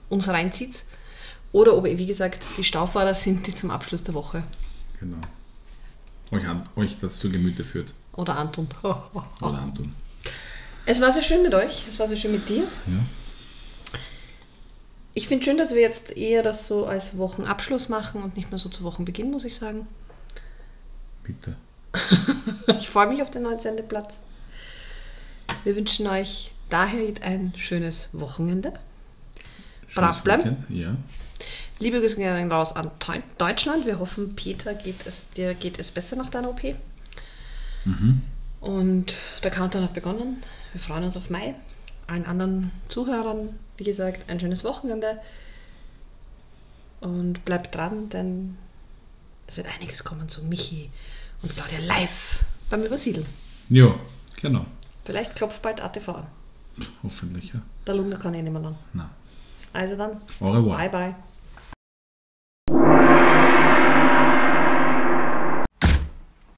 uns 0.08 0.28
reinzieht. 0.28 0.84
Oder 1.52 1.76
ob 1.76 1.86
ihr, 1.86 1.98
wie 1.98 2.06
gesagt, 2.06 2.42
die 2.58 2.64
Staufahrer 2.64 3.14
sind, 3.14 3.46
die 3.46 3.54
zum 3.54 3.70
Abschluss 3.70 4.04
der 4.04 4.14
Woche 4.14 4.44
genau. 5.00 5.18
Euch, 6.30 6.46
an, 6.46 6.68
euch 6.76 6.96
das 7.00 7.16
zu 7.16 7.30
Gemüte 7.30 7.64
führt. 7.64 7.92
oder 8.16 8.36
antun. 8.36 8.68
Oder 8.82 9.58
antun. 9.58 9.92
Es 10.86 11.00
war 11.00 11.12
sehr 11.12 11.22
schön 11.22 11.42
mit 11.42 11.54
euch, 11.54 11.86
es 11.88 11.98
war 11.98 12.06
sehr 12.06 12.16
schön 12.16 12.32
mit 12.32 12.48
dir. 12.48 12.62
Ja. 12.62 13.98
Ich 15.12 15.26
finde 15.26 15.44
schön, 15.44 15.58
dass 15.58 15.74
wir 15.74 15.80
jetzt 15.80 16.16
eher 16.16 16.42
das 16.42 16.68
so 16.68 16.86
als 16.86 17.18
Wochenabschluss 17.18 17.88
machen 17.88 18.22
und 18.22 18.36
nicht 18.36 18.50
mehr 18.50 18.58
so 18.58 18.68
zu 18.68 18.84
Wochenbeginn, 18.84 19.30
muss 19.30 19.44
ich 19.44 19.56
sagen. 19.56 19.86
Bitte. 21.24 21.56
Ich 22.78 22.88
freue 22.88 23.08
mich 23.08 23.20
auf 23.20 23.30
den 23.30 23.42
neuen 23.42 23.58
Sendeplatz. 23.58 24.20
Wir 25.64 25.76
wünschen 25.76 26.07
euch 26.07 26.53
daher 26.68 27.12
ein 27.22 27.53
schönes 27.57 28.11
Wochenende. 28.12 28.72
Brav 29.94 30.16
Schönes 30.16 30.20
bleiben. 30.22 30.44
Weekend. 30.44 30.70
Ja. 30.70 30.96
Liebe 31.78 32.01
Grüße 32.01 32.16
gehen 32.16 32.53
raus 32.53 32.74
an 32.74 32.90
Deutschland. 33.38 33.86
Wir 33.86 33.98
hoffen, 33.98 34.36
Peter, 34.36 34.74
geht 34.74 35.07
es, 35.07 35.30
dir 35.30 35.55
geht 35.55 35.78
es 35.78 35.90
besser 35.90 36.16
nach 36.16 36.28
deiner 36.30 36.51
OP. 36.51 36.61
Und 38.61 39.16
der 39.42 39.51
Countdown 39.51 39.84
hat 39.84 39.94
begonnen. 39.94 40.42
Wir 40.72 40.80
freuen 40.80 41.05
uns 41.05 41.16
auf 41.16 41.30
Mai. 41.30 41.55
Allen 42.07 42.26
anderen 42.26 42.70
Zuhörern, 42.88 43.59
wie 43.78 43.84
gesagt, 43.84 44.30
ein 44.30 44.38
schönes 44.38 44.64
Wochenende. 44.64 45.20
Und 47.01 47.44
bleibt 47.46 47.74
dran, 47.74 48.11
denn 48.11 48.59
es 49.46 49.57
wird 49.57 49.68
einiges 49.74 50.05
kommen 50.05 50.28
zu 50.28 50.44
Michi 50.44 50.90
und 51.42 51.57
Claudia 51.57 51.78
live 51.80 52.44
beim 52.68 52.84
Übersiedeln. 52.84 53.26
Ja, 53.70 53.98
genau. 54.40 54.66
Vielleicht 55.05 55.34
klopft 55.34 55.62
bald 55.62 55.82
ATV 55.82 56.09
an. 56.11 56.26
Hoffentlich, 57.03 57.53
ja. 57.53 57.61
Der 57.86 57.94
Lunge 57.94 58.16
kann 58.16 58.34
eh 58.34 58.42
nicht 58.42 58.53
mehr 58.53 58.62
lang. 58.62 58.76
Na. 58.92 59.11
Also 59.72 59.96
dann, 59.96 60.16
Au 60.40 60.51
revoir. 60.51 60.76
bye 60.78 60.88
bye. 60.88 61.14